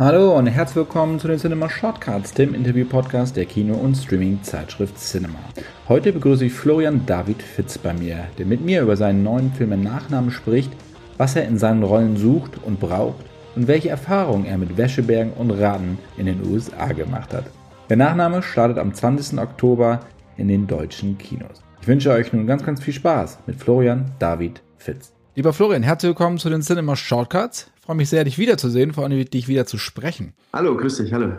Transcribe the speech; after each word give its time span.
Hallo 0.00 0.38
und 0.38 0.46
herzlich 0.46 0.76
willkommen 0.76 1.18
zu 1.18 1.26
den 1.26 1.40
Cinema 1.40 1.68
Shortcuts, 1.68 2.32
dem 2.32 2.54
Interview-Podcast 2.54 3.34
der 3.34 3.46
Kino- 3.46 3.74
und 3.74 3.96
Streaming-Zeitschrift 3.96 4.96
Cinema. 4.96 5.40
Heute 5.88 6.12
begrüße 6.12 6.44
ich 6.44 6.52
Florian 6.52 7.04
David 7.04 7.42
Fitz 7.42 7.78
bei 7.78 7.92
mir, 7.92 8.28
der 8.38 8.46
mit 8.46 8.60
mir 8.60 8.82
über 8.82 8.96
seinen 8.96 9.24
neuen 9.24 9.52
Film 9.52 9.72
in 9.72 9.82
Nachnamen 9.82 10.30
spricht, 10.30 10.70
was 11.16 11.34
er 11.34 11.48
in 11.48 11.58
seinen 11.58 11.82
Rollen 11.82 12.16
sucht 12.16 12.62
und 12.64 12.78
braucht 12.78 13.24
und 13.56 13.66
welche 13.66 13.88
Erfahrungen 13.88 14.44
er 14.44 14.56
mit 14.56 14.76
Wäschebergen 14.76 15.32
und 15.32 15.50
Raten 15.50 15.98
in 16.16 16.26
den 16.26 16.48
USA 16.48 16.92
gemacht 16.92 17.34
hat. 17.34 17.46
Der 17.90 17.96
Nachname 17.96 18.44
startet 18.44 18.78
am 18.78 18.94
20. 18.94 19.36
Oktober 19.40 19.98
in 20.36 20.46
den 20.46 20.68
deutschen 20.68 21.18
Kinos. 21.18 21.64
Ich 21.82 21.88
wünsche 21.88 22.12
euch 22.12 22.32
nun 22.32 22.46
ganz, 22.46 22.64
ganz 22.64 22.80
viel 22.80 22.94
Spaß 22.94 23.40
mit 23.48 23.56
Florian 23.56 24.12
David 24.20 24.62
Fitz. 24.76 25.17
Lieber 25.38 25.52
Florian, 25.52 25.84
herzlich 25.84 26.08
willkommen 26.08 26.38
zu 26.38 26.50
den 26.50 26.62
Cinema 26.62 26.96
Shortcuts 26.96 27.70
freue 27.80 27.94
mich 27.94 28.08
sehr, 28.08 28.24
dich 28.24 28.38
wiederzusehen, 28.38 28.92
vor 28.92 29.04
allem 29.04 29.24
dich 29.24 29.46
wieder 29.46 29.66
zu 29.66 29.78
sprechen. 29.78 30.34
Hallo, 30.52 30.76
grüß 30.76 30.96
dich, 30.96 31.12
hallo. 31.12 31.34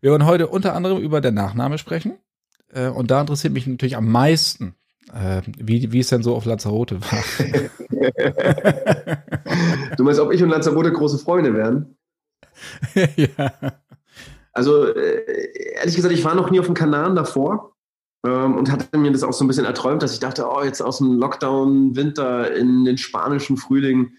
Wir 0.00 0.12
wollen 0.12 0.26
heute 0.26 0.46
unter 0.46 0.76
anderem 0.76 0.98
über 0.98 1.20
der 1.20 1.32
Nachname 1.32 1.78
sprechen. 1.78 2.20
Äh, 2.72 2.86
und 2.86 3.10
da 3.10 3.20
interessiert 3.20 3.52
mich 3.52 3.66
natürlich 3.66 3.96
am 3.96 4.12
meisten, 4.12 4.76
äh, 5.12 5.42
wie, 5.58 5.90
wie 5.90 5.98
es 5.98 6.06
denn 6.06 6.22
so 6.22 6.36
auf 6.36 6.44
Lanzarote 6.44 7.00
war. 7.00 7.24
du 9.96 10.04
meinst, 10.04 10.20
ob 10.20 10.32
ich 10.32 10.40
und 10.44 10.50
Lanzarote 10.50 10.92
große 10.92 11.18
Freunde 11.18 11.52
werden? 11.52 11.98
ja. 13.16 13.52
Also, 14.52 14.86
äh, 14.86 15.74
ehrlich 15.78 15.96
gesagt, 15.96 16.14
ich 16.14 16.24
war 16.24 16.36
noch 16.36 16.52
nie 16.52 16.60
auf 16.60 16.66
dem 16.66 16.76
Kanaren 16.76 17.16
davor 17.16 17.74
und 18.22 18.70
hatte 18.70 18.98
mir 18.98 19.12
das 19.12 19.22
auch 19.22 19.32
so 19.32 19.44
ein 19.44 19.48
bisschen 19.48 19.64
erträumt, 19.64 20.02
dass 20.02 20.12
ich 20.12 20.20
dachte, 20.20 20.46
oh, 20.46 20.62
jetzt 20.62 20.82
aus 20.82 20.98
dem 20.98 21.18
Lockdown, 21.18 21.96
Winter 21.96 22.54
in 22.54 22.84
den 22.84 22.98
spanischen 22.98 23.56
Frühling. 23.56 24.12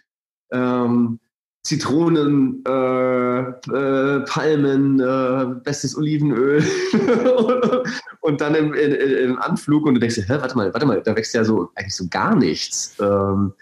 Ähm, 0.51 1.19
Zitronen, 1.63 2.63
äh, 2.67 3.39
äh, 3.39 4.19
Palmen, 4.21 4.99
äh, 4.99 5.45
bestes 5.63 5.95
Olivenöl 5.95 6.63
und 8.21 8.41
dann 8.41 8.55
im, 8.55 8.73
im, 8.73 8.93
im, 8.93 9.39
Anflug 9.39 9.85
und 9.85 9.93
du 9.93 9.99
denkst 9.99 10.17
hä, 10.17 10.37
warte 10.39 10.57
mal, 10.57 10.73
warte 10.73 10.87
mal, 10.87 11.01
da 11.03 11.15
wächst 11.15 11.35
ja 11.35 11.43
so 11.43 11.69
eigentlich 11.75 11.95
so 11.95 12.05
gar 12.09 12.35
nichts. 12.35 12.97
Ähm, 12.99 13.53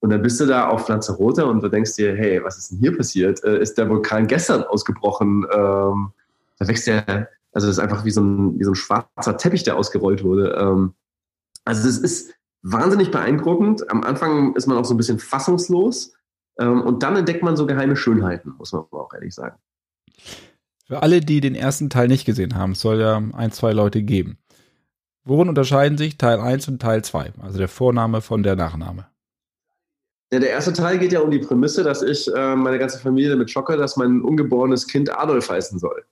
und 0.00 0.10
dann 0.10 0.22
bist 0.22 0.40
du 0.40 0.46
da 0.46 0.68
auf 0.68 0.88
Lanzarote 0.88 1.46
und 1.46 1.62
du 1.62 1.68
denkst 1.68 1.94
dir, 1.94 2.16
hey, 2.16 2.42
was 2.42 2.58
ist 2.58 2.72
denn 2.72 2.78
hier 2.78 2.96
passiert? 2.96 3.42
Äh, 3.44 3.60
ist 3.60 3.78
der 3.78 3.88
Vulkan 3.88 4.26
gestern 4.26 4.64
ausgebrochen? 4.64 5.46
Ähm, 5.52 6.10
da 6.58 6.66
wächst 6.66 6.88
ja, 6.88 7.04
also 7.58 7.66
das 7.66 7.78
ist 7.78 7.82
einfach 7.82 8.04
wie 8.04 8.12
so 8.12 8.20
ein, 8.20 8.56
wie 8.60 8.62
so 8.62 8.70
ein 8.70 8.76
schwarzer 8.76 9.36
Teppich, 9.36 9.64
der 9.64 9.76
ausgerollt 9.76 10.22
wurde. 10.22 10.56
Ähm, 10.60 10.94
also 11.64 11.88
es 11.88 11.98
ist 11.98 12.32
wahnsinnig 12.62 13.10
beeindruckend. 13.10 13.90
Am 13.90 14.04
Anfang 14.04 14.54
ist 14.54 14.68
man 14.68 14.76
auch 14.76 14.84
so 14.84 14.94
ein 14.94 14.96
bisschen 14.96 15.18
fassungslos 15.18 16.14
ähm, 16.60 16.82
und 16.82 17.02
dann 17.02 17.16
entdeckt 17.16 17.42
man 17.42 17.56
so 17.56 17.66
geheime 17.66 17.96
Schönheiten, 17.96 18.54
muss 18.58 18.72
man 18.72 18.82
auch 18.92 19.12
ehrlich 19.12 19.34
sagen. 19.34 19.56
Für 20.86 21.02
alle, 21.02 21.20
die 21.20 21.40
den 21.40 21.56
ersten 21.56 21.90
Teil 21.90 22.06
nicht 22.06 22.26
gesehen 22.26 22.54
haben, 22.54 22.72
es 22.72 22.80
soll 22.80 23.00
ja 23.00 23.20
ein, 23.32 23.50
zwei 23.50 23.72
Leute 23.72 24.04
geben. 24.04 24.38
Worin 25.24 25.48
unterscheiden 25.48 25.98
sich 25.98 26.16
Teil 26.16 26.38
1 26.38 26.68
und 26.68 26.80
Teil 26.80 27.02
2? 27.02 27.32
Also 27.40 27.58
der 27.58 27.66
Vorname 27.66 28.20
von 28.20 28.44
der 28.44 28.54
Nachname. 28.54 29.08
Ja, 30.32 30.38
der 30.38 30.50
erste 30.50 30.72
Teil 30.74 31.00
geht 31.00 31.10
ja 31.10 31.22
um 31.22 31.32
die 31.32 31.40
Prämisse, 31.40 31.82
dass 31.82 32.02
ich 32.02 32.32
äh, 32.32 32.54
meine 32.54 32.78
ganze 32.78 33.00
Familie 33.00 33.30
damit 33.30 33.50
schocke, 33.50 33.76
dass 33.76 33.96
mein 33.96 34.22
ungeborenes 34.22 34.86
Kind 34.86 35.10
Adolf 35.10 35.50
heißen 35.50 35.80
soll. 35.80 36.04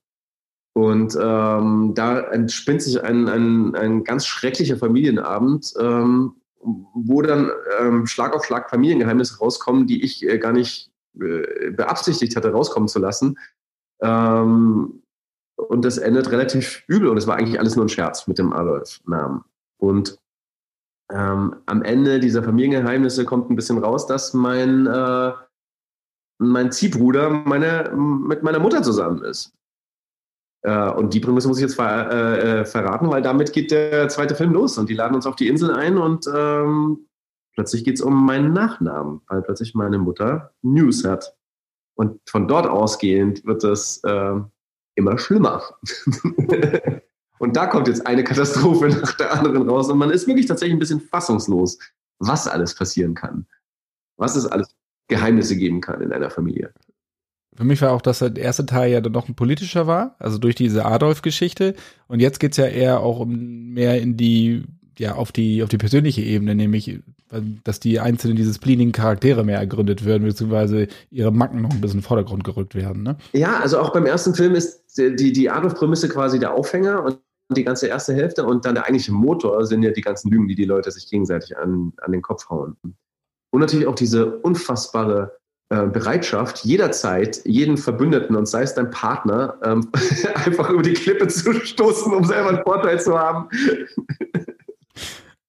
Und 0.77 1.17
ähm, 1.19 1.93
da 1.95 2.21
entspinnt 2.21 2.83
sich 2.83 3.03
ein, 3.03 3.31
ein, 3.31 3.75
ein 3.75 4.05
ganz 4.05 4.27
schrecklicher 4.27 4.77
Familienabend, 4.77 5.73
ähm, 5.81 6.35
wo 6.61 7.23
dann 7.23 7.51
ähm, 7.81 8.07
Schlag 8.07 8.35
auf 8.35 8.45
Schlag 8.45 8.69
Familiengeheimnisse 8.69 9.39
rauskommen, 9.39 9.87
die 9.87 10.05
ich 10.05 10.23
äh, 10.29 10.37
gar 10.37 10.53
nicht 10.53 10.93
äh, 11.19 11.71
beabsichtigt 11.71 12.37
hatte, 12.37 12.53
rauskommen 12.53 12.89
zu 12.89 12.99
lassen. 12.99 13.39
Ähm, 14.03 15.03
und 15.57 15.83
das 15.83 15.97
endet 15.97 16.31
relativ 16.31 16.85
übel 16.89 17.09
und 17.09 17.17
es 17.17 17.27
war 17.27 17.37
eigentlich 17.37 17.59
alles 17.59 17.75
nur 17.75 17.87
ein 17.87 17.89
Scherz 17.89 18.27
mit 18.27 18.37
dem 18.37 18.53
Adolf-Namen. 18.53 19.45
Und 19.79 20.19
ähm, 21.11 21.57
am 21.65 21.83
Ende 21.85 22.21
dieser 22.21 22.43
Familiengeheimnisse 22.43 23.25
kommt 23.25 23.49
ein 23.49 23.57
bisschen 23.57 23.79
raus, 23.79 24.07
dass 24.07 24.35
mein, 24.35 24.87
äh, 24.87 25.33
mein 26.37 26.71
Ziehbruder 26.71 27.31
meine, 27.31 27.95
mit 27.97 28.43
meiner 28.43 28.59
Mutter 28.59 28.83
zusammen 28.83 29.25
ist. 29.25 29.57
Äh, 30.67 30.91
und 30.91 31.15
die 31.15 31.21
Prämisse 31.21 31.47
muss 31.47 31.59
ich 31.59 31.63
jetzt 31.63 31.77
ver 31.77 32.11
äh, 32.11 32.61
äh, 32.61 32.65
verraten, 32.65 33.09
weil 33.09 33.23
damit 33.23 33.53
geht 33.53 33.71
der 33.71 34.09
zweite 34.09 34.35
Film 34.35 34.53
los 34.53 34.77
und 34.79 34.89
die 34.89 34.95
laden 34.95 35.15
uns 35.15 35.25
auf 35.25 35.37
die 35.37 35.47
Insel 35.47 35.73
ein 35.73 35.97
und 35.97 36.27
ähm, 36.27 37.07
plötzlich 37.55 37.85
geht 37.85 37.95
es 37.95 38.03
um 38.03 38.27
meinen 38.27 38.53
Nachnamen, 38.53 39.21
weil 39.29 39.43
plötzlich 39.43 39.77
meine 39.77 39.99
Mutter 39.99 40.53
News 40.63 41.05
hat. 41.05 41.37
Und 41.95 42.21
von 42.29 42.49
dort 42.49 42.67
ausgehend 42.67 43.47
wird 43.47 43.63
es 43.63 44.03
äh, 44.03 44.41
immer 44.97 45.19
schlimmer. 45.19 45.63
und 47.39 47.57
da 47.57 47.67
kommt 47.69 47.87
jetzt 47.87 48.05
eine 48.05 48.25
Katastrophe 48.25 48.89
nach 48.89 49.13
der 49.13 49.35
anderen 49.35 49.71
raus 49.71 49.89
und 49.89 49.99
man 49.99 50.11
ist 50.11 50.27
wirklich 50.27 50.47
tatsächlich 50.47 50.75
ein 50.75 50.81
bisschen 50.81 51.01
fassungslos, 51.01 51.79
was 52.19 52.49
alles 52.49 52.75
passieren 52.75 53.15
kann. 53.15 53.47
Was 54.17 54.35
es 54.35 54.47
alles 54.47 54.75
Geheimnisse 55.07 55.57
geben 55.57 55.81
kann 55.81 56.01
in 56.01 56.13
einer 56.13 56.31
Familie. 56.31 56.75
Für 57.57 57.65
mich 57.65 57.81
war 57.83 57.93
auch, 57.93 58.03
dass 58.03 58.19
der 58.19 58.37
erste 58.37 58.67
Teil 58.67 58.93
ja 58.93 59.01
dann 59.01 59.13
noch 59.13 59.29
ein 59.29 59.35
politischer 59.35 59.87
war, 59.87 60.17
also 60.19 60.39
durch 60.39 60.55
diese 60.55 60.85
Adolf-Geschichte. 60.85 61.75
Und 62.07 62.21
jetzt 62.21 62.41
geht's 62.41 62.57
ja 62.57 62.67
eher 62.67 63.01
auch 63.01 63.21
um 63.21 63.73
mehr 63.73 64.01
in 64.01 64.17
die, 64.17 64.65
ja, 64.99 65.15
auf 65.15 65.33
die, 65.33 65.63
auf 65.63 65.69
die 65.69 65.79
persönliche 65.79 66.23
Ebene, 66.23 66.55
nämlich, 66.55 67.01
dass 67.65 67.81
die 67.81 67.99
einzelnen 67.99 68.37
dieses 68.37 68.59
bleeding 68.59 68.93
Charaktere 68.93 69.45
mehr 69.45 69.59
ergründet 69.59 70.05
werden, 70.05 70.25
beziehungsweise 70.25 70.89
ihre 71.11 71.33
Macken 71.33 71.63
noch 71.63 71.71
ein 71.71 71.81
bisschen 71.81 71.99
in 71.99 72.03
den 72.03 72.07
Vordergrund 72.07 72.45
gerückt 72.45 72.75
werden, 72.75 73.03
ne? 73.03 73.17
Ja, 73.33 73.59
also 73.61 73.79
auch 73.79 73.93
beim 73.93 74.07
ersten 74.07 74.35
Film 74.35 74.55
ist 74.55 74.85
die, 74.97 75.33
die 75.33 75.51
Adolf-Prämisse 75.51 76.09
quasi 76.09 76.39
der 76.39 76.55
Aufhänger 76.55 77.05
und 77.05 77.19
die 77.51 77.65
ganze 77.65 77.87
erste 77.87 78.15
Hälfte 78.15 78.45
und 78.45 78.65
dann 78.65 78.75
der 78.75 78.85
eigentliche 78.85 79.13
Motor 79.13 79.65
sind 79.67 79.83
ja 79.83 79.91
die 79.91 80.01
ganzen 80.01 80.31
Lügen, 80.31 80.49
die 80.49 80.55
die 80.55 80.65
Leute 80.65 80.91
sich 80.91 81.09
gegenseitig 81.09 81.57
an, 81.57 81.93
an 81.99 82.13
den 82.13 82.23
Kopf 82.23 82.49
hauen. 82.49 82.77
Und 83.51 83.61
natürlich 83.61 83.87
auch 83.87 83.95
diese 83.95 84.39
unfassbare 84.39 85.39
Bereitschaft, 85.69 86.65
jederzeit 86.65 87.41
jeden 87.45 87.77
Verbündeten 87.77 88.37
und 88.37 88.47
sei 88.47 88.63
es 88.63 88.75
dein 88.75 88.91
Partner, 88.91 89.59
ähm, 89.65 89.89
einfach 90.45 90.71
über 90.71 90.83
die 90.83 90.93
Klippe 90.93 91.27
zu 91.27 91.53
stoßen, 91.53 92.13
um 92.13 92.25
selber 92.25 92.51
einen 92.51 92.63
Vorteil 92.63 93.01
zu 93.01 93.19
haben. 93.19 93.49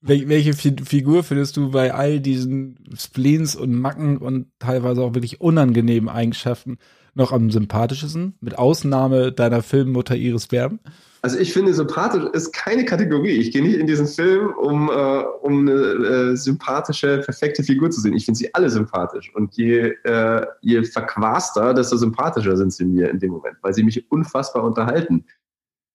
Welche 0.02 0.54
Figur 0.54 1.24
findest 1.24 1.58
du 1.58 1.72
bei 1.72 1.94
all 1.94 2.22
diesen 2.22 2.78
Spleens 2.98 3.56
und 3.56 3.74
Macken 3.74 4.18
und 4.18 4.48
teilweise 4.58 5.02
auch 5.02 5.16
wirklich 5.16 5.42
unangenehmen 5.42 6.08
Eigenschaften 6.08 6.78
noch 7.14 7.34
am 7.34 7.52
sympathischsten, 7.52 8.36
mit 8.40 8.58
Ausnahme 8.58 9.34
deiner 9.34 9.62
Filmmutter 9.62 10.16
Iris 10.16 10.48
Berben? 10.48 10.80
Also 11.28 11.40
ich 11.40 11.52
finde, 11.52 11.74
sympathisch 11.74 12.24
ist 12.32 12.54
keine 12.54 12.86
Kategorie. 12.86 13.32
Ich 13.32 13.52
gehe 13.52 13.62
nicht 13.62 13.76
in 13.76 13.86
diesen 13.86 14.08
Film, 14.08 14.54
um, 14.54 14.90
äh, 14.90 15.24
um 15.42 15.68
eine 15.68 15.74
äh, 15.74 16.36
sympathische, 16.38 17.18
perfekte 17.18 17.64
Figur 17.64 17.90
zu 17.90 18.00
sehen. 18.00 18.14
Ich 18.14 18.24
finde 18.24 18.38
sie 18.38 18.56
alle 18.56 18.70
sympathisch. 18.70 19.36
Und 19.36 19.58
je, 19.58 19.94
äh, 20.06 20.46
je 20.62 20.82
verquaster, 20.86 21.74
desto 21.74 21.98
sympathischer 21.98 22.56
sind 22.56 22.72
sie 22.72 22.86
mir 22.86 23.10
in 23.10 23.20
dem 23.20 23.32
Moment, 23.32 23.58
weil 23.62 23.74
sie 23.74 23.84
mich 23.84 24.10
unfassbar 24.10 24.64
unterhalten. 24.64 25.26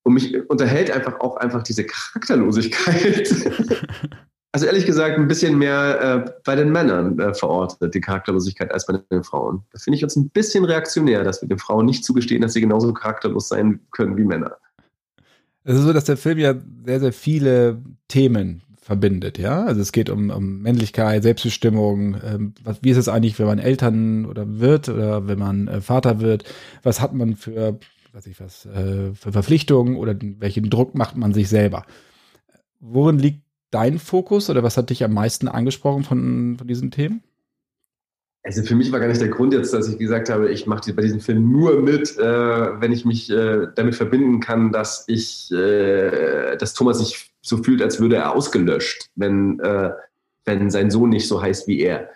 Und 0.03 0.13
mich 0.13 0.47
unterhält 0.51 0.91
einfach 0.91 1.19
auch 1.19 1.37
einfach 1.37 1.63
diese 1.63 1.83
Charakterlosigkeit. 1.83 3.33
also 4.51 4.67
ehrlich 4.67 4.85
gesagt, 4.85 5.17
ein 5.17 5.27
bisschen 5.27 5.57
mehr 5.57 6.25
äh, 6.27 6.31
bei 6.45 6.55
den 6.55 6.71
Männern 6.71 7.17
äh, 7.17 7.33
verortet, 7.33 7.95
die 7.95 8.01
Charakterlosigkeit, 8.01 8.71
als 8.71 8.85
bei 8.85 8.99
den 9.09 9.23
Frauen. 9.23 9.63
Da 9.71 9.79
finde 9.79 9.97
ich 9.97 10.03
uns 10.03 10.15
ein 10.15 10.29
bisschen 10.29 10.63
reaktionär, 10.63 11.23
dass 11.23 11.41
wir 11.41 11.49
den 11.49 11.57
Frauen 11.57 11.87
nicht 11.87 12.05
zugestehen, 12.05 12.43
dass 12.43 12.53
sie 12.53 12.61
genauso 12.61 12.93
charakterlos 12.93 13.47
sein 13.47 13.79
können 13.89 14.15
wie 14.15 14.25
Männer. 14.25 14.57
Es 15.63 15.75
ist 15.75 15.83
so, 15.83 15.93
dass 15.93 16.05
der 16.05 16.17
Film 16.17 16.39
ja 16.39 16.55
sehr, 16.85 16.99
sehr 16.99 17.13
viele 17.13 17.81
Themen 18.07 18.63
verbindet, 18.81 19.37
ja. 19.37 19.63
Also 19.63 19.81
es 19.81 19.93
geht 19.93 20.09
um, 20.09 20.29
um 20.29 20.61
Männlichkeit, 20.61 21.23
Selbstbestimmung. 21.23 22.17
Ähm, 22.23 22.53
was, 22.63 22.83
wie 22.83 22.89
ist 22.89 22.97
es 22.97 23.07
eigentlich, 23.07 23.39
wenn 23.39 23.45
man 23.47 23.59
Eltern 23.59 24.25
oder 24.25 24.59
wird 24.59 24.89
oder 24.89 25.27
wenn 25.27 25.39
man 25.39 25.67
äh, 25.69 25.81
Vater 25.81 26.19
wird? 26.19 26.43
Was 26.83 26.99
hat 26.99 27.13
man 27.13 27.37
für, 27.37 27.79
weiß 28.11 28.27
ich 28.27 28.39
was, 28.41 28.65
äh, 28.65 29.13
für 29.13 29.31
Verpflichtungen 29.31 29.95
oder 29.95 30.15
welchen 30.19 30.69
Druck 30.69 30.95
macht 30.95 31.15
man 31.15 31.33
sich 31.33 31.47
selber? 31.47 31.85
Worin 32.81 33.17
liegt 33.17 33.43
dein 33.71 33.99
Fokus 33.99 34.49
oder 34.49 34.63
was 34.63 34.75
hat 34.75 34.89
dich 34.89 35.03
am 35.03 35.13
meisten 35.13 35.47
angesprochen 35.47 36.03
von, 36.03 36.57
von 36.57 36.67
diesen 36.67 36.91
Themen? 36.91 37.23
Also 38.45 38.61
für 38.63 38.75
mich 38.75 38.91
war 38.91 38.99
gar 38.99 39.07
nicht 39.07 39.21
der 39.21 39.29
Grund 39.29 39.53
jetzt, 39.53 39.73
dass 39.73 39.87
ich 39.87 39.97
gesagt 39.97 40.29
habe, 40.29 40.51
ich 40.51 40.67
mache 40.67 40.93
bei 40.93 41.01
diesem 41.01 41.21
Film 41.21 41.49
nur 41.49 41.81
mit, 41.81 42.17
äh, 42.17 42.81
wenn 42.81 42.91
ich 42.91 43.05
mich 43.05 43.29
äh, 43.29 43.67
damit 43.73 43.95
verbinden 43.95 44.41
kann, 44.41 44.73
dass 44.73 45.05
ich, 45.07 45.49
äh, 45.53 46.57
dass 46.57 46.73
Thomas 46.73 46.99
sich 46.99 47.31
so 47.41 47.63
fühlt, 47.63 47.81
als 47.81 48.01
würde 48.01 48.17
er 48.17 48.35
ausgelöscht, 48.35 49.09
wenn, 49.15 49.61
äh, 49.61 49.91
wenn 50.43 50.69
sein 50.69 50.91
Sohn 50.91 51.09
nicht 51.09 51.27
so 51.27 51.41
heißt 51.41 51.69
wie 51.69 51.79
er. 51.79 52.09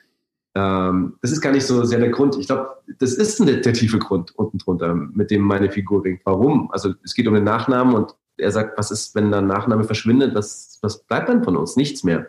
Ähm, 0.54 1.16
das 1.22 1.32
ist 1.32 1.40
gar 1.40 1.54
nicht 1.54 1.66
so 1.66 1.86
sehr 1.86 2.00
der 2.00 2.10
Grund. 2.10 2.36
Ich 2.38 2.48
glaube, 2.48 2.72
das 3.00 3.14
ist 3.14 3.40
der, 3.40 3.58
der 3.58 3.74
tiefe 3.74 4.00
Grund 4.00 4.36
unten 4.36 4.58
drunter, 4.58 4.96
mit 4.96 5.32
dem 5.32 5.44
meine 5.44 5.72
Figur 5.72 6.04
ringt. 6.04 6.22
Warum? 6.26 6.70
Also 6.72 6.94
es 7.06 7.14
geht 7.14 7.28
um 7.28 7.36
den 7.36 7.46
Nachnamen 7.46 7.96
und 7.96 8.16
er 8.38 8.52
sagt, 8.52 8.78
was 8.78 8.92
ist, 8.92 9.16
wenn 9.16 9.32
der 9.32 9.42
Nachname 9.42 9.86
verschwindet? 9.86 10.36
Was, 10.36 10.78
was 10.82 11.04
bleibt 11.04 11.30
dann 11.30 11.44
von 11.44 11.56
uns? 11.56 11.78
Nichts 11.78 12.04
mehr. 12.04 12.28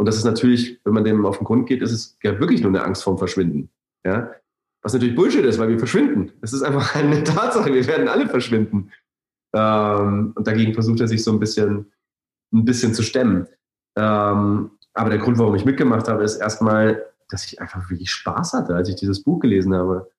Und 0.00 0.06
das 0.06 0.16
ist 0.16 0.24
natürlich, 0.24 0.80
wenn 0.84 0.94
man 0.94 1.04
dem 1.04 1.26
auf 1.26 1.36
den 1.36 1.44
Grund 1.44 1.68
geht, 1.68 1.82
ist 1.82 1.92
es 1.92 2.16
ja 2.22 2.40
wirklich 2.40 2.62
nur 2.62 2.70
eine 2.70 2.82
Angst 2.82 3.04
vorm 3.04 3.18
Verschwinden. 3.18 3.68
Ja? 4.02 4.30
Was 4.80 4.94
natürlich 4.94 5.14
Bullshit 5.14 5.44
ist, 5.44 5.58
weil 5.58 5.68
wir 5.68 5.78
verschwinden. 5.78 6.32
Es 6.40 6.54
ist 6.54 6.62
einfach 6.62 6.94
eine 6.94 7.22
Tatsache, 7.22 7.70
wir 7.70 7.86
werden 7.86 8.08
alle 8.08 8.26
verschwinden. 8.26 8.92
Ähm, 9.54 10.32
und 10.34 10.46
dagegen 10.46 10.72
versucht 10.72 11.00
er 11.00 11.06
sich 11.08 11.22
so 11.22 11.30
ein 11.32 11.38
bisschen, 11.38 11.92
ein 12.50 12.64
bisschen 12.64 12.94
zu 12.94 13.02
stemmen. 13.02 13.46
Ähm, 13.94 14.70
aber 14.94 15.10
der 15.10 15.18
Grund, 15.18 15.36
warum 15.36 15.54
ich 15.54 15.66
mitgemacht 15.66 16.08
habe, 16.08 16.24
ist 16.24 16.36
erstmal, 16.36 17.04
dass 17.28 17.44
ich 17.44 17.60
einfach 17.60 17.90
wirklich 17.90 18.10
Spaß 18.10 18.54
hatte, 18.54 18.74
als 18.74 18.88
ich 18.88 18.96
dieses 18.96 19.22
Buch 19.22 19.40
gelesen 19.40 19.74
habe. 19.74 20.10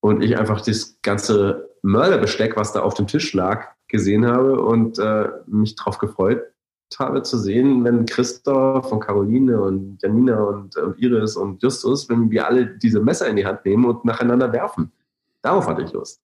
Und 0.00 0.22
ich 0.22 0.36
einfach 0.36 0.60
das 0.60 0.98
ganze 1.00 1.70
Mörderbesteck, 1.80 2.58
was 2.58 2.74
da 2.74 2.80
auf 2.82 2.92
dem 2.92 3.06
Tisch 3.06 3.32
lag, 3.32 3.68
gesehen 3.88 4.26
habe 4.26 4.60
und 4.60 4.98
äh, 4.98 5.30
mich 5.46 5.76
darauf 5.76 5.96
gefreut 5.96 6.42
habe 6.98 7.22
zu 7.22 7.38
sehen, 7.38 7.84
wenn 7.84 8.06
Christoph 8.06 8.90
und 8.90 9.00
Caroline 9.00 9.60
und 9.60 9.98
Janina 10.02 10.42
und, 10.42 10.76
und 10.76 10.98
Iris 10.98 11.36
und 11.36 11.62
Justus, 11.62 12.08
wenn 12.08 12.30
wir 12.30 12.46
alle 12.46 12.66
diese 12.66 13.00
Messer 13.00 13.28
in 13.28 13.36
die 13.36 13.46
Hand 13.46 13.64
nehmen 13.64 13.84
und 13.84 14.04
nacheinander 14.04 14.52
werfen. 14.52 14.90
Darauf 15.42 15.66
hatte 15.66 15.82
ich 15.82 15.92
Lust. 15.92 16.20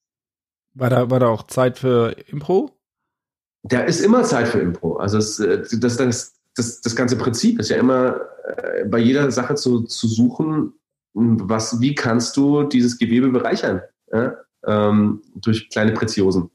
War 0.74 0.90
da, 0.90 1.10
war 1.10 1.20
da 1.20 1.28
auch 1.28 1.44
Zeit 1.44 1.78
für 1.78 2.14
Impro? 2.28 2.70
Da 3.62 3.80
ist 3.80 4.00
immer 4.00 4.22
Zeit 4.24 4.48
für 4.48 4.60
Impro. 4.60 4.96
Also 4.96 5.18
es, 5.18 5.38
äh, 5.40 5.62
das, 5.78 5.96
das, 5.96 6.34
das, 6.54 6.80
das 6.80 6.96
ganze 6.96 7.16
Prinzip 7.16 7.58
ist 7.58 7.70
ja 7.70 7.76
immer 7.76 8.20
äh, 8.44 8.84
bei 8.84 8.98
jeder 8.98 9.30
Sache 9.30 9.54
zu, 9.54 9.82
zu 9.82 10.06
suchen, 10.06 10.74
was, 11.14 11.80
wie 11.80 11.94
kannst 11.94 12.36
du 12.36 12.64
dieses 12.64 12.98
Gewebe 12.98 13.30
bereichern? 13.30 13.80
Ja? 14.12 14.36
Ähm, 14.66 15.22
durch 15.34 15.70
kleine 15.70 15.92
Preziosen. 15.92 16.50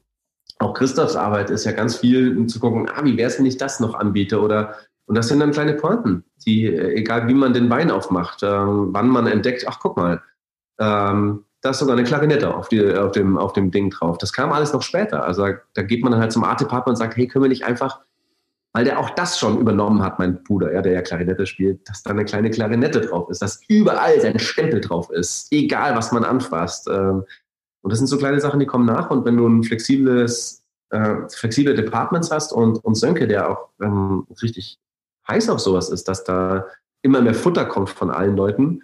Auch 0.61 0.75
Christophs 0.75 1.15
Arbeit 1.15 1.49
ist 1.49 1.65
ja 1.65 1.71
ganz 1.71 1.97
viel 1.97 2.37
um 2.37 2.47
zu 2.47 2.59
gucken, 2.59 2.87
ah, 2.93 3.03
wie 3.03 3.17
wäre 3.17 3.27
es, 3.27 3.39
wenn 3.39 3.47
ich 3.47 3.57
das 3.57 3.79
noch 3.79 3.95
anbiete? 3.95 4.39
Oder, 4.39 4.75
und 5.07 5.15
das 5.15 5.27
sind 5.27 5.39
dann 5.39 5.51
kleine 5.51 5.73
Pointen, 5.73 6.23
die, 6.45 6.67
äh, 6.67 6.93
egal 6.93 7.27
wie 7.27 7.33
man 7.33 7.53
den 7.53 7.69
Wein 7.71 7.89
aufmacht, 7.89 8.43
ähm, 8.43 8.89
wann 8.91 9.09
man 9.09 9.25
entdeckt, 9.25 9.65
ach, 9.67 9.79
guck 9.81 9.97
mal, 9.97 10.21
ähm, 10.79 11.45
da 11.61 11.71
ist 11.71 11.79
sogar 11.79 11.97
eine 11.97 12.05
Klarinette 12.05 12.53
auf, 12.53 12.69
die, 12.69 12.93
auf, 12.93 13.11
dem, 13.11 13.37
auf 13.37 13.53
dem 13.53 13.71
Ding 13.71 13.89
drauf. 13.89 14.19
Das 14.19 14.33
kam 14.33 14.51
alles 14.51 14.71
noch 14.71 14.83
später. 14.83 15.23
Also 15.25 15.47
da 15.73 15.81
geht 15.81 16.03
man 16.03 16.11
dann 16.11 16.21
halt 16.21 16.31
zum 16.31 16.43
Artepartner 16.43 16.91
und 16.91 16.95
sagt, 16.95 17.17
hey, 17.17 17.27
können 17.27 17.45
wir 17.45 17.49
nicht 17.49 17.65
einfach, 17.65 18.01
weil 18.73 18.85
der 18.85 18.99
auch 18.99 19.09
das 19.09 19.39
schon 19.39 19.59
übernommen 19.59 20.03
hat, 20.03 20.19
mein 20.19 20.43
Bruder, 20.43 20.71
ja, 20.73 20.83
der 20.83 20.93
ja 20.93 21.01
Klarinette 21.01 21.47
spielt, 21.47 21.89
dass 21.89 22.03
da 22.03 22.11
eine 22.11 22.25
kleine 22.25 22.51
Klarinette 22.51 23.01
drauf 23.01 23.29
ist, 23.31 23.41
dass 23.41 23.61
überall 23.67 24.21
sein 24.21 24.37
Stempel 24.37 24.81
drauf 24.81 25.09
ist, 25.09 25.51
egal 25.51 25.95
was 25.95 26.11
man 26.11 26.23
anfasst. 26.23 26.87
Ähm, 26.87 27.25
und 27.81 27.89
das 27.91 27.99
sind 27.99 28.07
so 28.07 28.17
kleine 28.17 28.39
Sachen, 28.39 28.59
die 28.59 28.65
kommen 28.65 28.85
nach. 28.85 29.09
Und 29.09 29.25
wenn 29.25 29.37
du 29.37 29.47
ein 29.47 29.63
flexibles, 29.63 30.63
äh, 30.89 31.15
flexible 31.29 31.75
Departments 31.75 32.31
hast 32.31 32.53
und, 32.53 32.83
und 32.83 32.95
Sönke, 32.95 33.27
der 33.27 33.49
auch 33.49 33.69
ähm, 33.81 34.27
richtig 34.41 34.79
heiß 35.27 35.49
auf 35.49 35.59
sowas 35.59 35.89
ist, 35.89 36.07
dass 36.07 36.23
da 36.23 36.65
immer 37.01 37.21
mehr 37.21 37.33
Futter 37.33 37.65
kommt 37.65 37.89
von 37.89 38.11
allen 38.11 38.35
Leuten, 38.35 38.83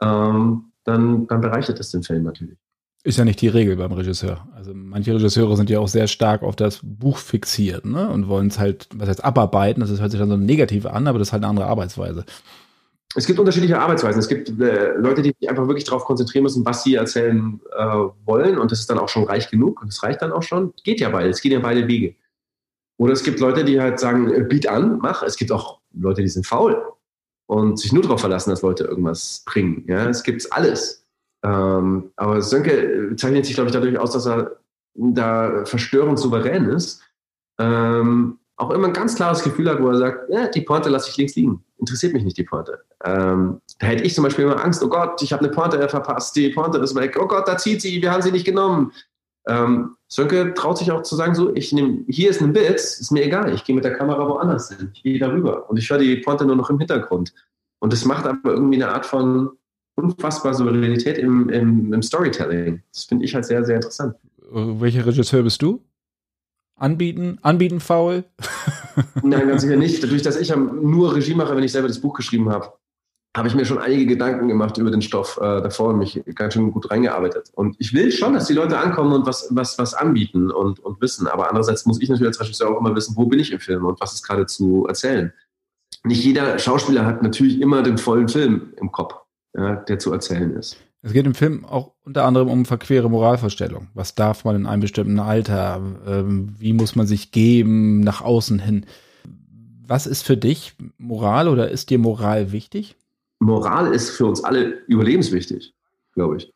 ähm, 0.00 0.72
dann, 0.84 1.26
dann 1.26 1.40
bereichert 1.40 1.80
es 1.80 1.90
den 1.90 2.02
Film 2.02 2.24
natürlich. 2.24 2.58
Ist 3.04 3.18
ja 3.18 3.24
nicht 3.24 3.40
die 3.40 3.48
Regel 3.48 3.76
beim 3.76 3.90
Regisseur. 3.90 4.46
Also 4.54 4.72
manche 4.74 5.14
Regisseure 5.14 5.56
sind 5.56 5.68
ja 5.68 5.80
auch 5.80 5.88
sehr 5.88 6.06
stark 6.06 6.42
auf 6.42 6.54
das 6.54 6.78
Buch 6.84 7.18
fixiert 7.18 7.84
ne? 7.84 8.08
und 8.08 8.28
wollen 8.28 8.46
es 8.46 8.60
halt, 8.60 8.88
was 8.94 9.08
heißt 9.08 9.24
abarbeiten, 9.24 9.80
das 9.80 10.00
hört 10.00 10.12
sich 10.12 10.20
dann 10.20 10.28
so 10.28 10.36
negativ 10.36 10.86
an, 10.86 11.08
aber 11.08 11.18
das 11.18 11.28
ist 11.28 11.32
halt 11.32 11.42
eine 11.42 11.50
andere 11.50 11.66
Arbeitsweise. 11.66 12.24
Es 13.14 13.26
gibt 13.26 13.38
unterschiedliche 13.38 13.78
Arbeitsweisen. 13.78 14.20
Es 14.20 14.28
gibt 14.28 14.48
äh, 14.60 14.92
Leute, 14.94 15.22
die 15.22 15.34
sich 15.38 15.48
einfach 15.48 15.66
wirklich 15.66 15.84
darauf 15.84 16.04
konzentrieren 16.04 16.44
müssen, 16.44 16.64
was 16.64 16.82
sie 16.82 16.94
erzählen 16.94 17.60
äh, 17.76 17.84
wollen 18.24 18.58
und 18.58 18.70
das 18.70 18.80
ist 18.80 18.90
dann 18.90 18.98
auch 18.98 19.08
schon 19.08 19.24
reich 19.24 19.50
genug 19.50 19.82
und 19.82 19.88
das 19.88 20.02
reicht 20.02 20.22
dann 20.22 20.32
auch 20.32 20.42
schon. 20.42 20.72
Geht 20.84 21.00
ja 21.00 21.10
beide, 21.10 21.28
es 21.28 21.40
gehen 21.42 21.52
ja 21.52 21.60
beide 21.60 21.86
Wege. 21.88 22.14
Oder 22.98 23.12
es 23.12 23.22
gibt 23.22 23.40
Leute, 23.40 23.64
die 23.64 23.80
halt 23.80 23.98
sagen, 23.98 24.32
äh, 24.32 24.42
biet 24.42 24.66
an, 24.66 24.98
mach. 24.98 25.22
Es 25.22 25.36
gibt 25.36 25.52
auch 25.52 25.80
Leute, 25.92 26.22
die 26.22 26.28
sind 26.28 26.46
faul 26.46 26.80
und 27.46 27.78
sich 27.78 27.92
nur 27.92 28.02
darauf 28.02 28.20
verlassen, 28.20 28.50
dass 28.50 28.62
Leute 28.62 28.84
irgendwas 28.84 29.42
bringen. 29.44 29.84
Ja, 29.86 30.08
es 30.08 30.22
gibt 30.22 30.50
alles. 30.52 31.04
Ähm, 31.44 32.12
aber 32.16 32.40
Sönke 32.40 33.14
zeichnet 33.16 33.44
sich, 33.44 33.54
glaube 33.54 33.68
ich, 33.68 33.74
dadurch 33.74 33.98
aus, 33.98 34.12
dass 34.12 34.26
er 34.26 34.56
da 34.94 35.64
verstörend 35.64 36.18
souverän 36.18 36.66
ist. 36.66 37.02
Ähm, 37.58 38.38
auch 38.56 38.70
immer 38.70 38.88
ein 38.88 38.92
ganz 38.92 39.16
klares 39.16 39.42
Gefühl 39.42 39.68
hat, 39.68 39.82
wo 39.82 39.88
er 39.88 39.96
sagt, 39.96 40.30
ja, 40.30 40.48
die 40.48 40.60
Pointe 40.60 40.88
lasse 40.88 41.10
ich 41.10 41.16
links 41.16 41.34
liegen. 41.34 41.64
Interessiert 41.82 42.12
mich 42.14 42.22
nicht 42.22 42.38
die 42.38 42.44
Pointe. 42.44 42.78
Ähm, 43.04 43.60
da 43.80 43.88
hätte 43.88 44.04
ich 44.04 44.14
zum 44.14 44.22
Beispiel 44.22 44.44
immer 44.44 44.64
Angst, 44.64 44.84
oh 44.84 44.88
Gott, 44.88 45.20
ich 45.20 45.32
habe 45.32 45.44
eine 45.44 45.52
Pointe 45.52 45.88
verpasst, 45.88 46.36
die 46.36 46.50
Pointe 46.50 46.78
ist 46.78 46.94
weg, 46.94 47.18
oh 47.20 47.26
Gott, 47.26 47.48
da 47.48 47.56
zieht 47.56 47.82
sie, 47.82 48.00
wir 48.00 48.12
haben 48.12 48.22
sie 48.22 48.30
nicht 48.30 48.46
genommen. 48.46 48.92
Ähm, 49.48 49.96
Sönke 50.06 50.54
traut 50.54 50.78
sich 50.78 50.92
auch 50.92 51.02
zu 51.02 51.16
sagen, 51.16 51.34
so, 51.34 51.52
ich 51.56 51.72
nehme, 51.72 52.04
hier 52.06 52.30
ist 52.30 52.40
ein 52.40 52.52
Bild, 52.52 52.76
ist 52.76 53.10
mir 53.10 53.24
egal, 53.24 53.52
ich 53.52 53.64
gehe 53.64 53.74
mit 53.74 53.82
der 53.82 53.94
Kamera 53.94 54.28
woanders 54.28 54.68
hin, 54.68 54.92
ich 54.94 55.02
gehe 55.02 55.18
darüber 55.18 55.68
und 55.68 55.76
ich 55.76 55.90
höre 55.90 55.98
die 55.98 56.14
Pointe 56.18 56.44
nur 56.44 56.54
noch 56.54 56.70
im 56.70 56.78
Hintergrund. 56.78 57.34
Und 57.80 57.92
das 57.92 58.04
macht 58.04 58.26
aber 58.26 58.52
irgendwie 58.52 58.80
eine 58.80 58.92
Art 58.92 59.04
von 59.04 59.50
unfassbarer 59.96 60.54
Souveränität 60.54 61.18
im, 61.18 61.48
im, 61.48 61.92
im 61.92 62.00
Storytelling. 62.00 62.80
Das 62.92 63.04
finde 63.06 63.24
ich 63.24 63.34
halt 63.34 63.44
sehr, 63.44 63.64
sehr 63.64 63.74
interessant. 63.74 64.14
Welcher 64.52 65.04
Regisseur 65.04 65.42
bist 65.42 65.60
du? 65.62 65.82
Anbieten? 66.76 67.40
Anbieten 67.42 67.80
faul? 67.80 68.22
Nein, 69.22 69.48
ganz 69.48 69.62
sicher 69.62 69.76
nicht. 69.76 70.02
Dadurch, 70.02 70.22
dass 70.22 70.36
ich 70.36 70.54
nur 70.54 71.14
Regie 71.14 71.34
mache, 71.34 71.56
wenn 71.56 71.64
ich 71.64 71.72
selber 71.72 71.88
das 71.88 72.00
Buch 72.00 72.14
geschrieben 72.14 72.50
habe, 72.50 72.72
habe 73.36 73.48
ich 73.48 73.54
mir 73.54 73.64
schon 73.64 73.78
einige 73.78 74.04
Gedanken 74.04 74.48
gemacht 74.48 74.76
über 74.76 74.90
den 74.90 75.00
Stoff 75.00 75.38
äh, 75.38 75.62
davor 75.62 75.88
und 75.88 75.98
mich 75.98 76.22
ganz 76.34 76.52
schön 76.52 76.70
gut 76.70 76.90
reingearbeitet. 76.90 77.50
Und 77.54 77.76
ich 77.78 77.94
will 77.94 78.12
schon, 78.12 78.34
dass 78.34 78.46
die 78.46 78.52
Leute 78.52 78.78
ankommen 78.78 79.12
und 79.12 79.26
was, 79.26 79.48
was, 79.50 79.78
was 79.78 79.94
anbieten 79.94 80.50
und, 80.50 80.80
und 80.80 81.00
wissen. 81.00 81.26
Aber 81.26 81.48
andererseits 81.48 81.86
muss 81.86 82.00
ich 82.02 82.10
natürlich 82.10 82.28
als 82.28 82.40
Regisseur 82.40 82.70
auch 82.70 82.78
immer 82.78 82.94
wissen, 82.94 83.16
wo 83.16 83.24
bin 83.24 83.38
ich 83.38 83.52
im 83.52 83.60
Film 83.60 83.86
und 83.86 84.00
was 84.00 84.12
ist 84.12 84.22
gerade 84.22 84.46
zu 84.46 84.86
erzählen. 84.86 85.32
Nicht 86.04 86.24
jeder 86.24 86.58
Schauspieler 86.58 87.06
hat 87.06 87.22
natürlich 87.22 87.60
immer 87.60 87.82
den 87.82 87.96
vollen 87.96 88.28
Film 88.28 88.74
im 88.76 88.92
Kopf, 88.92 89.14
ja, 89.56 89.76
der 89.76 89.98
zu 89.98 90.12
erzählen 90.12 90.54
ist. 90.54 90.76
Es 91.04 91.12
geht 91.12 91.26
im 91.26 91.34
Film 91.34 91.64
auch 91.64 91.92
unter 92.04 92.24
anderem 92.24 92.48
um 92.48 92.64
verquere 92.64 93.10
Moralvorstellungen. 93.10 93.88
Was 93.92 94.14
darf 94.14 94.44
man 94.44 94.54
in 94.54 94.66
einem 94.66 94.82
bestimmten 94.82 95.18
Alter? 95.18 95.80
Ähm, 96.06 96.54
wie 96.58 96.72
muss 96.72 96.94
man 96.94 97.08
sich 97.08 97.32
geben 97.32 98.00
nach 98.00 98.20
außen 98.22 98.60
hin? 98.60 98.86
Was 99.84 100.06
ist 100.06 100.22
für 100.22 100.36
dich 100.36 100.74
Moral 100.98 101.48
oder 101.48 101.70
ist 101.70 101.90
dir 101.90 101.98
Moral 101.98 102.52
wichtig? 102.52 102.96
Moral 103.40 103.92
ist 103.92 104.10
für 104.10 104.26
uns 104.26 104.44
alle 104.44 104.78
überlebenswichtig, 104.86 105.74
glaube 106.14 106.36
ich. 106.36 106.54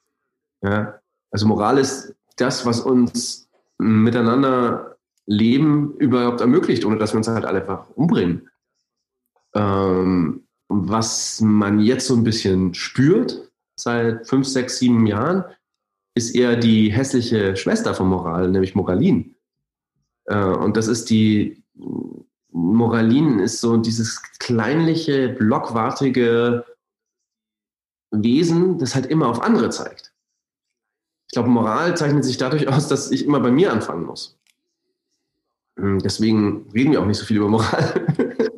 Ja? 0.62 1.00
Also 1.32 1.48
Moral 1.48 1.78
ist 1.78 2.14
das, 2.36 2.64
was 2.64 2.80
uns 2.80 3.48
miteinander 3.78 4.96
Leben 5.26 5.94
überhaupt 5.98 6.40
ermöglicht, 6.40 6.84
ohne 6.84 6.98
dass 6.98 7.12
wir 7.12 7.18
uns 7.18 7.26
halt 7.26 7.44
alle 7.44 7.62
einfach 7.62 7.86
umbringen. 7.96 8.48
Ähm, 9.54 10.44
was 10.68 11.40
man 11.40 11.80
jetzt 11.80 12.06
so 12.06 12.14
ein 12.14 12.24
bisschen 12.24 12.74
spürt, 12.74 13.45
seit 13.76 14.26
fünf, 14.26 14.46
sechs, 14.46 14.78
sieben 14.78 15.06
Jahren, 15.06 15.44
ist 16.14 16.34
eher 16.34 16.56
die 16.56 16.90
hässliche 16.90 17.56
Schwester 17.56 17.94
von 17.94 18.08
Moral, 18.08 18.50
nämlich 18.50 18.74
Moralin. 18.74 19.36
Äh, 20.24 20.38
und 20.38 20.76
das 20.76 20.88
ist 20.88 21.10
die, 21.10 21.62
Moralin 22.50 23.38
ist 23.38 23.60
so 23.60 23.76
dieses 23.76 24.22
kleinliche, 24.38 25.28
blockwartige 25.28 26.64
Wesen, 28.10 28.78
das 28.78 28.94
halt 28.94 29.06
immer 29.06 29.28
auf 29.28 29.42
andere 29.42 29.68
zeigt. 29.68 30.12
Ich 31.28 31.32
glaube, 31.32 31.50
Moral 31.50 31.96
zeichnet 31.96 32.24
sich 32.24 32.38
dadurch 32.38 32.68
aus, 32.68 32.88
dass 32.88 33.10
ich 33.10 33.26
immer 33.26 33.40
bei 33.40 33.50
mir 33.50 33.72
anfangen 33.72 34.06
muss. 34.06 34.38
Hm, 35.78 35.98
deswegen 35.98 36.70
reden 36.72 36.92
wir 36.92 37.02
auch 37.02 37.06
nicht 37.06 37.18
so 37.18 37.26
viel 37.26 37.36
über 37.36 37.48
Moral. 37.48 38.06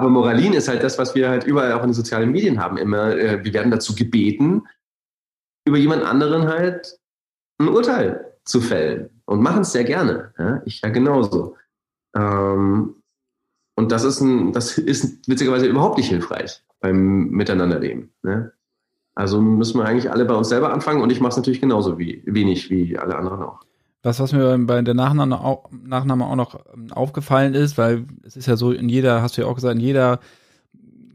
Aber 0.00 0.08
Moralin 0.08 0.54
ist 0.54 0.66
halt 0.66 0.82
das, 0.82 0.96
was 0.96 1.14
wir 1.14 1.28
halt 1.28 1.44
überall 1.44 1.74
auch 1.74 1.82
in 1.82 1.88
den 1.88 1.94
sozialen 1.94 2.32
Medien 2.32 2.58
haben. 2.58 2.78
Immer, 2.78 3.18
äh, 3.18 3.44
wir 3.44 3.52
werden 3.52 3.70
dazu 3.70 3.94
gebeten, 3.94 4.66
über 5.66 5.76
jemand 5.76 6.04
anderen 6.04 6.48
halt 6.48 6.98
ein 7.58 7.68
Urteil 7.68 8.32
zu 8.46 8.62
fällen 8.62 9.10
und 9.26 9.42
machen 9.42 9.60
es 9.60 9.72
sehr 9.72 9.84
gerne. 9.84 10.32
Ja? 10.38 10.62
Ich 10.64 10.80
ja 10.80 10.88
genauso. 10.88 11.54
Ähm, 12.16 13.02
und 13.76 13.92
das 13.92 14.04
ist, 14.04 14.22
ein, 14.22 14.54
das 14.54 14.78
ist 14.78 15.28
witzigerweise 15.28 15.66
überhaupt 15.66 15.98
nicht 15.98 16.08
hilfreich 16.08 16.64
beim 16.80 17.28
Miteinanderleben. 17.28 18.10
Ne? 18.22 18.54
Also 19.14 19.38
müssen 19.42 19.78
wir 19.78 19.84
eigentlich 19.84 20.10
alle 20.10 20.24
bei 20.24 20.34
uns 20.34 20.48
selber 20.48 20.72
anfangen 20.72 21.02
und 21.02 21.12
ich 21.12 21.20
mache 21.20 21.32
es 21.32 21.36
natürlich 21.36 21.60
genauso 21.60 21.98
wie, 21.98 22.22
wenig 22.24 22.70
wie 22.70 22.96
alle 22.96 23.16
anderen 23.16 23.42
auch. 23.42 23.60
Was, 24.02 24.18
was 24.18 24.32
mir 24.32 24.56
bei 24.60 24.80
der 24.80 24.94
Nachname 24.94 25.40
auch, 25.40 25.70
Nachname 25.70 26.26
auch 26.26 26.36
noch 26.36 26.60
ähm, 26.74 26.92
aufgefallen 26.92 27.54
ist, 27.54 27.76
weil 27.76 28.06
es 28.22 28.36
ist 28.36 28.46
ja 28.46 28.56
so, 28.56 28.72
in 28.72 28.88
jeder, 28.88 29.20
hast 29.20 29.36
du 29.36 29.42
ja 29.42 29.46
auch 29.46 29.54
gesagt, 29.54 29.74
in 29.74 29.80
jeder, 29.80 30.20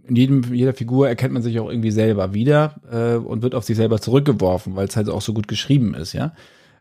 in 0.08 0.15
jedem, 0.15 0.54
jeder 0.54 0.74
Figur 0.74 1.08
erkennt 1.08 1.34
man 1.34 1.42
sich 1.42 1.60
auch 1.60 1.70
irgendwie 1.70 1.92
selber 1.92 2.34
wieder 2.34 2.75
äh, 2.92 3.15
und 3.15 3.42
wird 3.42 3.56
auf 3.56 3.63
sich 3.63 3.75
selber 3.75 4.00
zurückgeworfen, 4.00 4.75
weil 4.75 4.88
es 4.88 4.96
halt 4.96 5.10
auch 5.10 5.22
so 5.22 5.34
gut 5.34 5.48
geschrieben 5.48 5.96
ist, 5.96 6.13
ja. 6.13 6.34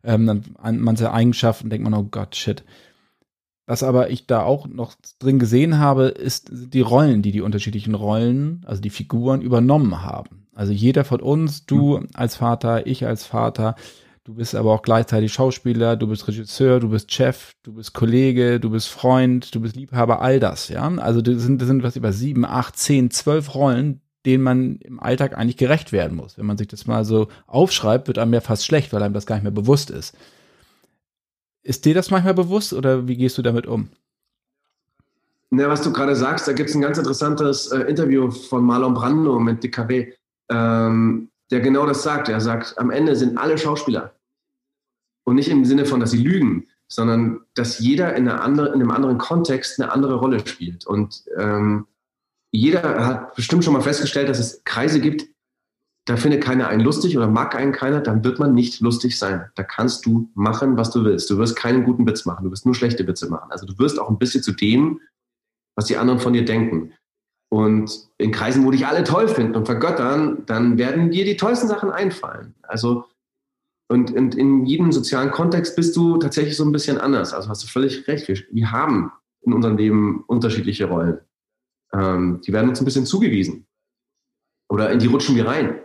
Ähm, 0.03 0.27
dann 0.27 0.45
an 0.61 0.81
manche 0.81 1.13
Eigenschaften 1.13 1.71
denkt 1.71 1.89
man, 1.89 1.99
oh 1.99 2.07
Gott, 2.11 2.37
shit. 2.37 2.65
Was 3.67 3.83
aber 3.83 4.11
ich 4.11 4.27
da 4.27 4.43
auch 4.43 4.67
noch 4.67 4.95
drin 5.19 5.39
gesehen 5.39 5.79
habe, 5.79 6.09
ist 6.09 6.51
die 6.53 6.83
Rollen, 6.83 7.23
die 7.23 7.33
die 7.33 7.41
unterschiedlichen 7.41 7.95
Rollen, 7.95 8.63
also 8.67 8.83
die 8.83 8.91
Figuren 8.91 9.41
übernommen 9.41 10.03
haben. 10.03 10.47
Also 10.55 10.73
jeder 10.73 11.05
von 11.05 11.21
uns, 11.21 11.65
du 11.65 11.99
mhm. 11.99 12.09
als 12.13 12.37
Vater, 12.37 12.87
ich 12.87 13.07
als 13.07 13.25
Vater, 13.25 13.75
Du 14.25 14.33
bist 14.33 14.55
aber 14.55 14.73
auch 14.73 14.81
gleichzeitig 14.81 15.35
Schauspieler, 15.35 15.97
du 15.97 16.07
bist 16.07 16.27
Regisseur, 16.27 16.81
du 16.81 16.89
bist 16.89 17.13
Chef, 17.13 17.53
du 17.63 17.75
bist 17.75 17.93
Kollege, 17.93 18.59
du 18.59 18.71
bist 18.71 18.89
Freund, 18.89 19.55
du 19.55 19.61
bist 19.61 19.77
Liebhaber, 19.77 20.23
all 20.23 20.41
das, 20.41 20.69
ja. 20.69 20.89
Also 20.97 21.21
das 21.21 21.43
sind, 21.43 21.61
das 21.61 21.69
sind 21.69 21.83
was 21.83 21.95
über 21.95 22.11
sieben, 22.11 22.47
acht, 22.47 22.79
zehn, 22.79 23.11
zwölf 23.11 23.55
Rollen, 23.55 24.01
denen 24.25 24.43
man 24.43 24.77
im 24.77 24.99
Alltag 24.99 25.37
eigentlich 25.37 25.59
gerecht 25.59 25.93
werden 25.93 26.17
muss. 26.17 26.39
Wenn 26.39 26.47
man 26.47 26.57
sich 26.57 26.69
das 26.69 26.87
mal 26.87 27.05
so 27.05 27.29
aufschreibt, 27.47 28.07
wird 28.09 28.17
einem 28.17 28.33
ja 28.33 28.41
fast 28.41 28.65
schlecht, 28.65 28.95
weil 28.95 29.03
einem 29.03 29.13
das 29.13 29.27
gar 29.27 29.37
nicht 29.37 29.43
mehr 29.43 29.53
bewusst 29.53 29.91
ist. 29.91 30.17
Ist 31.63 31.85
dir 31.85 31.95
das 31.95 32.11
manchmal 32.11 32.35
bewusst 32.35 32.73
oder 32.73 33.07
wie 33.07 33.19
gehst 33.19 33.37
du 33.37 33.43
damit 33.43 33.67
um? 33.67 33.91
Ja, 35.51 35.69
was 35.69 35.83
du 35.83 35.93
gerade 35.93 36.17
sagst, 36.17 36.49
da 36.49 36.55
gibt 36.55 36.71
es 36.71 36.75
ein 36.75 36.81
ganz 36.81 36.97
interessantes 36.97 37.67
äh, 37.73 37.81
Interview 37.81 38.31
von 38.31 38.65
Marlon 38.65 38.95
Brando 38.95 39.39
mit 39.39 39.63
DKW, 39.63 40.13
ähm, 40.49 41.29
der 41.51 41.61
genau 41.61 41.87
das 41.87 42.03
sagt. 42.03 42.29
Er 42.29 42.41
sagt, 42.41 42.79
am 42.79 42.91
Ende 42.91 43.17
sind 43.17 43.39
alle 43.39 43.59
Schauspieler. 43.59 44.15
Und 45.25 45.37
nicht 45.37 45.49
im 45.49 45.65
Sinne 45.65 45.87
von, 45.87 46.01
dass 46.01 46.11
sie 46.11 46.23
lügen, 46.23 46.69
sondern 46.89 47.41
dass 47.55 47.79
jeder 47.79 48.15
in, 48.15 48.29
andere, 48.29 48.69
in 48.69 48.75
einem 48.75 48.91
anderen 48.91 49.19
Kontext 49.19 49.81
eine 49.81 49.91
andere 49.91 50.17
Rolle 50.17 50.47
spielt. 50.47 50.87
Und 50.87 51.25
ähm, 51.39 51.87
jeder 52.51 53.07
hat 53.07 53.35
bestimmt 53.35 53.65
schon 53.65 53.73
mal 53.73 53.83
festgestellt, 53.83 54.29
dass 54.29 54.39
es 54.39 54.63
Kreise 54.65 55.01
gibt, 55.01 55.27
da 56.07 56.17
findet 56.17 56.45
keiner 56.45 56.69
einen 56.69 56.83
lustig 56.83 57.17
oder 57.17 57.29
mag 57.29 57.55
einen 57.55 57.73
keiner, 57.73 58.01
dann 58.01 58.25
wird 58.25 58.39
man 58.39 58.55
nicht 58.55 58.81
lustig 58.81 59.19
sein. 59.19 59.51
Da 59.55 59.63
kannst 59.63 60.05
du 60.05 60.31
machen, 60.35 60.77
was 60.77 60.91
du 60.91 61.03
willst. 61.05 61.31
Du 61.31 61.39
wirst 61.39 61.57
keinen 61.57 61.85
guten 61.85 62.07
Witz 62.07 62.27
machen, 62.27 62.45
du 62.45 62.51
wirst 62.51 62.67
nur 62.67 62.75
schlechte 62.75 63.07
Witze 63.07 63.31
machen. 63.31 63.51
Also 63.51 63.67
du 63.67 63.79
wirst 63.79 63.99
auch 63.99 64.11
ein 64.11 64.19
bisschen 64.19 64.43
zu 64.43 64.53
dem, 64.53 65.01
was 65.77 65.87
die 65.87 65.97
anderen 65.97 66.21
von 66.21 66.35
dir 66.35 66.45
denken. 66.45 66.93
Und 67.55 68.09
in 68.19 68.33
Kreisen, 68.33 68.67
wo 68.67 68.73
dich 68.73 68.85
alle 68.85 69.05
toll 69.05 69.29
finden 69.29 69.55
und 69.55 69.67
vergöttern, 69.67 70.43
dann 70.47 70.77
werden 70.77 71.13
dir 71.13 71.25
die 71.25 71.37
tollsten 71.37 71.69
Sachen 71.69 71.93
einfallen. 71.93 72.53
Also 72.63 73.05
und 73.89 74.11
in, 74.11 74.33
in 74.33 74.67
jedem 74.67 74.91
sozialen 74.91 75.31
Kontext 75.31 75.77
bist 75.77 75.95
du 75.95 76.17
tatsächlich 76.17 76.57
so 76.57 76.65
ein 76.65 76.73
bisschen 76.73 76.99
anders. 76.99 77.33
Also 77.33 77.49
hast 77.49 77.63
du 77.63 77.69
völlig 77.69 78.09
recht. 78.09 78.27
Wir, 78.27 78.39
wir 78.51 78.73
haben 78.73 79.13
in 79.43 79.53
unserem 79.53 79.77
Leben 79.77 80.25
unterschiedliche 80.27 80.87
Rollen. 80.87 81.21
Ähm, 81.93 82.41
die 82.45 82.53
werden 82.53 82.71
uns 82.71 82.81
ein 82.81 82.87
bisschen 82.87 83.07
zugewiesen. 83.07 83.67
Oder 84.69 84.91
in 84.91 84.99
die 84.99 85.07
rutschen 85.07 85.37
wir 85.37 85.47
rein. 85.47 85.79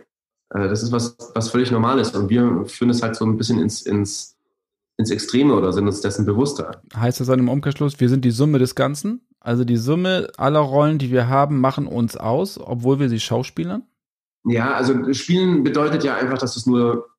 Äh, 0.52 0.68
das 0.68 0.82
ist 0.82 0.90
was, 0.90 1.16
was 1.36 1.50
völlig 1.50 1.70
normal 1.70 2.00
ist. 2.00 2.16
Und 2.16 2.30
wir 2.30 2.64
führen 2.66 2.90
es 2.90 3.00
halt 3.00 3.14
so 3.14 3.24
ein 3.24 3.36
bisschen 3.36 3.60
ins, 3.60 3.82
ins, 3.82 4.36
ins 4.96 5.12
Extreme 5.12 5.54
oder 5.54 5.72
sind 5.72 5.86
uns 5.86 6.00
dessen 6.00 6.26
bewusster. 6.26 6.82
Heißt 6.96 7.20
das 7.20 7.28
dann 7.28 7.38
im 7.38 7.48
Umkehrschluss, 7.48 8.00
wir 8.00 8.08
sind 8.08 8.24
die 8.24 8.32
Summe 8.32 8.58
des 8.58 8.74
Ganzen? 8.74 9.20
Also 9.40 9.64
die 9.64 9.76
Summe 9.76 10.28
aller 10.36 10.60
Rollen, 10.60 10.98
die 10.98 11.10
wir 11.10 11.28
haben, 11.28 11.60
machen 11.60 11.86
uns 11.86 12.16
aus, 12.16 12.58
obwohl 12.58 13.00
wir 13.00 13.08
sie 13.08 13.20
schauspielern? 13.20 13.82
Ja, 14.44 14.74
also 14.74 15.12
Spielen 15.12 15.64
bedeutet 15.64 16.04
ja 16.04 16.16
einfach, 16.16 16.38
dass 16.38 16.54
du 16.54 16.60
es 16.60 16.66
nur 16.66 17.10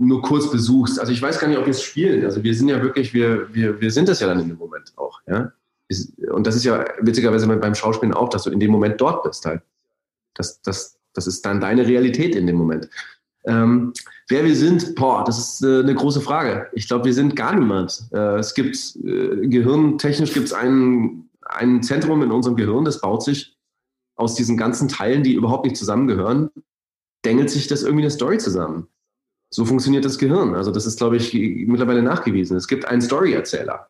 nur 0.00 0.22
kurz 0.22 0.50
besuchst. 0.50 0.98
Also 0.98 1.12
ich 1.12 1.20
weiß 1.20 1.38
gar 1.38 1.48
nicht, 1.48 1.58
ob 1.58 1.66
wir 1.66 1.72
es 1.72 1.82
spielen. 1.82 2.24
Also 2.24 2.42
wir 2.42 2.54
sind 2.54 2.68
ja 2.68 2.82
wirklich, 2.82 3.12
wir, 3.12 3.54
wir, 3.54 3.80
wir 3.80 3.90
sind 3.90 4.08
das 4.08 4.20
ja 4.20 4.28
dann 4.28 4.40
in 4.40 4.48
dem 4.48 4.56
Moment 4.56 4.92
auch, 4.96 5.20
ja. 5.26 5.52
Und 6.32 6.46
das 6.46 6.56
ist 6.56 6.64
ja 6.64 6.84
witzigerweise 7.00 7.46
beim 7.46 7.74
Schauspielen 7.74 8.14
auch, 8.14 8.28
dass 8.28 8.44
du 8.44 8.50
in 8.50 8.60
dem 8.60 8.70
Moment 8.70 9.00
dort 9.00 9.24
bist 9.24 9.44
halt. 9.44 9.60
Das, 10.34 10.62
das, 10.62 10.98
das 11.12 11.26
ist 11.26 11.44
dann 11.44 11.60
deine 11.60 11.86
Realität 11.86 12.34
in 12.34 12.46
dem 12.46 12.56
Moment. 12.56 12.88
Ähm, 13.44 13.92
wer 14.28 14.44
wir 14.44 14.54
sind, 14.54 14.94
boah, 14.94 15.24
das 15.24 15.38
ist 15.38 15.64
äh, 15.64 15.80
eine 15.80 15.94
große 15.94 16.20
Frage. 16.20 16.68
Ich 16.72 16.86
glaube, 16.86 17.06
wir 17.06 17.14
sind 17.14 17.36
gar 17.36 17.54
niemand. 17.54 18.04
Äh, 18.12 18.38
es 18.38 18.54
gibt 18.54 18.76
äh, 18.96 19.46
gehirntechnisch 19.46 20.32
gibt 20.32 20.46
es 20.46 20.52
ein, 20.52 21.28
ein 21.42 21.82
Zentrum 21.82 22.22
in 22.22 22.30
unserem 22.30 22.56
Gehirn, 22.56 22.84
das 22.84 23.00
baut 23.00 23.22
sich 23.22 23.56
aus 24.16 24.34
diesen 24.34 24.56
ganzen 24.56 24.88
Teilen, 24.88 25.22
die 25.22 25.32
überhaupt 25.32 25.64
nicht 25.64 25.76
zusammengehören, 25.76 26.50
dengelt 27.24 27.50
sich 27.50 27.66
das 27.66 27.82
irgendwie 27.82 28.04
eine 28.04 28.10
Story 28.10 28.38
zusammen. 28.38 28.86
So 29.52 29.64
funktioniert 29.64 30.04
das 30.04 30.18
Gehirn. 30.18 30.54
Also 30.54 30.70
das 30.70 30.86
ist, 30.86 30.98
glaube 30.98 31.16
ich, 31.16 31.34
mittlerweile 31.34 32.02
nachgewiesen. 32.02 32.56
Es 32.56 32.68
gibt 32.68 32.84
einen 32.84 33.02
Storyerzähler. 33.02 33.88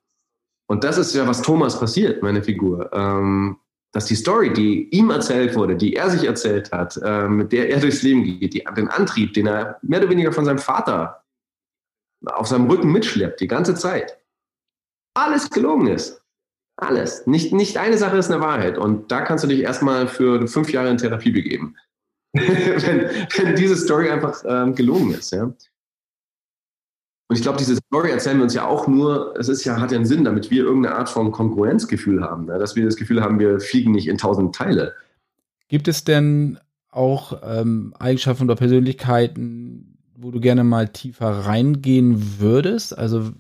Und 0.69 0.85
das 0.85 0.99
ist 0.99 1.15
ja, 1.15 1.27
was 1.27 1.43
Thomas 1.43 1.79
passiert, 1.79 2.23
meine 2.23 2.43
Figur. 2.43 2.91
Ähm, 2.93 3.57
dass 3.93 4.07
die 4.07 4.15
Story, 4.15 4.53
die 4.53 4.89
ihm 4.91 5.11
erzählt 5.11 5.55
wurde, 5.57 5.77
die 5.77 5.95
er 5.97 6.11
sich 6.11 6.25
erzählt 6.25 6.71
hat, 6.73 6.99
äh, 7.03 7.29
mit 7.29 7.53
der 7.53 7.71
er 7.71 7.81
durchs 7.81 8.03
Leben 8.03 8.25
geht, 8.25 8.55
die, 8.55 8.65
den 8.77 8.89
Antrieb, 8.89 9.35
den 9.35 9.47
er 9.47 9.79
mehr 9.83 10.01
oder 10.01 10.11
weniger 10.11 10.33
von 10.33 10.45
seinem 10.45 10.59
Vater 10.59 11.25
auf 12.27 12.47
seinem 12.47 12.67
Rücken 12.67 12.93
mitschleppt, 12.93 13.41
die 13.41 13.49
ganze 13.49 13.75
Zeit, 13.75 14.19
alles 15.15 15.51
gelogen 15.51 15.87
ist. 15.89 16.23
Alles. 16.77 17.27
Nicht, 17.27 17.53
nicht 17.53 17.77
eine 17.77 17.99
Sache 17.99 18.17
ist 18.17 18.31
eine 18.31 18.41
Wahrheit. 18.41 18.79
Und 18.79 19.11
da 19.11 19.21
kannst 19.21 19.45
du 19.45 19.49
dich 19.49 19.61
erstmal 19.61 20.09
für 20.09 20.47
fünf 20.49 20.73
Jahre 20.73 20.89
in 20.89 20.99
Therapie 20.99 21.31
begeben. 21.31 21.77
wenn, 22.33 23.11
wenn 23.37 23.57
diese 23.57 23.77
Story 23.77 24.09
einfach 24.09 24.43
ähm, 24.47 24.75
gelogen 24.75 25.13
ist. 25.13 25.33
Ja? 25.33 25.53
Und 27.31 27.37
ich 27.37 27.43
glaube, 27.43 27.59
diese 27.59 27.77
Story 27.77 28.11
erzählen 28.11 28.39
wir 28.39 28.43
uns 28.43 28.55
ja 28.55 28.67
auch 28.67 28.89
nur, 28.89 29.37
es 29.39 29.49
ist 29.49 29.65
ja, 29.65 29.81
hat 29.81 29.93
ja 29.93 29.97
einen 29.97 30.05
Sinn, 30.05 30.25
damit 30.25 30.51
wir 30.51 30.65
irgendeine 30.65 30.97
Art 30.97 31.09
von 31.09 31.31
Konkurrenzgefühl 31.31 32.25
haben, 32.25 32.47
ne? 32.47 32.59
dass 32.59 32.75
wir 32.75 32.85
das 32.85 32.97
Gefühl 32.97 33.23
haben, 33.23 33.39
wir 33.39 33.61
fliegen 33.61 33.93
nicht 33.93 34.09
in 34.09 34.19
tausend 34.19 34.53
Teile. 34.53 34.95
Gibt 35.69 35.87
es 35.87 36.03
denn 36.03 36.59
auch 36.91 37.41
ähm, 37.45 37.95
Eigenschaften 37.97 38.43
oder 38.43 38.57
Persönlichkeiten, 38.57 39.97
wo 40.17 40.33
du 40.33 40.41
gerne 40.41 40.65
mal 40.65 40.89
tiefer 40.89 41.31
reingehen 41.31 42.41
würdest? 42.41 42.99
Also 42.99 43.31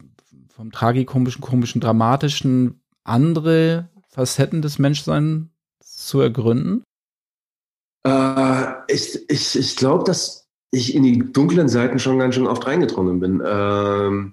vom 0.46 0.70
tragikomischen, 0.70 1.40
komischen, 1.40 1.80
dramatischen 1.80 2.80
andere 3.02 3.88
Facetten 4.06 4.62
des 4.62 4.78
Menschseins 4.78 5.48
zu 5.80 6.20
ergründen? 6.20 6.84
Äh, 8.06 8.66
ich 8.86 9.18
ich, 9.28 9.58
ich 9.58 9.74
glaube, 9.74 10.04
dass 10.04 10.39
ich 10.70 10.94
in 10.94 11.02
die 11.02 11.32
dunklen 11.32 11.68
Seiten 11.68 11.98
schon 11.98 12.18
ganz 12.18 12.34
schön 12.34 12.46
oft 12.46 12.66
reingedrungen 12.66 13.20
bin. 13.20 13.42
Ähm, 13.44 14.32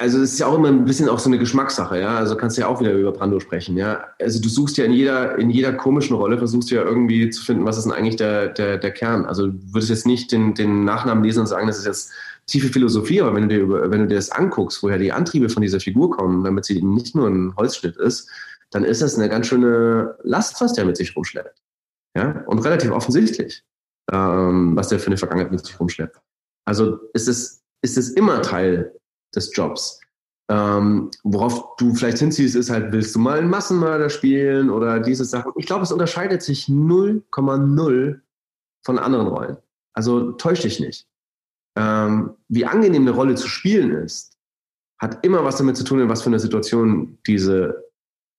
also 0.00 0.22
es 0.22 0.32
ist 0.32 0.38
ja 0.38 0.46
auch 0.46 0.54
immer 0.54 0.68
ein 0.68 0.86
bisschen 0.86 1.10
auch 1.10 1.18
so 1.18 1.28
eine 1.28 1.38
Geschmackssache, 1.38 2.00
ja. 2.00 2.16
Also 2.16 2.34
kannst 2.34 2.56
du 2.56 2.62
ja 2.62 2.68
auch 2.68 2.80
wieder 2.80 2.94
über 2.94 3.12
Brando 3.12 3.38
sprechen, 3.38 3.76
ja. 3.76 4.06
Also 4.18 4.40
du 4.40 4.48
suchst 4.48 4.78
ja 4.78 4.86
in 4.86 4.92
jeder, 4.92 5.36
in 5.38 5.50
jeder 5.50 5.74
komischen 5.74 6.16
Rolle, 6.16 6.38
versuchst 6.38 6.70
du 6.70 6.76
ja 6.76 6.82
irgendwie 6.82 7.28
zu 7.28 7.44
finden, 7.44 7.66
was 7.66 7.76
ist 7.76 7.84
denn 7.84 7.92
eigentlich 7.92 8.16
der, 8.16 8.48
der, 8.48 8.78
der 8.78 8.92
Kern. 8.92 9.26
Also 9.26 9.48
du 9.48 9.58
würdest 9.74 9.90
jetzt 9.90 10.06
nicht 10.06 10.32
den, 10.32 10.54
den 10.54 10.84
Nachnamen 10.84 11.22
lesen 11.22 11.40
und 11.40 11.46
sagen, 11.48 11.66
das 11.66 11.78
ist 11.78 11.84
jetzt 11.84 12.12
tiefe 12.46 12.68
Philosophie, 12.68 13.20
aber 13.20 13.34
wenn 13.34 13.48
du 13.48 13.54
dir, 13.54 13.90
wenn 13.90 14.00
du 14.00 14.06
dir 14.08 14.14
das 14.14 14.30
anguckst, 14.30 14.82
woher 14.82 14.98
die 14.98 15.12
Antriebe 15.12 15.50
von 15.50 15.62
dieser 15.62 15.80
Figur 15.80 16.10
kommen, 16.10 16.44
damit 16.44 16.64
sie 16.64 16.80
nicht 16.80 17.14
nur 17.14 17.28
ein 17.28 17.54
Holzschnitt 17.56 17.96
ist, 17.98 18.30
dann 18.70 18.84
ist 18.84 19.02
das 19.02 19.16
eine 19.16 19.28
ganz 19.28 19.48
schöne 19.48 20.16
Last, 20.22 20.60
was 20.62 20.72
der 20.72 20.86
mit 20.86 20.96
sich 20.96 21.14
rumschleppt. 21.14 21.60
Ja, 22.16 22.42
und 22.46 22.58
relativ 22.64 22.90
offensichtlich, 22.90 23.62
ähm, 24.12 24.76
was 24.76 24.88
der 24.88 24.98
für 24.98 25.08
eine 25.08 25.16
Vergangenheit 25.16 25.50
mit 25.50 25.64
sich 25.64 25.78
rumschleppt. 25.78 26.20
Also 26.64 26.98
ist 27.14 27.28
es, 27.28 27.62
ist 27.82 27.98
es 27.98 28.10
immer 28.10 28.42
Teil 28.42 28.94
des 29.34 29.54
Jobs. 29.54 30.00
Ähm, 30.48 31.10
worauf 31.22 31.76
du 31.76 31.94
vielleicht 31.94 32.18
hinziehst, 32.18 32.56
ist 32.56 32.70
halt, 32.70 32.92
willst 32.92 33.14
du 33.14 33.20
mal 33.20 33.38
einen 33.38 33.50
Massenmörder 33.50 34.10
spielen 34.10 34.68
oder 34.68 34.98
diese 34.98 35.24
Sachen. 35.24 35.52
Ich 35.56 35.66
glaube, 35.66 35.84
es 35.84 35.92
unterscheidet 35.92 36.42
sich 36.42 36.66
0,0 36.66 38.20
von 38.84 38.98
anderen 38.98 39.28
Rollen. 39.28 39.56
Also 39.92 40.32
täusch 40.32 40.62
dich 40.62 40.80
nicht. 40.80 41.06
Ähm, 41.76 42.34
wie 42.48 42.66
angenehm 42.66 43.02
eine 43.02 43.12
Rolle 43.12 43.36
zu 43.36 43.48
spielen 43.48 43.92
ist, 43.92 44.36
hat 44.98 45.24
immer 45.24 45.44
was 45.44 45.56
damit 45.56 45.76
zu 45.76 45.84
tun, 45.84 46.00
in 46.00 46.08
was 46.08 46.22
für 46.22 46.30
eine 46.30 46.40
Situation 46.40 47.18
diese 47.26 47.90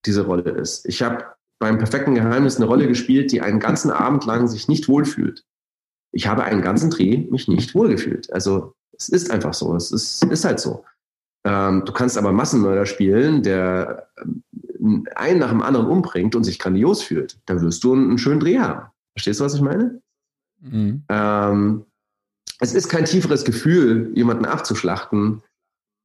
diese 0.06 0.26
Rolle 0.26 0.50
ist. 0.50 0.86
Ich 0.86 1.02
habe 1.02 1.26
beim 1.60 1.78
perfekten 1.78 2.16
Geheimnis 2.16 2.58
eine 2.58 2.66
Rolle 2.66 2.88
gespielt, 2.88 3.32
die 3.32 3.42
einen 3.42 3.60
ganzen 3.60 3.92
Abend 3.92 4.26
lang 4.26 4.48
sich 4.48 4.68
nicht 4.68 4.88
wohlfühlt. 4.88 5.46
Ich 6.12 6.28
habe 6.28 6.44
einen 6.44 6.62
ganzen 6.62 6.90
Dreh 6.90 7.18
mich 7.30 7.48
nicht 7.48 7.74
wohlgefühlt. 7.74 8.32
Also 8.34 8.74
es 8.98 9.10
ist 9.10 9.32
einfach 9.32 9.54
so. 9.54 9.76
Es 9.76 9.92
ist, 9.92 10.24
ist 10.24 10.46
halt 10.46 10.60
so. 10.60 10.84
Ähm, 11.44 11.84
du 11.86 11.92
kannst 11.92 12.18
aber 12.18 12.32
Massenmörder 12.32 12.86
spielen, 12.86 13.42
der 13.42 14.10
ähm, 14.80 15.08
einen 15.16 15.40
nach 15.40 15.50
dem 15.50 15.62
anderen 15.62 15.88
umbringt 15.88 16.36
und 16.36 16.44
sich 16.44 16.60
grandios 16.60 17.02
fühlt. 17.02 17.40
Da 17.46 17.62
wirst 17.62 17.84
du 17.84 17.94
einen, 17.94 18.10
einen 18.10 18.18
schönen 18.18 18.40
Dreh 18.40 18.60
haben. 18.60 18.90
Verstehst 19.14 19.40
du, 19.40 19.46
was 19.46 19.56
ich 19.56 19.62
meine? 19.62 20.02
Mhm. 20.60 21.04
Ähm, 21.10 21.86
es 22.60 22.74
ist 22.74 22.90
kein 22.90 23.06
tieferes 23.06 23.44
Gefühl, 23.44 24.12
jemanden 24.14 24.46
abzuschlachten, 24.46 25.42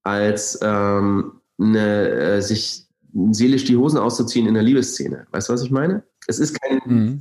als 0.02 0.58
ähm, 0.62 1.40
eine, 1.58 2.08
äh, 2.08 2.40
sich 2.40 2.86
seelisch 3.30 3.64
die 3.64 3.76
Hosen 3.76 3.98
auszuziehen 3.98 4.46
in 4.46 4.54
der 4.54 4.62
Liebesszene. 4.62 5.26
Weißt 5.30 5.48
du, 5.48 5.52
was 5.52 5.62
ich 5.62 5.70
meine? 5.70 6.02
Es 6.26 6.38
ist 6.38 6.58
kein, 6.60 6.80
mhm. 6.86 7.18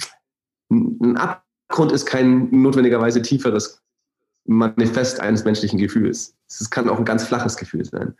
ein 0.70 1.18
Abgrund 1.75 1.91
ist 1.91 2.05
kein 2.05 2.48
notwendigerweise 2.51 3.22
tieferes 3.22 3.82
Manifest 4.46 5.20
eines 5.20 5.44
menschlichen 5.44 5.77
Gefühls. 5.77 6.34
Es 6.48 6.70
kann 6.70 6.88
auch 6.88 6.98
ein 6.98 7.03
ganz 7.03 7.25
flaches 7.25 7.58
Gefühl 7.58 7.84
sein. 7.84 8.15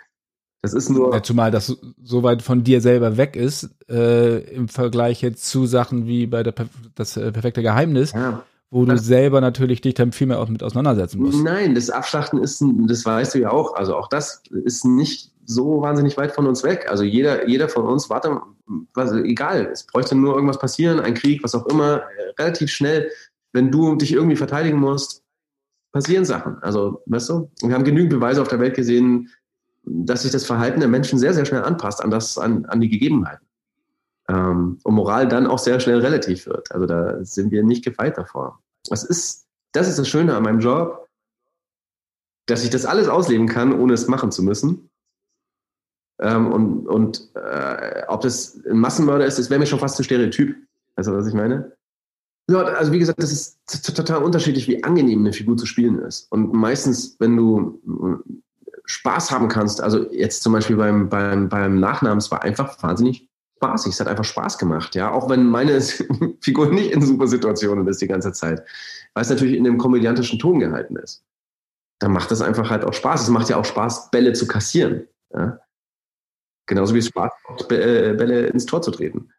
Das 0.62 0.74
ist 0.74 0.90
nur. 0.90 1.14
Ja, 1.14 1.24
zumal 1.24 1.52
das 1.52 1.78
so 2.04 2.24
weit 2.24 2.42
von 2.42 2.66
dir 2.66 2.82
selber 2.82 3.16
weg 3.16 3.38
ist, 3.38 3.70
äh, 3.88 4.40
im 4.54 4.68
Vergleich 4.68 5.22
jetzt 5.22 5.48
zu 5.48 5.68
Sachen 5.68 6.06
wie 6.06 6.28
bei 6.28 6.44
der 6.44 6.54
das 6.96 7.16
äh, 7.16 7.32
perfekte 7.32 7.62
Geheimnis. 7.62 8.12
Ja 8.12 8.44
wo 8.72 8.84
du 8.84 8.98
selber 8.98 9.40
natürlich 9.40 9.80
dich 9.80 9.94
dann 9.94 10.12
viel 10.12 10.28
mehr 10.28 10.44
mit 10.50 10.62
auseinandersetzen 10.62 11.22
musst. 11.22 11.42
Nein, 11.42 11.76
das 11.76 11.90
Abschlachten 11.90 12.42
ist, 12.42 12.62
das 12.88 13.06
weißt 13.06 13.36
du 13.36 13.40
ja 13.40 13.52
auch, 13.52 13.76
also 13.76 13.96
auch 13.96 14.10
das 14.10 14.42
ist 14.66 14.84
nicht 14.84 15.32
so 15.46 15.82
wahnsinnig 15.82 16.18
weit 16.18 16.34
von 16.34 16.46
uns 16.46 16.62
weg. 16.64 16.88
Also 16.90 17.04
jeder, 17.04 17.48
jeder 17.48 17.70
von 17.70 17.86
uns, 17.86 18.10
warte, 18.10 18.42
was, 18.94 19.14
egal, 19.14 19.70
es 19.72 19.84
bräuchte 19.84 20.16
nur 20.16 20.34
irgendwas 20.34 20.60
passieren, 20.60 21.00
ein 21.00 21.14
Krieg, 21.14 21.42
was 21.42 21.56
auch 21.56 21.68
immer, 21.68 22.02
relativ 22.38 22.70
schnell, 22.70 23.12
wenn 23.56 23.72
du 23.72 23.96
dich 23.96 24.12
irgendwie 24.12 24.36
verteidigen 24.36 24.80
musst, 24.80 25.24
passieren 25.92 26.26
Sachen. 26.26 26.62
Also, 26.62 27.02
weißt 27.06 27.30
du, 27.30 27.50
wir 27.62 27.74
haben 27.74 27.86
genügend 27.86 28.12
Beweise 28.12 28.42
auf 28.42 28.50
der 28.50 28.60
Welt 28.60 28.76
gesehen, 28.76 29.32
dass 29.84 30.24
sich 30.24 30.32
das 30.32 30.46
Verhalten 30.46 30.82
der 30.82 30.90
Menschen 30.90 31.18
sehr, 31.18 31.34
sehr 31.34 31.46
schnell 31.46 31.64
anpasst 31.64 32.04
an 32.04 32.12
das, 32.12 32.38
an, 32.38 32.66
an 32.66 32.82
die 32.82 32.90
Gegebenheiten. 32.90 33.46
Ähm, 34.28 34.80
und 34.84 34.94
Moral 34.94 35.28
dann 35.28 35.48
auch 35.48 35.60
sehr 35.60 35.80
schnell 35.80 36.00
relativ 36.00 36.48
wird. 36.48 36.70
Also 36.72 36.86
da 36.86 37.24
sind 37.24 37.52
wir 37.52 37.64
nicht 37.64 37.86
gefeit 37.86 38.18
davor. 38.18 38.60
Das 38.90 39.04
ist, 39.04 39.48
das 39.72 39.88
ist 39.88 39.98
das 39.98 40.10
Schöne 40.10 40.36
an 40.36 40.44
meinem 40.44 40.60
Job, 40.60 41.08
dass 42.48 42.64
ich 42.64 42.70
das 42.70 42.86
alles 42.86 43.08
ausleben 43.08 43.48
kann, 43.48 43.80
ohne 43.80 43.94
es 43.94 44.08
machen 44.08 44.32
zu 44.32 44.44
müssen. 44.44 44.90
Ähm, 46.20 46.52
und 46.52 46.88
und 46.88 47.30
äh, 47.36 48.04
ob 48.08 48.22
das 48.22 48.60
ein 48.66 48.80
Massenmörder 48.80 49.26
ist, 49.26 49.40
das 49.40 49.50
wäre 49.50 49.60
mir 49.60 49.66
schon 49.66 49.80
fast 49.80 50.00
ein 50.00 50.04
Stereotyp. 50.04 50.56
Also, 50.96 51.14
was 51.14 51.28
ich 51.28 51.34
meine? 51.34 51.76
Ja, 52.48 52.62
also 52.64 52.92
wie 52.92 53.00
gesagt, 53.00 53.22
das 53.22 53.32
ist 53.32 53.96
total 53.96 54.24
unterschiedlich, 54.24 54.68
wie 54.68 54.84
angenehm 54.84 55.20
eine 55.20 55.34
Figur 55.34 55.58
zu 55.58 55.66
spielen 55.66 56.00
ist. 56.00 56.32
Und 56.32 56.54
meistens, 56.54 57.16
wenn 57.20 57.36
du 57.36 57.82
äh, 57.88 58.36
Spaß 58.86 59.32
haben 59.32 59.48
kannst, 59.48 59.82
also 59.82 60.12
jetzt 60.12 60.44
zum 60.44 60.54
Beispiel 60.54 60.76
beim, 60.76 61.10
beim, 61.10 61.50
beim 61.50 61.80
Nachnamen, 61.80 62.20
es 62.20 62.30
war 62.30 62.44
einfach 62.44 62.82
wahnsinnig 62.84 63.28
spaßig. 63.58 63.94
Es 63.94 64.00
hat 64.00 64.08
einfach 64.08 64.26
Spaß 64.26 64.58
gemacht, 64.58 64.96
ja. 64.96 65.12
Auch 65.12 65.30
wenn 65.30 65.48
meine 65.48 65.82
Figur 66.42 66.68
nicht 66.68 66.92
in 66.92 67.02
super 67.02 67.28
Situationen 67.28 67.88
ist 67.88 68.02
die 68.02 68.08
ganze 68.08 68.32
Zeit. 68.32 68.64
Weil 69.14 69.24
es 69.24 69.30
natürlich 69.30 69.56
in 69.56 69.64
dem 69.64 69.78
komödiantischen 69.78 70.40
Ton 70.40 70.60
gehalten 70.60 70.96
ist. 70.98 71.24
Dann 72.00 72.12
macht 72.12 72.30
das 72.30 72.42
einfach 72.42 72.70
halt 72.70 72.84
auch 72.84 72.94
Spaß. 72.94 73.24
Es 73.24 73.30
macht 73.30 73.50
ja 73.50 73.58
auch 73.58 73.66
Spaß, 73.66 74.12
Bälle 74.12 74.34
zu 74.34 74.48
kassieren. 74.48 75.08
Ja? 75.34 75.60
Genauso 76.68 76.94
wie 76.94 77.00
es 77.00 77.08
Spaß 77.08 77.32
macht, 77.50 77.72
äh, 77.72 78.14
Bälle 78.18 78.48
ins 78.48 78.66
Tor 78.66 78.82
zu 78.82 78.92
treten. 78.92 79.30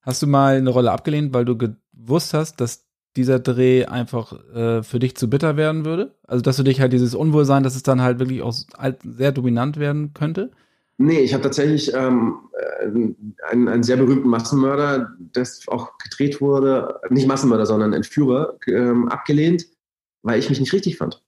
Hast 0.00 0.22
du 0.22 0.26
mal 0.26 0.56
eine 0.56 0.70
Rolle 0.70 0.90
abgelehnt, 0.90 1.32
weil 1.34 1.44
du 1.44 1.56
gewusst 1.92 2.34
hast, 2.34 2.60
dass 2.60 2.86
dieser 3.16 3.38
Dreh 3.38 3.84
einfach 3.84 4.32
äh, 4.54 4.82
für 4.82 4.98
dich 4.98 5.16
zu 5.16 5.28
bitter 5.28 5.56
werden 5.56 5.84
würde? 5.84 6.14
Also, 6.26 6.42
dass 6.42 6.56
du 6.56 6.62
dich 6.62 6.80
halt 6.80 6.92
dieses 6.92 7.14
Unwohlsein, 7.14 7.62
dass 7.62 7.76
es 7.76 7.82
dann 7.82 8.02
halt 8.02 8.18
wirklich 8.18 8.42
auch 8.42 8.54
sehr 9.04 9.32
dominant 9.32 9.78
werden 9.78 10.14
könnte? 10.14 10.50
Nee, 10.98 11.20
ich 11.20 11.34
habe 11.34 11.42
tatsächlich 11.42 11.92
ähm, 11.94 12.38
äh, 12.52 12.84
einen, 13.50 13.68
einen, 13.68 13.82
sehr 13.82 13.96
berühmten 13.96 14.28
Massenmörder, 14.28 15.10
das 15.18 15.66
auch 15.68 15.98
gedreht 15.98 16.40
wurde, 16.40 17.00
nicht 17.10 17.26
Massenmörder, 17.26 17.66
sondern 17.66 17.92
Entführer, 17.92 18.58
ähm, 18.66 19.08
abgelehnt, 19.08 19.66
weil 20.22 20.38
ich 20.38 20.48
mich 20.48 20.60
nicht 20.60 20.72
richtig 20.72 20.98
fand. 20.98 21.22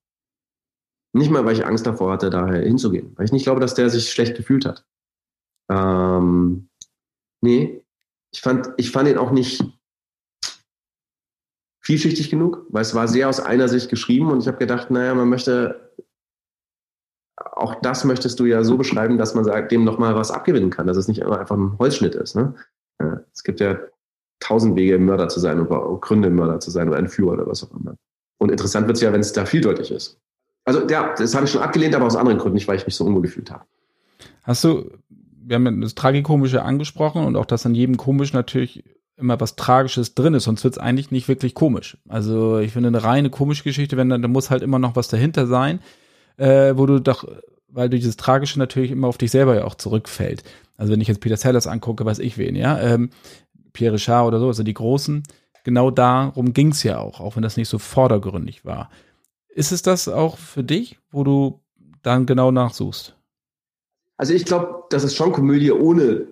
Nicht 1.12 1.30
mal, 1.30 1.44
weil 1.44 1.54
ich 1.54 1.66
Angst 1.66 1.86
davor 1.86 2.12
hatte, 2.12 2.30
daher 2.30 2.62
hinzugehen. 2.62 3.12
Weil 3.16 3.24
ich 3.24 3.32
nicht 3.32 3.44
glaube, 3.44 3.60
dass 3.60 3.74
der 3.74 3.88
sich 3.88 4.10
schlecht 4.10 4.36
gefühlt 4.36 4.66
hat. 4.66 4.84
Ähm, 5.70 6.68
nee, 7.40 7.84
ich 8.32 8.40
fand, 8.40 8.70
ich 8.76 8.90
fand 8.90 9.08
ihn 9.08 9.18
auch 9.18 9.30
nicht 9.30 9.62
vielschichtig 11.84 12.30
genug, 12.30 12.66
weil 12.70 12.82
es 12.82 12.94
war 12.94 13.06
sehr 13.08 13.28
aus 13.28 13.40
einer 13.40 13.68
Sicht 13.68 13.90
geschrieben 13.90 14.30
und 14.30 14.40
ich 14.40 14.48
habe 14.48 14.58
gedacht, 14.58 14.90
naja, 14.90 15.14
man 15.14 15.28
möchte, 15.28 15.92
auch 17.36 17.74
das 17.76 18.04
möchtest 18.04 18.40
du 18.40 18.46
ja 18.46 18.64
so 18.64 18.76
beschreiben, 18.76 19.18
dass 19.18 19.34
man 19.34 19.44
sagt, 19.44 19.70
dem 19.70 19.84
nochmal 19.84 20.14
was 20.14 20.30
abgewinnen 20.30 20.70
kann, 20.70 20.86
dass 20.86 20.96
es 20.96 21.08
nicht 21.08 21.20
immer 21.20 21.38
einfach 21.38 21.56
ein 21.56 21.78
Holzschnitt 21.78 22.14
ist. 22.14 22.36
Ne? 22.36 22.54
Ja, 23.00 23.20
es 23.32 23.44
gibt 23.44 23.60
ja 23.60 23.78
tausend 24.40 24.76
Wege, 24.76 24.98
Mörder 24.98 25.28
zu 25.28 25.40
sein 25.40 25.60
oder 25.60 25.98
Gründe, 26.00 26.30
Mörder 26.30 26.58
zu 26.60 26.70
sein 26.70 26.88
oder 26.88 26.98
ein 26.98 27.08
Führer 27.08 27.34
oder 27.34 27.46
was 27.46 27.62
auch 27.62 27.70
immer. 27.72 27.96
Und 28.38 28.50
interessant 28.50 28.86
wird 28.86 28.96
es 28.96 29.02
ja, 29.02 29.12
wenn 29.12 29.20
es 29.20 29.32
da 29.32 29.46
vieldeutig 29.46 29.90
ist. 29.90 30.18
Also 30.64 30.86
ja, 30.88 31.14
das 31.14 31.34
habe 31.34 31.44
ich 31.44 31.52
schon 31.52 31.62
abgelehnt, 31.62 31.94
aber 31.94 32.06
aus 32.06 32.16
anderen 32.16 32.38
Gründen, 32.38 32.54
nicht 32.54 32.66
weil 32.66 32.76
ich 32.76 32.86
mich 32.86 32.96
so 32.96 33.04
unwohl 33.04 33.22
gefühlt 33.22 33.50
habe. 33.50 33.64
Hast 34.42 34.64
du 34.64 34.90
wir 35.46 35.56
haben 35.56 35.80
das 35.80 35.94
Tragikomische 35.94 36.62
angesprochen 36.62 37.24
und 37.24 37.36
auch, 37.36 37.46
dass 37.46 37.66
an 37.66 37.74
jedem 37.74 37.96
Komisch 37.96 38.32
natürlich 38.32 38.82
immer 39.16 39.40
was 39.40 39.56
Tragisches 39.56 40.14
drin 40.14 40.34
ist, 40.34 40.44
sonst 40.44 40.64
wird 40.64 40.74
es 40.74 40.78
eigentlich 40.78 41.10
nicht 41.10 41.28
wirklich 41.28 41.54
komisch. 41.54 41.96
Also 42.08 42.58
ich 42.58 42.72
finde 42.72 42.88
eine 42.88 43.02
reine 43.02 43.30
komische 43.30 43.64
Geschichte, 43.64 43.96
wenn 43.96 44.08
dann, 44.08 44.22
da 44.22 44.28
muss 44.28 44.50
halt 44.50 44.62
immer 44.62 44.78
noch 44.78 44.96
was 44.96 45.08
dahinter 45.08 45.46
sein, 45.46 45.80
äh, 46.36 46.74
wo 46.76 46.86
du 46.86 47.00
doch, 47.00 47.24
weil 47.68 47.88
du 47.88 47.96
dieses 47.96 48.16
Tragische 48.16 48.58
natürlich 48.58 48.90
immer 48.90 49.08
auf 49.08 49.18
dich 49.18 49.30
selber 49.30 49.54
ja 49.54 49.64
auch 49.64 49.76
zurückfällt. 49.76 50.42
Also 50.76 50.92
wenn 50.92 51.00
ich 51.00 51.08
jetzt 51.08 51.20
Peter 51.20 51.36
Sellers 51.36 51.66
angucke, 51.66 52.04
weiß 52.04 52.18
ich 52.18 52.38
wen, 52.38 52.56
ja, 52.56 52.80
ähm, 52.80 53.10
Pierre 53.72 53.94
Richard 53.94 54.26
oder 54.26 54.40
so, 54.40 54.48
also 54.48 54.62
die 54.62 54.74
Großen, 54.74 55.22
genau 55.62 55.90
darum 55.90 56.52
ging 56.52 56.68
es 56.68 56.82
ja 56.82 56.98
auch, 56.98 57.20
auch 57.20 57.36
wenn 57.36 57.42
das 57.42 57.56
nicht 57.56 57.68
so 57.68 57.78
vordergründig 57.78 58.64
war. 58.64 58.90
Ist 59.48 59.72
es 59.72 59.82
das 59.82 60.08
auch 60.08 60.38
für 60.38 60.64
dich, 60.64 60.98
wo 61.10 61.22
du 61.22 61.60
dann 62.02 62.26
genau 62.26 62.50
nachsuchst? 62.50 63.16
Also 64.16 64.34
ich 64.34 64.44
glaube, 64.44 64.84
dass 64.90 65.04
es 65.04 65.14
schon 65.14 65.32
Komödie 65.32 65.72
ohne, 65.72 66.26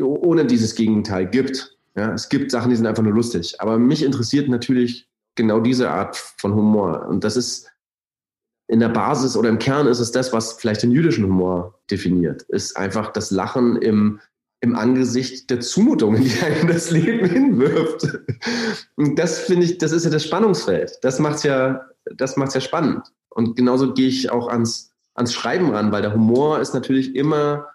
ohne 0.00 0.46
dieses 0.46 0.74
Gegenteil 0.74 1.26
gibt. 1.26 1.75
Ja, 1.96 2.12
es 2.12 2.28
gibt 2.28 2.50
Sachen, 2.50 2.70
die 2.70 2.76
sind 2.76 2.86
einfach 2.86 3.02
nur 3.02 3.14
lustig. 3.14 3.60
Aber 3.60 3.78
mich 3.78 4.02
interessiert 4.02 4.48
natürlich 4.48 5.08
genau 5.34 5.60
diese 5.60 5.90
Art 5.90 6.16
von 6.16 6.54
Humor. 6.54 7.06
Und 7.08 7.24
das 7.24 7.36
ist 7.36 7.70
in 8.68 8.80
der 8.80 8.88
Basis 8.88 9.36
oder 9.36 9.48
im 9.48 9.58
Kern 9.58 9.86
ist 9.86 10.00
es 10.00 10.12
das, 10.12 10.32
was 10.32 10.54
vielleicht 10.54 10.82
den 10.82 10.90
jüdischen 10.90 11.24
Humor 11.24 11.80
definiert. 11.90 12.42
Ist 12.42 12.76
einfach 12.76 13.12
das 13.12 13.30
Lachen 13.30 13.76
im, 13.76 14.20
im 14.60 14.74
Angesicht 14.74 15.48
der 15.50 15.60
Zumutungen, 15.60 16.22
die 16.24 16.38
einem 16.40 16.68
das 16.68 16.90
Leben 16.90 17.26
hinwirft. 17.30 18.18
Und 18.96 19.18
das 19.18 19.38
finde 19.38 19.64
ich, 19.64 19.78
das 19.78 19.92
ist 19.92 20.04
ja 20.04 20.10
das 20.10 20.24
Spannungsfeld. 20.24 20.98
Das 21.02 21.18
macht's 21.18 21.44
ja, 21.44 21.86
das 22.14 22.36
macht's 22.36 22.54
ja 22.54 22.60
spannend. 22.60 23.12
Und 23.30 23.56
genauso 23.56 23.94
gehe 23.94 24.08
ich 24.08 24.30
auch 24.30 24.48
ans, 24.48 24.92
ans 25.14 25.32
Schreiben 25.32 25.70
ran, 25.70 25.92
weil 25.92 26.02
der 26.02 26.14
Humor 26.14 26.60
ist 26.60 26.74
natürlich 26.74 27.14
immer 27.14 27.68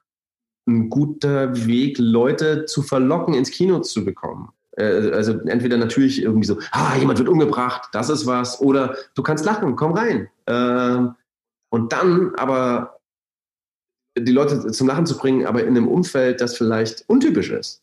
ein 0.67 0.89
guter 0.89 1.65
Weg, 1.65 1.97
Leute 1.97 2.65
zu 2.65 2.81
verlocken, 2.81 3.33
ins 3.33 3.51
Kino 3.51 3.79
zu 3.79 4.05
bekommen. 4.05 4.49
Äh, 4.77 5.11
also 5.11 5.39
entweder 5.41 5.77
natürlich 5.77 6.21
irgendwie 6.21 6.47
so, 6.47 6.59
ah, 6.71 6.95
jemand 6.97 7.19
wird 7.19 7.29
umgebracht, 7.29 7.89
das 7.93 8.09
ist 8.09 8.25
was, 8.25 8.61
oder 8.61 8.95
du 9.15 9.23
kannst 9.23 9.45
lachen, 9.45 9.75
komm 9.75 9.93
rein. 9.93 10.29
Ähm, 10.47 11.15
und 11.69 11.93
dann 11.93 12.33
aber 12.35 12.99
die 14.17 14.31
Leute 14.31 14.71
zum 14.71 14.87
Lachen 14.87 15.05
zu 15.05 15.17
bringen, 15.17 15.45
aber 15.45 15.61
in 15.61 15.69
einem 15.69 15.87
Umfeld, 15.87 16.41
das 16.41 16.57
vielleicht 16.57 17.05
untypisch 17.07 17.49
ist. 17.49 17.81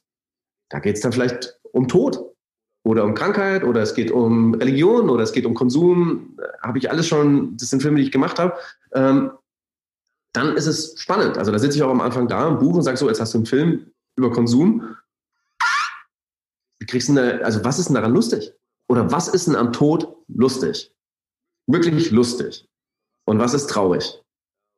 Da 0.69 0.79
geht 0.79 0.97
es 0.97 1.01
dann 1.01 1.13
vielleicht 1.13 1.59
um 1.73 1.89
Tod 1.89 2.23
oder 2.85 3.05
um 3.05 3.15
Krankheit 3.15 3.65
oder 3.65 3.81
es 3.81 3.95
geht 3.95 4.11
um 4.11 4.55
Religion 4.55 5.09
oder 5.09 5.23
es 5.23 5.33
geht 5.33 5.47
um 5.47 5.55
Konsum. 5.55 6.39
Habe 6.61 6.79
ich 6.79 6.91
alles 6.91 7.07
schon, 7.07 7.57
das 7.57 7.71
sind 7.71 7.81
Filme, 7.81 7.97
die 7.97 8.05
ich 8.05 8.13
gemacht 8.13 8.39
habe. 8.39 8.55
Ähm, 10.37 10.47
dann 10.49 10.57
ist 10.57 10.67
es 10.67 11.01
spannend. 11.01 11.39
Also 11.39 11.53
da 11.53 11.59
sitze 11.59 11.77
ich 11.77 11.83
auch 11.83 11.91
am 11.91 12.01
Anfang 12.01 12.29
da 12.29 12.49
im 12.49 12.59
Buch 12.59 12.75
und 12.75 12.83
sage 12.83 12.97
so, 12.97 13.09
jetzt 13.09 13.21
hast 13.21 13.35
du 13.35 13.39
einen 13.39 13.47
Film 13.47 13.93
über 14.17 14.31
Konsum. 14.31 14.97
Wie 16.81 16.87
kriegst 16.87 17.09
du 17.09 17.45
also 17.45 17.65
was 17.65 17.79
ist 17.79 17.87
denn 17.87 17.95
daran 17.95 18.13
lustig? 18.13 18.53
Oder 18.89 19.11
was 19.11 19.29
ist 19.29 19.47
denn 19.47 19.57
am 19.57 19.73
Tod 19.73 20.17
lustig? 20.29 20.95
Wirklich 21.67 22.11
lustig. 22.11 22.69
Und 23.27 23.39
was 23.39 23.53
ist 23.53 23.69
traurig? 23.69 24.23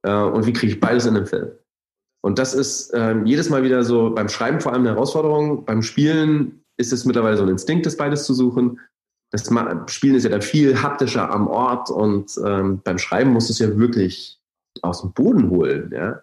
Äh, 0.03 0.13
und 0.13 0.47
wie 0.47 0.53
kriege 0.53 0.73
ich 0.73 0.81
beides 0.81 1.07
in 1.07 1.17
einem 1.17 1.27
Film? 1.27 1.53
Und 2.23 2.39
das 2.39 2.53
ist 2.53 2.91
äh, 2.91 3.17
jedes 3.25 3.49
Mal 3.49 3.63
wieder 3.63 3.85
so 3.85 4.11
beim 4.11 4.29
Schreiben 4.29 4.61
vor 4.61 4.73
allem 4.73 4.83
eine 4.83 4.91
Herausforderung. 4.91 5.65
Beim 5.65 5.83
Spielen 5.83 6.65
ist 6.77 6.93
es 6.93 7.05
mittlerweile 7.05 7.37
so 7.37 7.45
ein 7.45 7.49
Instinkt, 7.49 7.87
das 7.87 7.97
beides 7.97 8.25
zu 8.25 8.35
suchen. 8.35 8.81
Das 9.31 9.49
Spielen 9.87 10.17
ist 10.17 10.25
ja 10.25 10.31
dann 10.31 10.43
viel 10.43 10.83
haptischer 10.83 11.31
am 11.31 11.47
Ort 11.47 11.89
und 11.89 12.37
ähm, 12.45 12.81
beim 12.83 12.99
Schreiben 12.99 13.33
musst 13.33 13.49
du 13.49 13.53
es 13.53 13.61
ja 13.61 13.79
wirklich 13.79 14.40
aus 14.83 15.03
dem 15.03 15.13
Boden 15.13 15.51
holen, 15.51 15.91
ja. 15.95 16.21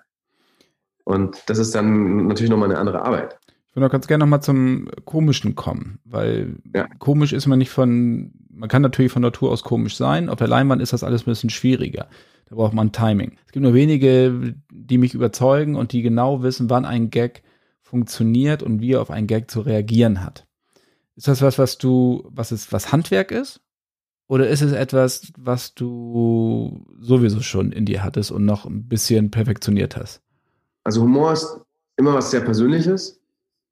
Und 1.04 1.44
das 1.48 1.58
ist 1.58 1.74
dann 1.74 2.28
natürlich 2.28 2.50
nochmal 2.50 2.70
eine 2.70 2.80
andere 2.80 3.04
Arbeit. 3.04 3.40
Ich 3.70 3.76
würde 3.76 3.88
auch 3.88 3.92
ganz 3.92 4.08
gerne 4.08 4.26
nochmal 4.26 4.42
zum 4.42 4.90
Komischen 5.06 5.56
kommen, 5.56 6.00
weil 6.04 6.58
ja. 6.76 6.88
komisch 7.00 7.32
ist 7.32 7.48
man 7.48 7.60
nicht 7.60 7.70
von, 7.70 8.34
man 8.50 8.70
kann 8.70 8.82
natürlich 8.82 9.12
von 9.12 9.22
Natur 9.22 9.52
aus 9.52 9.64
komisch 9.64 9.96
sein. 9.96 10.30
Auf 10.30 10.38
der 10.38 10.48
Leinwand 10.48 10.82
ist 10.82 10.94
das 10.94 11.04
alles 11.04 11.22
ein 11.22 11.32
bisschen 11.32 11.50
schwieriger. 11.50 12.08
Da 12.50 12.56
braucht 12.56 12.74
man 12.74 12.92
Timing. 12.92 13.38
Es 13.46 13.52
gibt 13.52 13.64
nur 13.64 13.74
wenige, 13.74 14.56
die 14.72 14.98
mich 14.98 15.14
überzeugen 15.14 15.76
und 15.76 15.92
die 15.92 16.02
genau 16.02 16.44
wissen, 16.44 16.70
wann 16.70 16.86
ein 16.86 17.10
Gag 17.10 17.44
funktioniert 17.82 18.64
und 18.64 18.82
wie 18.82 18.94
er 18.94 19.02
auf 19.02 19.12
einen 19.12 19.28
Gag 19.28 19.50
zu 19.50 19.62
reagieren 19.62 20.24
hat. 20.24 20.46
Ist 21.16 21.28
das 21.28 21.42
was, 21.42 21.58
was 21.58 21.78
du, 21.78 22.28
was 22.30 22.52
ist, 22.52 22.72
was 22.72 22.92
Handwerk 22.92 23.32
ist? 23.32 23.62
Oder 24.28 24.50
ist 24.50 24.62
es 24.62 24.74
etwas, 24.74 25.32
was 25.38 25.74
du 25.74 26.86
sowieso 27.00 27.40
schon 27.42 27.72
in 27.72 27.86
dir 27.86 28.04
hattest 28.04 28.32
und 28.32 28.46
noch 28.46 28.66
ein 28.66 28.88
bisschen 28.88 29.32
perfektioniert 29.32 29.96
hast? 29.96 30.22
Also 30.84 31.02
Humor 31.02 31.34
ist 31.34 31.60
immer 31.96 32.14
was 32.14 32.32
sehr 32.32 32.42
Persönliches. 32.42 33.22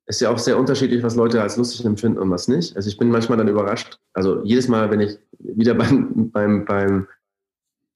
Ist 0.07 0.21
ja 0.21 0.29
auch 0.29 0.37
sehr 0.37 0.57
unterschiedlich, 0.57 1.03
was 1.03 1.15
Leute 1.15 1.41
als 1.41 1.57
lustig 1.57 1.85
empfinden 1.85 2.19
und 2.19 2.29
was 2.29 2.47
nicht. 2.47 2.75
Also 2.75 2.87
ich 2.87 2.97
bin 2.97 3.09
manchmal 3.09 3.37
dann 3.37 3.47
überrascht. 3.47 3.99
Also 4.13 4.43
jedes 4.43 4.67
Mal, 4.67 4.89
wenn 4.91 5.01
ich 5.01 5.17
wieder 5.39 5.73
beim, 5.75 6.31
beim, 6.31 6.63
beim 6.65 7.07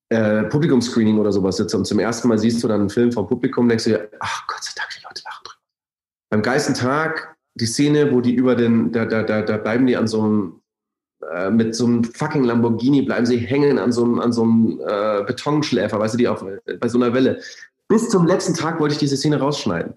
äh, 0.09 0.43
Publikumscreening 0.43 1.17
oder 1.17 1.31
sowas 1.31 1.57
sitze 1.57 1.77
und 1.77 1.85
zum 1.85 1.99
ersten 1.99 2.27
Mal 2.27 2.39
siehst 2.39 2.63
du 2.63 2.67
dann 2.67 2.81
einen 2.81 2.89
Film 2.89 3.11
vom 3.11 3.27
Publikum, 3.27 3.69
denkst 3.69 3.85
du 3.85 3.89
dir, 3.91 4.09
ach 4.19 4.47
Gott 4.47 4.63
sei 4.63 4.71
Dank, 4.75 4.89
die 4.97 5.03
Leute 5.03 5.21
lachen 5.23 5.43
drüber. 5.43 5.61
Beim 6.29 6.41
Geisten 6.41 6.73
Tag, 6.73 7.37
die 7.55 7.67
Szene, 7.67 8.11
wo 8.11 8.19
die 8.19 8.33
über 8.33 8.55
den, 8.55 8.91
da, 8.91 9.05
da, 9.05 9.23
da, 9.23 9.43
da 9.43 9.57
bleiben 9.57 9.85
die 9.85 9.95
an 9.95 10.07
so 10.07 10.23
einem 10.23 10.58
äh, 11.33 11.49
mit 11.49 11.75
so 11.75 11.85
einem 11.85 12.03
fucking 12.03 12.43
Lamborghini 12.43 13.01
bleiben 13.01 13.25
sie 13.25 13.37
hängen 13.37 13.77
an 13.77 13.91
so 13.91 14.03
einem, 14.03 14.19
an 14.19 14.31
so 14.31 14.43
einem 14.43 14.79
äh, 14.85 15.23
Betonschläfer, 15.23 15.99
weißt 15.99 16.13
du, 16.13 16.17
die 16.17 16.27
auf, 16.27 16.43
bei 16.79 16.87
so 16.87 16.97
einer 16.97 17.13
Welle. 17.13 17.41
Bis 17.87 18.09
zum 18.09 18.25
letzten 18.25 18.53
Tag 18.53 18.79
wollte 18.79 18.93
ich 18.93 18.99
diese 18.99 19.17
Szene 19.17 19.39
rausschneiden, 19.39 19.93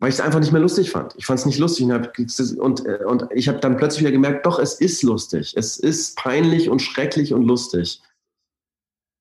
weil 0.00 0.08
ich 0.08 0.16
es 0.16 0.20
einfach 0.20 0.40
nicht 0.40 0.52
mehr 0.52 0.62
lustig 0.62 0.90
fand. 0.90 1.14
Ich 1.16 1.26
fand 1.26 1.38
es 1.38 1.46
nicht 1.46 1.58
lustig 1.58 1.84
und, 1.86 1.92
hab, 1.92 2.18
und, 2.58 2.86
äh, 2.86 3.04
und 3.04 3.28
ich 3.32 3.48
habe 3.48 3.60
dann 3.60 3.76
plötzlich 3.76 4.00
wieder 4.00 4.12
gemerkt, 4.12 4.46
doch, 4.46 4.58
es 4.58 4.80
ist 4.80 5.02
lustig. 5.02 5.54
Es 5.56 5.78
ist 5.78 6.16
peinlich 6.16 6.68
und 6.68 6.80
schrecklich 6.80 7.32
und 7.32 7.44
lustig. 7.44 8.02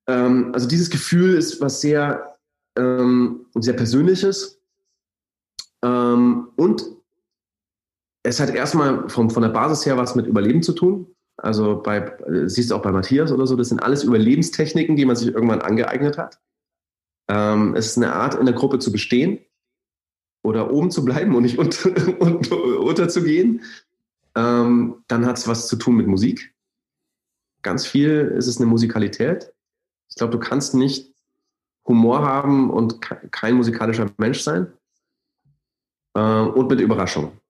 Ähm, 0.08 0.52
also 0.54 0.68
dieses 0.68 0.90
Gefühl 0.90 1.36
ist 1.36 1.62
was 1.62 1.82
sehr, 1.82 2.38
ähm, 2.78 3.46
sehr 3.56 3.74
Persönliches 3.74 4.60
ähm, 5.84 6.48
und 6.56 6.84
es 8.24 8.40
hat 8.40 8.54
erstmal 8.54 9.10
vom, 9.10 9.30
von 9.30 9.44
der 9.44 9.50
Basis 9.50 9.86
her 9.86 9.98
was 9.98 10.16
mit 10.16 10.28
Überleben 10.28 10.64
zu 10.64 10.74
tun. 10.74 11.08
Also 11.38 11.82
bei, 11.82 11.98
äh, 11.98 12.48
siehst 12.48 12.72
du 12.72 12.76
auch 12.76 12.82
bei 12.82 12.92
Matthias 12.92 13.32
oder 13.32 13.48
so, 13.48 13.56
das 13.56 13.70
sind 13.70 13.82
alles 13.82 14.04
Überlebenstechniken, 14.04 14.96
die 14.96 15.06
man 15.06 15.16
sich 15.16 15.30
irgendwann 15.30 15.62
angeeignet 15.62 16.18
hat. 16.18 16.40
Ähm, 17.28 17.76
es 17.76 17.88
ist 17.88 17.98
eine 17.98 18.14
Art, 18.14 18.36
in 18.36 18.46
der 18.46 18.54
Gruppe 18.54 18.80
zu 18.80 18.92
bestehen 18.92 19.40
oder 20.44 20.72
oben 20.72 20.92
zu 20.92 21.04
bleiben 21.04 21.36
und 21.36 21.44
nicht 21.44 21.58
unter, 21.58 21.90
unterzugehen. 22.80 23.62
Ähm, 24.36 25.04
dann 25.08 25.26
hat 25.26 25.38
es 25.38 25.48
was 25.48 25.68
zu 25.68 25.76
tun 25.78 25.96
mit 25.96 26.08
Musik. 26.08 26.54
Ganz 27.64 27.86
viel 27.86 28.34
ist 28.38 28.48
es 28.48 28.58
eine 28.58 28.68
Musikalität. 28.68 29.52
Ich 30.10 30.16
glaube, 30.16 30.32
du 30.32 30.40
kannst 30.40 30.76
nicht 30.76 31.14
Humor 31.88 32.22
haben 32.22 32.70
und 32.70 33.02
kein 33.32 33.56
musikalischer 33.56 34.10
Mensch 34.18 34.42
sein. 34.42 34.72
Äh, 36.14 36.20
und 36.20 36.70
mit 36.70 36.82
Überraschung. 36.82 37.41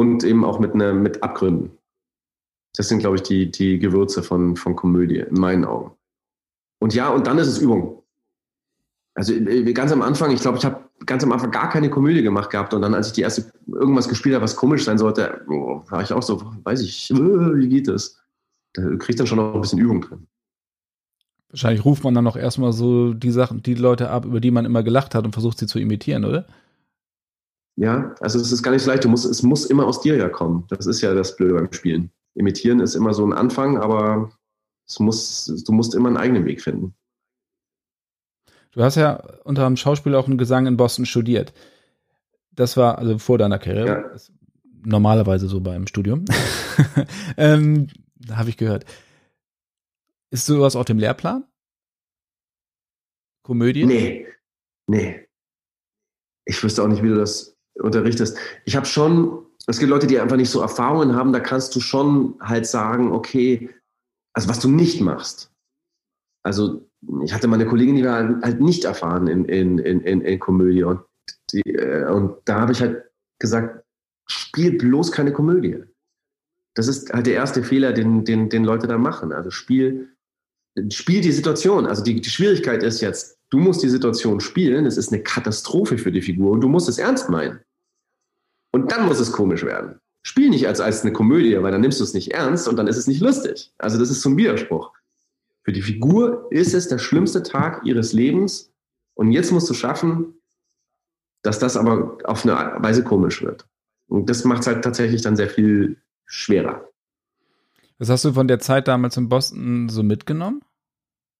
Und 0.00 0.24
eben 0.24 0.46
auch 0.46 0.58
mit, 0.58 0.74
ne, 0.74 0.94
mit 0.94 1.22
Abgründen. 1.22 1.72
Das 2.74 2.88
sind, 2.88 3.00
glaube 3.00 3.16
ich, 3.16 3.22
die, 3.22 3.50
die 3.50 3.78
Gewürze 3.78 4.22
von, 4.22 4.56
von 4.56 4.74
Komödie, 4.74 5.18
in 5.18 5.38
meinen 5.38 5.66
Augen. 5.66 5.92
Und 6.78 6.94
ja, 6.94 7.10
und 7.10 7.26
dann 7.26 7.36
ist 7.36 7.48
es 7.48 7.58
Übung. 7.58 8.02
Also 9.12 9.34
äh, 9.34 9.70
ganz 9.74 9.92
am 9.92 10.00
Anfang, 10.00 10.30
ich 10.30 10.40
glaube, 10.40 10.56
ich 10.56 10.64
habe 10.64 10.88
ganz 11.04 11.22
am 11.22 11.32
Anfang 11.32 11.50
gar 11.50 11.68
keine 11.68 11.90
Komödie 11.90 12.22
gemacht 12.22 12.48
gehabt 12.48 12.72
und 12.72 12.80
dann, 12.80 12.94
als 12.94 13.08
ich 13.08 13.12
die 13.12 13.20
erste 13.20 13.52
irgendwas 13.66 14.08
gespielt 14.08 14.34
habe, 14.34 14.42
was 14.42 14.56
komisch 14.56 14.84
sein 14.84 14.96
sollte, 14.96 15.42
war 15.46 16.02
ich 16.02 16.14
auch 16.14 16.22
so, 16.22 16.40
weiß 16.62 16.80
ich, 16.80 17.10
äh, 17.10 17.14
wie 17.18 17.68
geht 17.68 17.86
das? 17.86 18.22
Da 18.72 18.96
kriegt 18.96 19.20
dann 19.20 19.26
schon 19.26 19.36
noch 19.36 19.54
ein 19.54 19.60
bisschen 19.60 19.80
Übung 19.80 20.00
drin. 20.00 20.26
Wahrscheinlich 21.50 21.84
ruft 21.84 22.04
man 22.04 22.14
dann 22.14 22.24
noch 22.24 22.36
erstmal 22.36 22.72
so 22.72 23.12
die 23.12 23.32
Sachen, 23.32 23.62
die 23.62 23.74
Leute 23.74 24.08
ab, 24.08 24.24
über 24.24 24.40
die 24.40 24.50
man 24.50 24.64
immer 24.64 24.82
gelacht 24.82 25.14
hat 25.14 25.26
und 25.26 25.32
versucht 25.32 25.58
sie 25.58 25.66
zu 25.66 25.78
imitieren, 25.78 26.24
oder? 26.24 26.46
Ja, 27.80 28.14
also 28.20 28.38
es 28.38 28.52
ist 28.52 28.62
gar 28.62 28.72
nicht 28.72 28.82
so 28.82 28.90
leicht. 28.90 29.04
Du 29.04 29.08
musst, 29.08 29.24
es 29.24 29.42
muss 29.42 29.64
immer 29.64 29.86
aus 29.86 30.02
dir 30.02 30.14
ja 30.14 30.28
kommen. 30.28 30.66
Das 30.68 30.84
ist 30.84 31.00
ja 31.00 31.14
das 31.14 31.34
Blöde 31.34 31.54
beim 31.54 31.72
Spielen. 31.72 32.10
Imitieren 32.34 32.78
ist 32.78 32.94
immer 32.94 33.14
so 33.14 33.24
ein 33.24 33.32
Anfang, 33.32 33.78
aber 33.78 34.30
es 34.86 35.00
muss, 35.00 35.46
du 35.46 35.72
musst 35.72 35.94
immer 35.94 36.08
einen 36.08 36.18
eigenen 36.18 36.44
Weg 36.44 36.60
finden. 36.60 36.94
Du 38.72 38.82
hast 38.82 38.96
ja 38.96 39.14
unter 39.44 39.64
dem 39.64 39.78
Schauspiel 39.78 40.14
auch 40.14 40.26
einen 40.26 40.36
Gesang 40.36 40.66
in 40.66 40.76
Boston 40.76 41.06
studiert. 41.06 41.54
Das 42.52 42.76
war 42.76 42.98
also 42.98 43.16
vor 43.16 43.38
deiner 43.38 43.58
Karriere. 43.58 43.86
Ja. 43.86 44.20
Normalerweise 44.84 45.48
so 45.48 45.60
beim 45.60 45.86
Studium. 45.86 46.26
ähm, 47.38 47.86
Habe 48.30 48.50
ich 48.50 48.58
gehört. 48.58 48.84
Ist 50.28 50.44
sowas 50.44 50.76
auf 50.76 50.84
dem 50.84 50.98
Lehrplan? 50.98 51.44
Komödie? 53.42 53.86
Nee. 53.86 54.26
Nee. 54.86 55.26
Ich 56.44 56.62
wüsste 56.62 56.82
auch 56.82 56.88
nicht, 56.88 57.02
wie 57.02 57.08
du 57.08 57.14
das 57.14 57.56
unterrichtest. 57.80 58.36
Ich 58.64 58.76
habe 58.76 58.86
schon, 58.86 59.46
es 59.66 59.78
gibt 59.78 59.90
Leute, 59.90 60.06
die 60.06 60.20
einfach 60.20 60.36
nicht 60.36 60.50
so 60.50 60.60
Erfahrungen 60.60 61.14
haben, 61.14 61.32
da 61.32 61.40
kannst 61.40 61.74
du 61.74 61.80
schon 61.80 62.34
halt 62.40 62.66
sagen, 62.66 63.12
okay, 63.12 63.70
also 64.32 64.48
was 64.48 64.60
du 64.60 64.68
nicht 64.68 65.00
machst. 65.00 65.50
Also 66.42 66.86
ich 67.22 67.32
hatte 67.32 67.48
meine 67.48 67.66
Kollegin, 67.66 67.96
die 67.96 68.04
war 68.04 68.40
halt 68.42 68.60
nicht 68.60 68.84
erfahren 68.84 69.26
in, 69.26 69.44
in, 69.44 69.78
in, 69.78 70.20
in, 70.20 70.38
Komödie. 70.38 70.84
Und, 70.84 71.00
die, 71.52 71.62
äh, 71.74 72.10
und 72.10 72.36
da 72.44 72.60
habe 72.60 72.72
ich 72.72 72.80
halt 72.80 73.04
gesagt, 73.38 73.84
spiel 74.26 74.76
bloß 74.76 75.12
keine 75.12 75.32
Komödie. 75.32 75.82
Das 76.74 76.88
ist 76.88 77.12
halt 77.12 77.26
der 77.26 77.34
erste 77.34 77.62
Fehler, 77.62 77.92
den, 77.92 78.24
den, 78.24 78.48
den 78.48 78.64
Leute 78.64 78.86
da 78.86 78.96
machen. 78.96 79.32
Also 79.32 79.50
spiel, 79.50 80.14
spiel 80.90 81.20
die 81.20 81.32
Situation. 81.32 81.86
Also 81.86 82.02
die, 82.02 82.20
die 82.20 82.30
Schwierigkeit 82.30 82.82
ist 82.82 83.00
jetzt, 83.00 83.38
du 83.50 83.58
musst 83.58 83.82
die 83.82 83.88
Situation 83.88 84.40
spielen, 84.40 84.86
es 84.86 84.96
ist 84.96 85.12
eine 85.12 85.22
Katastrophe 85.22 85.98
für 85.98 86.12
die 86.12 86.22
Figur 86.22 86.52
und 86.52 86.60
du 86.60 86.68
musst 86.68 86.88
es 86.88 86.98
ernst 86.98 87.28
meinen. 87.28 87.60
Und 88.72 88.92
dann 88.92 89.06
muss 89.06 89.20
es 89.20 89.32
komisch 89.32 89.64
werden. 89.64 90.00
Spiel 90.22 90.50
nicht 90.50 90.66
als, 90.66 90.80
als 90.80 91.02
eine 91.02 91.12
Komödie, 91.12 91.60
weil 91.62 91.72
dann 91.72 91.80
nimmst 91.80 92.00
du 92.00 92.04
es 92.04 92.14
nicht 92.14 92.32
ernst 92.32 92.68
und 92.68 92.76
dann 92.76 92.86
ist 92.86 92.96
es 92.96 93.06
nicht 93.06 93.20
lustig. 93.20 93.72
Also 93.78 93.98
das 93.98 94.10
ist 94.10 94.20
so 94.20 94.28
ein 94.28 94.36
Widerspruch. 94.36 94.92
Für 95.62 95.72
die 95.72 95.82
Figur 95.82 96.46
ist 96.50 96.74
es 96.74 96.88
der 96.88 96.98
schlimmste 96.98 97.42
Tag 97.42 97.84
ihres 97.84 98.12
Lebens 98.12 98.72
und 99.14 99.32
jetzt 99.32 99.50
musst 99.50 99.68
du 99.68 99.74
schaffen, 99.74 100.34
dass 101.42 101.58
das 101.58 101.76
aber 101.76 102.18
auf 102.24 102.44
eine 102.44 102.82
Weise 102.82 103.02
komisch 103.02 103.42
wird. 103.42 103.66
Und 104.08 104.28
das 104.28 104.44
macht 104.44 104.62
es 104.62 104.66
halt 104.66 104.84
tatsächlich 104.84 105.22
dann 105.22 105.36
sehr 105.36 105.48
viel 105.48 105.96
schwerer. 106.26 106.86
Was 107.98 108.08
hast 108.08 108.24
du 108.24 108.32
von 108.32 108.48
der 108.48 108.58
Zeit 108.58 108.88
damals 108.88 109.16
in 109.16 109.28
Boston 109.28 109.88
so 109.88 110.02
mitgenommen? 110.02 110.62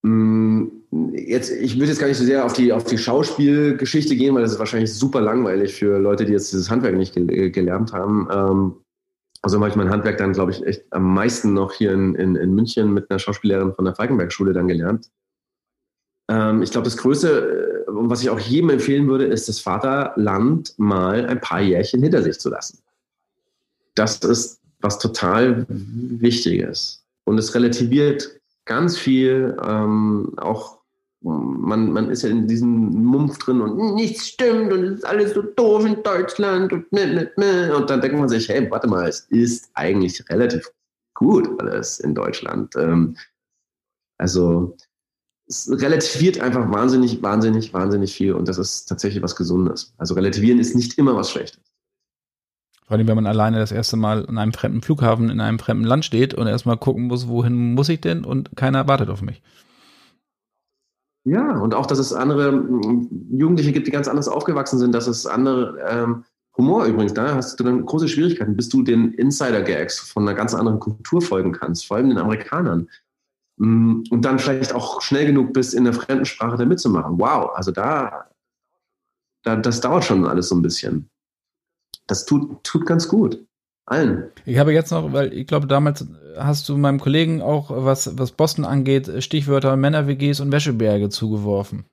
Mm, 0.02 0.66
jetzt, 1.12 1.50
ich 1.50 1.76
würde 1.76 1.88
jetzt 1.88 1.98
gar 1.98 2.08
nicht 2.08 2.16
so 2.16 2.24
sehr 2.24 2.44
auf 2.44 2.52
die, 2.52 2.72
auf 2.72 2.84
die 2.84 2.98
Schauspielgeschichte 2.98 4.16
gehen, 4.16 4.34
weil 4.34 4.42
das 4.42 4.52
ist 4.52 4.58
wahrscheinlich 4.58 4.92
super 4.92 5.20
langweilig 5.20 5.74
für 5.74 5.98
Leute, 5.98 6.24
die 6.24 6.32
jetzt 6.32 6.52
dieses 6.52 6.70
Handwerk 6.70 6.96
nicht 6.96 7.14
gelernt 7.14 7.92
haben. 7.92 8.28
Ähm, 8.32 8.74
also 9.42 9.58
mache 9.58 9.70
ich 9.70 9.76
mein 9.76 9.90
Handwerk 9.90 10.18
dann, 10.18 10.32
glaube 10.32 10.52
ich, 10.52 10.64
echt 10.66 10.84
am 10.90 11.14
meisten 11.14 11.54
noch 11.54 11.72
hier 11.72 11.92
in, 11.92 12.14
in, 12.14 12.36
in 12.36 12.54
München 12.54 12.92
mit 12.92 13.10
einer 13.10 13.18
Schauspiellehrerin 13.18 13.74
von 13.74 13.84
der 13.84 13.94
Falkenberg-Schule 13.94 14.52
dann 14.52 14.68
gelernt. 14.68 15.10
Ähm, 16.28 16.62
ich 16.62 16.70
glaube, 16.70 16.84
das 16.84 16.96
Größte, 16.96 17.84
äh, 17.86 17.90
was 17.92 18.22
ich 18.22 18.30
auch 18.30 18.38
jedem 18.38 18.70
empfehlen 18.70 19.08
würde, 19.08 19.24
ist, 19.24 19.48
das 19.48 19.60
Vaterland 19.60 20.74
mal 20.78 21.26
ein 21.26 21.40
paar 21.40 21.60
Jährchen 21.60 22.02
hinter 22.02 22.22
sich 22.22 22.38
zu 22.38 22.50
lassen. 22.50 22.78
Das 23.94 24.18
ist 24.18 24.60
was 24.80 24.98
total 24.98 25.66
Wichtiges. 25.68 27.04
Und 27.24 27.38
es 27.38 27.54
relativiert 27.54 28.39
ganz 28.70 28.96
viel, 28.96 29.56
ähm, 29.66 30.32
auch 30.36 30.78
man, 31.22 31.92
man 31.92 32.08
ist 32.08 32.22
ja 32.22 32.30
in 32.30 32.46
diesem 32.46 33.04
Mumpf 33.04 33.38
drin 33.38 33.60
und 33.60 33.94
nichts 33.96 34.28
stimmt 34.28 34.72
und 34.72 34.84
es 34.84 34.98
ist 34.98 35.04
alles 35.04 35.34
so 35.34 35.42
doof 35.42 35.84
in 35.84 36.00
Deutschland 36.04 36.72
und, 36.72 36.90
mit, 36.92 37.12
mit, 37.12 37.36
mit. 37.36 37.72
und 37.72 37.90
dann 37.90 38.00
denkt 38.00 38.16
man 38.16 38.28
sich, 38.28 38.48
hey, 38.48 38.70
warte 38.70 38.86
mal, 38.86 39.08
es 39.08 39.26
ist 39.28 39.70
eigentlich 39.74 40.24
relativ 40.30 40.70
gut 41.14 41.60
alles 41.60 41.98
in 41.98 42.14
Deutschland. 42.14 42.76
Ähm, 42.76 43.16
also 44.18 44.76
es 45.48 45.68
relativiert 45.68 46.40
einfach 46.40 46.70
wahnsinnig, 46.70 47.20
wahnsinnig, 47.24 47.74
wahnsinnig 47.74 48.14
viel 48.14 48.34
und 48.34 48.46
das 48.46 48.58
ist 48.58 48.86
tatsächlich 48.86 49.20
was 49.20 49.34
Gesundes. 49.34 49.92
Also 49.98 50.14
relativieren 50.14 50.60
ist 50.60 50.76
nicht 50.76 50.96
immer 50.96 51.16
was 51.16 51.32
Schlechtes. 51.32 51.69
Vor 52.90 52.98
allem, 52.98 53.06
wenn 53.06 53.14
man 53.14 53.28
alleine 53.28 53.60
das 53.60 53.70
erste 53.70 53.96
Mal 53.96 54.24
in 54.24 54.36
einem 54.36 54.52
fremden 54.52 54.82
Flughafen 54.82 55.30
in 55.30 55.40
einem 55.40 55.60
fremden 55.60 55.84
Land 55.84 56.04
steht 56.04 56.34
und 56.34 56.48
erstmal 56.48 56.76
gucken 56.76 57.04
muss, 57.04 57.28
wohin 57.28 57.74
muss 57.74 57.88
ich 57.88 58.00
denn 58.00 58.24
und 58.24 58.50
keiner 58.56 58.88
wartet 58.88 59.10
auf 59.10 59.22
mich. 59.22 59.42
Ja, 61.22 61.60
und 61.60 61.72
auch, 61.72 61.86
dass 61.86 62.00
es 62.00 62.12
andere 62.12 62.50
Jugendliche 63.30 63.70
gibt, 63.70 63.86
die 63.86 63.92
ganz 63.92 64.08
anders 64.08 64.26
aufgewachsen 64.26 64.80
sind, 64.80 64.92
dass 64.92 65.06
es 65.06 65.24
andere 65.24 65.78
ähm, 65.88 66.24
Humor 66.56 66.86
übrigens, 66.86 67.14
da 67.14 67.36
hast 67.36 67.60
du 67.60 67.62
dann 67.62 67.86
große 67.86 68.08
Schwierigkeiten, 68.08 68.56
bis 68.56 68.68
du 68.68 68.82
den 68.82 69.12
Insider-Gags 69.12 70.00
von 70.00 70.24
einer 70.24 70.36
ganz 70.36 70.52
anderen 70.52 70.80
Kultur 70.80 71.22
folgen 71.22 71.52
kannst, 71.52 71.86
vor 71.86 71.96
allem 71.96 72.08
den 72.08 72.18
Amerikanern. 72.18 72.88
Mm, 73.58 74.02
und 74.10 74.24
dann 74.24 74.40
vielleicht 74.40 74.74
auch 74.74 75.00
schnell 75.00 75.26
genug 75.26 75.52
bist, 75.52 75.74
in 75.74 75.84
der 75.84 75.92
fremden 75.92 76.24
Sprache 76.24 76.56
da 76.56 76.64
mitzumachen. 76.64 77.20
Wow, 77.20 77.52
also 77.54 77.70
da, 77.70 78.30
da 79.44 79.54
das 79.54 79.80
dauert 79.80 80.04
schon 80.04 80.26
alles 80.26 80.48
so 80.48 80.56
ein 80.56 80.62
bisschen. 80.62 81.08
Das 82.10 82.26
tut, 82.26 82.64
tut 82.64 82.86
ganz 82.86 83.08
gut 83.08 83.38
allen. 83.90 84.30
Ich 84.46 84.58
habe 84.58 84.72
jetzt 84.72 84.90
noch, 84.92 85.12
weil 85.12 85.32
ich 85.32 85.46
glaube, 85.46 85.66
damals 85.66 86.06
hast 86.36 86.68
du 86.68 86.76
meinem 86.76 87.00
Kollegen 87.00 87.42
auch, 87.42 87.70
was, 87.70 88.18
was 88.18 88.32
Boston 88.32 88.64
angeht, 88.64 89.10
Stichwörter 89.22 89.76
Männer-WGs 89.76 90.40
und 90.40 90.52
Wäscheberge 90.52 91.08
zugeworfen. 91.08 91.84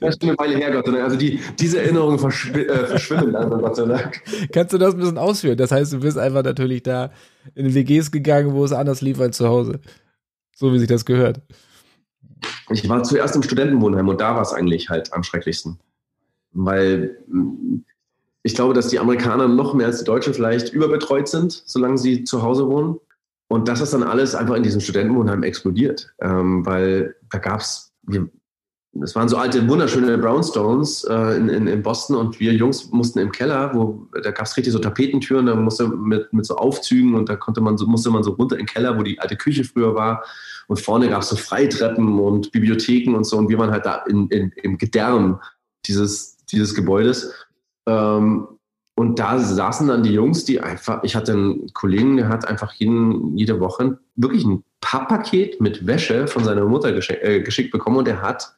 Das 0.00 0.14
ist 0.16 0.22
eine 0.22 0.36
Weile 0.38 0.56
her, 0.56 0.72
Gott 0.72 0.86
sei 0.86 0.92
Dank. 0.92 1.04
Also 1.04 1.16
die, 1.16 1.40
diese 1.58 1.80
Erinnerungen 1.80 2.18
verschw 2.18 2.62
äh, 2.62 2.86
verschwimmen 2.86 3.32
dann, 3.32 3.50
Gott 3.50 3.76
sei 3.76 3.84
Dank. 3.84 4.22
Kannst 4.52 4.72
du 4.72 4.78
das 4.78 4.94
ein 4.94 5.00
bisschen 5.00 5.18
ausführen? 5.18 5.58
Das 5.58 5.70
heißt, 5.70 5.92
du 5.92 6.00
bist 6.00 6.16
einfach 6.16 6.42
natürlich 6.42 6.82
da 6.82 7.10
in 7.54 7.64
den 7.64 7.74
WGs 7.74 8.10
gegangen, 8.10 8.54
wo 8.54 8.64
es 8.64 8.72
anders 8.72 9.02
lief 9.02 9.20
als 9.20 9.36
zu 9.36 9.48
Hause. 9.48 9.80
So 10.56 10.72
wie 10.72 10.78
sich 10.78 10.88
das 10.88 11.04
gehört. 11.04 11.42
Ich 12.70 12.88
war 12.88 13.02
zuerst 13.02 13.36
im 13.36 13.42
Studentenwohnheim 13.42 14.08
und 14.08 14.20
da 14.20 14.34
war 14.34 14.42
es 14.42 14.54
eigentlich 14.54 14.88
halt 14.88 15.12
am 15.12 15.22
schrecklichsten. 15.22 15.78
Weil 16.52 17.18
ich 18.42 18.54
glaube, 18.54 18.74
dass 18.74 18.88
die 18.88 18.98
Amerikaner 18.98 19.48
noch 19.48 19.74
mehr 19.74 19.86
als 19.86 19.98
die 19.98 20.04
Deutschen 20.04 20.34
vielleicht 20.34 20.72
überbetreut 20.72 21.28
sind, 21.28 21.62
solange 21.66 21.98
sie 21.98 22.24
zu 22.24 22.42
Hause 22.42 22.66
wohnen. 22.68 22.98
Und 23.48 23.68
das 23.68 23.80
ist 23.80 23.92
dann 23.92 24.02
alles 24.02 24.34
einfach 24.34 24.54
in 24.54 24.62
diesem 24.62 24.80
Studentenwohnheim 24.80 25.42
explodiert, 25.42 26.14
ähm, 26.20 26.64
weil 26.64 27.16
da 27.30 27.38
gab 27.38 27.60
es, 27.60 27.92
es 29.02 29.16
waren 29.16 29.28
so 29.28 29.36
alte, 29.36 29.68
wunderschöne 29.68 30.16
Brownstones 30.18 31.04
äh, 31.04 31.36
in, 31.36 31.48
in, 31.48 31.66
in, 31.66 31.82
Boston 31.82 32.14
und 32.14 32.38
wir 32.38 32.52
Jungs 32.52 32.90
mussten 32.92 33.18
im 33.18 33.32
Keller, 33.32 33.74
wo 33.74 34.06
da 34.22 34.30
gab 34.30 34.46
es 34.46 34.56
richtig 34.56 34.72
so 34.72 34.78
Tapetentüren, 34.78 35.46
da 35.46 35.56
musste 35.56 35.88
mit, 35.88 36.32
mit 36.32 36.46
so 36.46 36.56
Aufzügen 36.56 37.14
und 37.16 37.28
da 37.28 37.34
konnte 37.34 37.60
man 37.60 37.76
so, 37.76 37.86
musste 37.86 38.10
man 38.10 38.22
so 38.22 38.32
runter 38.32 38.54
in 38.54 38.66
den 38.66 38.72
Keller, 38.72 38.96
wo 38.96 39.02
die 39.02 39.18
alte 39.18 39.36
Küche 39.36 39.64
früher 39.64 39.96
war. 39.96 40.24
Und 40.68 40.78
vorne 40.78 41.08
gab 41.08 41.22
es 41.22 41.30
so 41.30 41.36
Freitreppen 41.36 42.20
und 42.20 42.52
Bibliotheken 42.52 43.16
und 43.16 43.24
so. 43.24 43.36
Und 43.36 43.48
wir 43.48 43.58
waren 43.58 43.72
halt 43.72 43.84
da 43.84 44.04
in, 44.08 44.28
in, 44.28 44.52
im 44.62 44.78
Gedärm 44.78 45.40
dieses, 45.86 46.36
dieses 46.52 46.74
Gebäudes. 46.74 47.32
Ähm, 47.86 48.46
und 48.94 49.18
da 49.18 49.38
saßen 49.38 49.88
dann 49.88 50.02
die 50.02 50.12
Jungs, 50.12 50.44
die 50.44 50.60
einfach, 50.60 51.02
ich 51.04 51.16
hatte 51.16 51.32
einen 51.32 51.72
Kollegen, 51.72 52.18
der 52.18 52.28
hat 52.28 52.46
einfach 52.46 52.72
jeden, 52.74 53.36
jede 53.36 53.58
Woche 53.58 53.98
wirklich 54.14 54.44
ein 54.44 54.62
Papppaket 54.82 55.60
mit 55.60 55.86
Wäsche 55.86 56.26
von 56.26 56.44
seiner 56.44 56.64
Mutter 56.66 56.92
geschick, 56.92 57.22
äh, 57.22 57.40
geschickt 57.40 57.70
bekommen 57.70 57.96
und 57.96 58.08
er 58.08 58.20
hat 58.20 58.56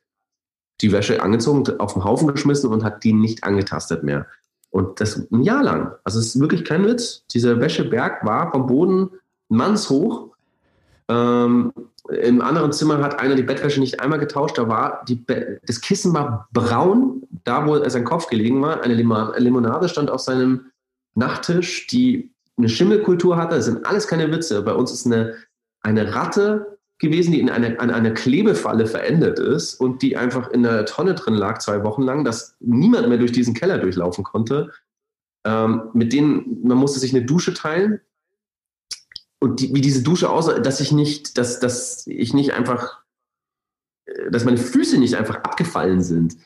die 0.80 0.90
Wäsche 0.90 1.22
angezogen, 1.22 1.78
auf 1.78 1.92
den 1.92 2.04
Haufen 2.04 2.28
geschmissen 2.28 2.70
und 2.70 2.82
hat 2.82 3.04
die 3.04 3.12
nicht 3.12 3.44
angetastet 3.44 4.02
mehr. 4.02 4.26
Und 4.70 5.00
das 5.00 5.30
ein 5.30 5.42
Jahr 5.42 5.62
lang. 5.62 5.92
Also 6.02 6.18
es 6.18 6.34
ist 6.34 6.40
wirklich 6.40 6.64
kein 6.64 6.86
Witz. 6.86 7.24
Dieser 7.32 7.60
Wäscheberg 7.60 8.24
war 8.24 8.50
vom 8.50 8.66
Boden 8.66 9.10
mannshoch. 9.48 10.30
Ähm, 11.08 11.72
Im 12.08 12.40
anderen 12.40 12.72
Zimmer 12.72 12.98
hat 12.98 13.20
einer 13.20 13.34
die 13.34 13.42
Bettwäsche 13.42 13.80
nicht 13.80 14.00
einmal 14.00 14.18
getauscht. 14.18 14.58
Da 14.58 14.68
war 14.68 15.04
die 15.06 15.24
das 15.66 15.80
Kissen 15.82 16.14
war 16.14 16.48
braun, 16.52 17.22
da 17.44 17.66
wo 17.66 17.88
sein 17.88 18.04
Kopf 18.04 18.28
gelegen 18.28 18.62
war. 18.62 18.82
Eine 18.82 18.94
Limonade 18.94 19.88
stand 19.88 20.10
auf 20.10 20.20
seinem 20.20 20.70
Nachttisch, 21.14 21.86
die 21.88 22.32
eine 22.56 22.68
Schimmelkultur 22.68 23.36
hatte. 23.36 23.56
Das 23.56 23.66
sind 23.66 23.86
alles 23.86 24.06
keine 24.06 24.30
Witze. 24.30 24.62
Bei 24.62 24.74
uns 24.74 24.92
ist 24.92 25.06
eine, 25.06 25.34
eine 25.82 26.14
Ratte 26.14 26.78
gewesen, 26.98 27.32
die 27.32 27.40
in 27.40 27.50
eine, 27.50 27.80
an 27.80 27.90
einer 27.90 28.12
Klebefalle 28.12 28.86
verendet 28.86 29.38
ist 29.38 29.74
und 29.74 30.02
die 30.02 30.16
einfach 30.16 30.50
in 30.50 30.62
der 30.62 30.86
Tonne 30.86 31.14
drin 31.14 31.34
lag, 31.34 31.58
zwei 31.58 31.82
Wochen 31.82 32.02
lang, 32.02 32.24
dass 32.24 32.56
niemand 32.60 33.08
mehr 33.08 33.18
durch 33.18 33.32
diesen 33.32 33.54
Keller 33.54 33.78
durchlaufen 33.78 34.24
konnte. 34.24 34.70
Ähm, 35.44 35.90
mit 35.92 36.12
denen, 36.12 36.60
man 36.62 36.78
musste 36.78 37.00
sich 37.00 37.14
eine 37.14 37.24
Dusche 37.24 37.54
teilen. 37.54 38.00
Und 39.40 39.58
die, 39.60 39.74
wie 39.74 39.80
diese 39.80 40.04
Dusche 40.04 40.30
aussah, 40.30 40.60
dass 40.60 40.80
ich 40.80 40.92
nicht, 40.92 41.36
dass, 41.36 41.58
dass 41.58 42.06
ich 42.06 42.32
nicht 42.32 42.54
einfach, 42.54 43.02
äh, 44.04 44.30
dass 44.30 44.44
meine 44.44 44.58
Füße 44.58 44.98
nicht 44.98 45.16
einfach 45.16 45.36
abgefallen 45.36 46.00
sind. 46.00 46.36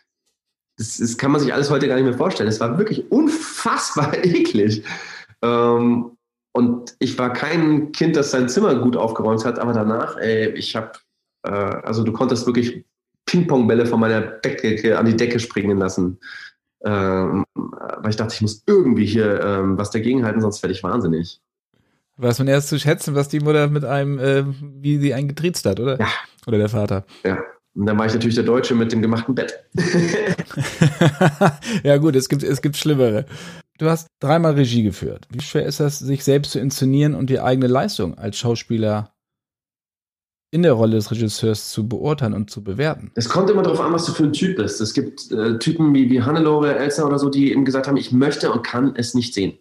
Das, 0.76 0.98
das 0.98 1.16
kann 1.16 1.30
man 1.30 1.40
sich 1.40 1.54
alles 1.54 1.70
heute 1.70 1.88
gar 1.88 1.96
nicht 1.96 2.04
mehr 2.04 2.16
vorstellen. 2.16 2.48
Es 2.48 2.60
war 2.60 2.78
wirklich 2.78 3.10
unfassbar 3.10 4.12
eklig. 4.24 4.84
Ähm, 5.42 6.16
und 6.52 6.96
ich 6.98 7.18
war 7.18 7.32
kein 7.32 7.92
Kind, 7.92 8.16
das 8.16 8.30
sein 8.30 8.48
Zimmer 8.48 8.74
gut 8.76 8.96
aufgeräumt 8.96 9.44
hat, 9.44 9.58
aber 9.58 9.72
danach, 9.72 10.16
ey, 10.16 10.48
ich 10.50 10.74
habe, 10.74 10.92
äh, 11.42 11.50
also 11.50 12.02
du 12.02 12.12
konntest 12.12 12.46
wirklich 12.46 12.84
Ping-Pong-Bälle 13.26 13.86
von 13.86 14.00
meiner 14.00 14.22
Bettdecke 14.22 14.98
an 14.98 15.06
die 15.06 15.16
Decke 15.16 15.38
springen 15.38 15.78
lassen. 15.78 16.18
Ähm, 16.84 17.44
weil 17.54 18.10
ich 18.10 18.16
dachte, 18.16 18.34
ich 18.34 18.42
muss 18.42 18.62
irgendwie 18.66 19.06
hier 19.06 19.40
ähm, 19.42 19.76
was 19.76 19.90
dagegen 19.90 20.24
halten, 20.24 20.40
sonst 20.40 20.62
werde 20.62 20.72
ich 20.72 20.82
wahnsinnig. 20.82 21.40
Weiß 22.16 22.38
man 22.38 22.48
erst 22.48 22.68
zu 22.68 22.78
schätzen, 22.78 23.14
was 23.14 23.28
die 23.28 23.40
Mutter 23.40 23.68
mit 23.68 23.84
einem, 23.84 24.18
äh, 24.18 24.44
wie 24.46 24.98
sie 24.98 25.12
einen 25.12 25.28
getriezt 25.28 25.66
hat, 25.66 25.80
oder? 25.80 25.98
Ja. 25.98 26.08
Oder 26.46 26.58
der 26.58 26.68
Vater. 26.68 27.04
Ja. 27.24 27.38
Und 27.76 27.84
dann 27.84 27.98
war 27.98 28.06
ich 28.06 28.14
natürlich 28.14 28.34
der 28.34 28.44
Deutsche 28.44 28.74
mit 28.74 28.90
dem 28.90 29.02
gemachten 29.02 29.34
Bett. 29.34 29.62
ja, 31.84 31.98
gut, 31.98 32.16
es 32.16 32.28
gibt, 32.28 32.42
es 32.42 32.62
gibt 32.62 32.76
Schlimmere. 32.76 33.26
Du 33.78 33.90
hast 33.90 34.08
dreimal 34.18 34.54
Regie 34.54 34.82
geführt. 34.82 35.28
Wie 35.30 35.42
schwer 35.42 35.66
ist 35.66 35.80
das, 35.80 35.98
sich 35.98 36.24
selbst 36.24 36.52
zu 36.52 36.58
inszenieren 36.58 37.14
und 37.14 37.28
die 37.28 37.38
eigene 37.38 37.66
Leistung 37.66 38.16
als 38.16 38.38
Schauspieler 38.38 39.12
in 40.50 40.62
der 40.62 40.72
Rolle 40.72 40.96
des 40.96 41.10
Regisseurs 41.10 41.70
zu 41.70 41.86
beurteilen 41.86 42.32
und 42.32 42.50
zu 42.50 42.64
bewerten? 42.64 43.10
Es 43.14 43.28
kommt 43.28 43.50
immer 43.50 43.62
darauf 43.62 43.80
an, 43.80 43.92
was 43.92 44.06
du 44.06 44.12
für 44.12 44.24
ein 44.24 44.32
Typ 44.32 44.56
bist. 44.56 44.80
Es 44.80 44.94
gibt 44.94 45.30
äh, 45.30 45.58
Typen 45.58 45.92
wie, 45.92 46.08
wie 46.08 46.22
Hannelore, 46.22 46.76
Elsa 46.76 47.04
oder 47.04 47.18
so, 47.18 47.28
die 47.28 47.52
eben 47.52 47.66
gesagt 47.66 47.88
haben, 47.88 47.98
ich 47.98 48.10
möchte 48.10 48.50
und 48.50 48.64
kann 48.64 48.94
es 48.96 49.12
nicht 49.12 49.34
sehen. 49.34 49.58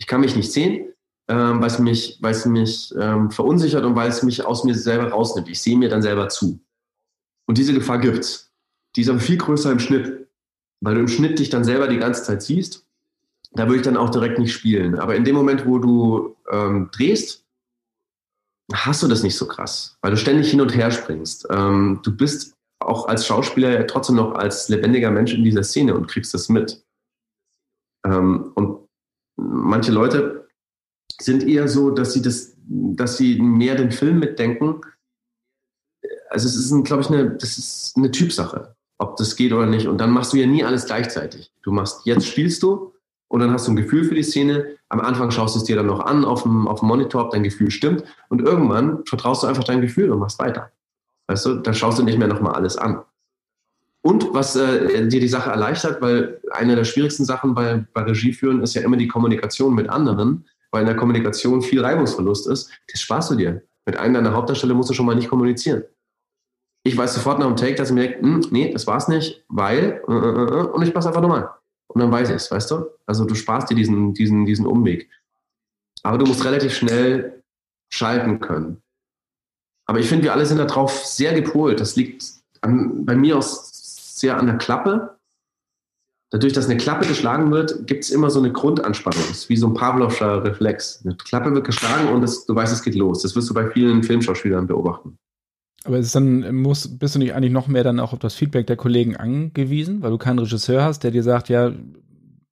Ich 0.00 0.08
kann 0.08 0.22
mich 0.22 0.34
nicht 0.34 0.50
sehen, 0.50 0.92
ähm, 1.28 1.60
weil 1.60 1.68
es 1.68 1.78
mich, 1.78 2.18
weil 2.20 2.32
es 2.32 2.46
mich 2.46 2.92
ähm, 2.98 3.30
verunsichert 3.30 3.84
und 3.84 3.94
weil 3.94 4.08
es 4.08 4.24
mich 4.24 4.44
aus 4.44 4.64
mir 4.64 4.74
selber 4.74 5.10
rausnimmt. 5.10 5.48
Ich 5.48 5.62
sehe 5.62 5.78
mir 5.78 5.88
dann 5.88 6.02
selber 6.02 6.28
zu. 6.28 6.58
Und 7.46 7.58
diese 7.58 7.74
Gefahr 7.74 7.98
gibt's. 7.98 8.52
Die 8.96 9.02
ist 9.02 9.08
aber 9.08 9.20
viel 9.20 9.36
größer 9.36 9.70
im 9.70 9.80
Schnitt, 9.80 10.28
weil 10.80 10.94
du 10.94 11.00
im 11.00 11.08
Schnitt 11.08 11.38
dich 11.38 11.50
dann 11.50 11.64
selber 11.64 11.88
die 11.88 11.98
ganze 11.98 12.22
Zeit 12.22 12.42
siehst 12.42 12.84
da 13.54 13.66
würde 13.66 13.76
ich 13.76 13.82
dann 13.82 13.96
auch 13.96 14.10
direkt 14.10 14.38
nicht 14.38 14.52
spielen. 14.52 14.98
Aber 14.98 15.14
in 15.14 15.24
dem 15.24 15.34
Moment, 15.34 15.64
wo 15.66 15.78
du 15.78 16.36
ähm, 16.50 16.90
drehst, 16.92 17.44
hast 18.72 19.02
du 19.02 19.08
das 19.08 19.22
nicht 19.22 19.36
so 19.36 19.46
krass, 19.46 19.96
weil 20.02 20.10
du 20.10 20.16
ständig 20.16 20.50
hin 20.50 20.60
und 20.60 20.74
her 20.74 20.90
springst. 20.90 21.46
Ähm, 21.50 22.00
du 22.02 22.16
bist 22.16 22.56
auch 22.80 23.06
als 23.06 23.26
Schauspieler 23.26 23.86
trotzdem 23.86 24.16
noch 24.16 24.34
als 24.34 24.68
lebendiger 24.68 25.10
Mensch 25.10 25.32
in 25.32 25.44
dieser 25.44 25.62
Szene 25.62 25.94
und 25.94 26.08
kriegst 26.08 26.34
das 26.34 26.48
mit. 26.48 26.84
Ähm, 28.04 28.52
und 28.54 28.88
manche 29.36 29.92
Leute 29.92 30.48
sind 31.20 31.44
eher 31.44 31.68
so, 31.68 31.90
dass 31.90 32.12
sie 32.12 32.22
das, 32.22 32.56
dass 32.66 33.16
sie 33.16 33.40
mehr 33.40 33.76
den 33.76 33.92
Film 33.92 34.18
mitdenken. 34.18 34.80
Also 36.30 36.48
es 36.48 36.56
ist, 36.56 36.84
glaube 36.84 37.02
ich, 37.02 37.08
eine, 37.08 37.30
das 37.30 37.58
ist 37.58 37.94
eine 37.96 38.10
Typsache, 38.10 38.74
ob 38.98 39.16
das 39.16 39.36
geht 39.36 39.52
oder 39.52 39.66
nicht. 39.66 39.86
Und 39.86 39.98
dann 39.98 40.10
machst 40.10 40.32
du 40.32 40.36
ja 40.36 40.46
nie 40.46 40.64
alles 40.64 40.86
gleichzeitig. 40.86 41.52
Du 41.62 41.72
machst, 41.72 42.04
jetzt 42.04 42.26
spielst 42.26 42.62
du 42.62 42.92
und 43.28 43.40
dann 43.40 43.50
hast 43.52 43.66
du 43.66 43.72
ein 43.72 43.76
Gefühl 43.76 44.04
für 44.04 44.14
die 44.14 44.22
Szene. 44.22 44.76
Am 44.88 45.00
Anfang 45.00 45.30
schaust 45.30 45.54
du 45.54 45.58
es 45.58 45.64
dir 45.64 45.76
dann 45.76 45.86
noch 45.86 46.00
an 46.00 46.24
auf 46.24 46.42
dem, 46.42 46.68
auf 46.68 46.80
dem 46.80 46.88
Monitor, 46.88 47.24
ob 47.24 47.30
dein 47.30 47.42
Gefühl 47.42 47.70
stimmt. 47.70 48.04
Und 48.28 48.42
irgendwann 48.42 49.04
vertraust 49.06 49.42
du 49.42 49.46
einfach 49.46 49.64
dein 49.64 49.80
Gefühl 49.80 50.10
und 50.10 50.18
machst 50.18 50.38
weiter. 50.38 50.70
Weißt 51.26 51.46
du, 51.46 51.54
dann 51.54 51.74
schaust 51.74 51.98
du 51.98 52.02
nicht 52.02 52.18
mehr 52.18 52.28
nochmal 52.28 52.54
alles 52.54 52.76
an. 52.76 53.02
Und 54.02 54.34
was 54.34 54.54
äh, 54.54 55.08
dir 55.08 55.20
die 55.20 55.28
Sache 55.28 55.50
erleichtert, 55.50 56.02
weil 56.02 56.38
eine 56.50 56.76
der 56.76 56.84
schwierigsten 56.84 57.24
Sachen 57.24 57.54
bei, 57.54 57.86
bei 57.94 58.02
Regie 58.02 58.34
führen 58.34 58.62
ist 58.62 58.74
ja 58.74 58.82
immer 58.82 58.98
die 58.98 59.08
Kommunikation 59.08 59.74
mit 59.74 59.88
anderen, 59.88 60.44
weil 60.70 60.82
in 60.82 60.86
der 60.86 60.96
Kommunikation 60.96 61.62
viel 61.62 61.82
Reibungsverlust 61.82 62.46
ist. 62.48 62.70
Das 62.92 63.00
sparst 63.00 63.30
du 63.30 63.34
dir. 63.36 63.62
Mit 63.86 63.96
einem 63.96 64.14
deiner 64.14 64.34
Hauptdarsteller 64.34 64.74
musst 64.74 64.90
du 64.90 64.94
schon 64.94 65.06
mal 65.06 65.14
nicht 65.14 65.30
kommunizieren. 65.30 65.84
Ich 66.86 66.96
weiß 66.96 67.14
sofort 67.14 67.38
nach 67.38 67.46
dem 67.46 67.56
Take, 67.56 67.76
dass 67.76 67.88
ich 67.88 67.94
mir 67.94 68.08
denke, 68.08 68.20
hm, 68.20 68.46
nee, 68.50 68.70
das 68.70 68.86
war's 68.86 69.08
nicht, 69.08 69.42
weil, 69.48 70.02
äh, 70.06 70.12
äh, 70.12 70.60
äh 70.60 70.66
und 70.66 70.82
ich 70.82 70.92
mach's 70.92 71.06
einfach 71.06 71.22
nochmal. 71.22 71.50
Und 71.88 72.00
dann 72.00 72.12
weiß 72.12 72.28
ich 72.28 72.36
es, 72.36 72.50
weißt 72.50 72.70
du? 72.70 72.86
Also 73.06 73.24
du 73.24 73.34
sparst 73.34 73.70
dir 73.70 73.74
diesen, 73.74 74.12
diesen, 74.12 74.44
diesen 74.44 74.66
Umweg. 74.66 75.08
Aber 76.02 76.18
du 76.18 76.26
musst 76.26 76.44
relativ 76.44 76.74
schnell 76.74 77.42
schalten 77.90 78.40
können. 78.40 78.82
Aber 79.86 79.98
ich 79.98 80.08
finde, 80.08 80.24
wir 80.24 80.32
alle 80.32 80.46
sind 80.46 80.58
darauf 80.58 81.04
sehr 81.04 81.34
gepolt. 81.34 81.80
Das 81.80 81.96
liegt 81.96 82.24
an, 82.60 83.04
bei 83.04 83.14
mir 83.14 83.38
auch 83.38 83.42
sehr 83.42 84.38
an 84.38 84.46
der 84.46 84.58
Klappe. 84.58 85.18
Dadurch, 86.30 86.52
dass 86.52 86.66
eine 86.66 86.78
Klappe 86.78 87.06
geschlagen 87.06 87.50
wird, 87.50 87.86
gibt 87.86 88.04
es 88.04 88.10
immer 88.10 88.28
so 88.28 88.40
eine 88.40 88.52
Grundanspannung. 88.52 89.20
Das 89.28 89.38
ist 89.38 89.48
wie 89.48 89.56
so 89.56 89.68
ein 89.68 89.74
Pavlovscher 89.74 90.42
Reflex. 90.44 91.02
Eine 91.04 91.16
Klappe 91.16 91.54
wird 91.54 91.64
geschlagen 91.64 92.08
und 92.08 92.22
das, 92.22 92.44
du 92.44 92.54
weißt, 92.54 92.72
es 92.72 92.82
geht 92.82 92.94
los. 92.94 93.22
Das 93.22 93.36
wirst 93.36 93.48
du 93.48 93.54
bei 93.54 93.70
vielen 93.70 94.02
Filmschauspielern 94.02 94.66
beobachten. 94.66 95.18
Aber 95.84 95.98
ist 95.98 96.14
dann, 96.14 96.54
muss, 96.54 96.98
bist 96.98 97.14
du 97.14 97.18
nicht 97.18 97.34
eigentlich 97.34 97.52
noch 97.52 97.68
mehr 97.68 97.84
dann 97.84 98.00
auch 98.00 98.14
auf 98.14 98.18
das 98.18 98.34
Feedback 98.34 98.66
der 98.66 98.76
Kollegen 98.76 99.16
angewiesen, 99.16 100.02
weil 100.02 100.10
du 100.10 100.18
keinen 100.18 100.38
Regisseur 100.38 100.82
hast, 100.82 101.04
der 101.04 101.10
dir 101.10 101.22
sagt, 101.22 101.50
ja, 101.50 101.72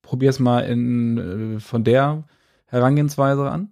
probier's 0.02 0.38
mal 0.38 0.60
in, 0.60 1.56
äh, 1.56 1.60
von 1.60 1.82
der 1.82 2.24
Herangehensweise 2.66 3.50
an? 3.50 3.70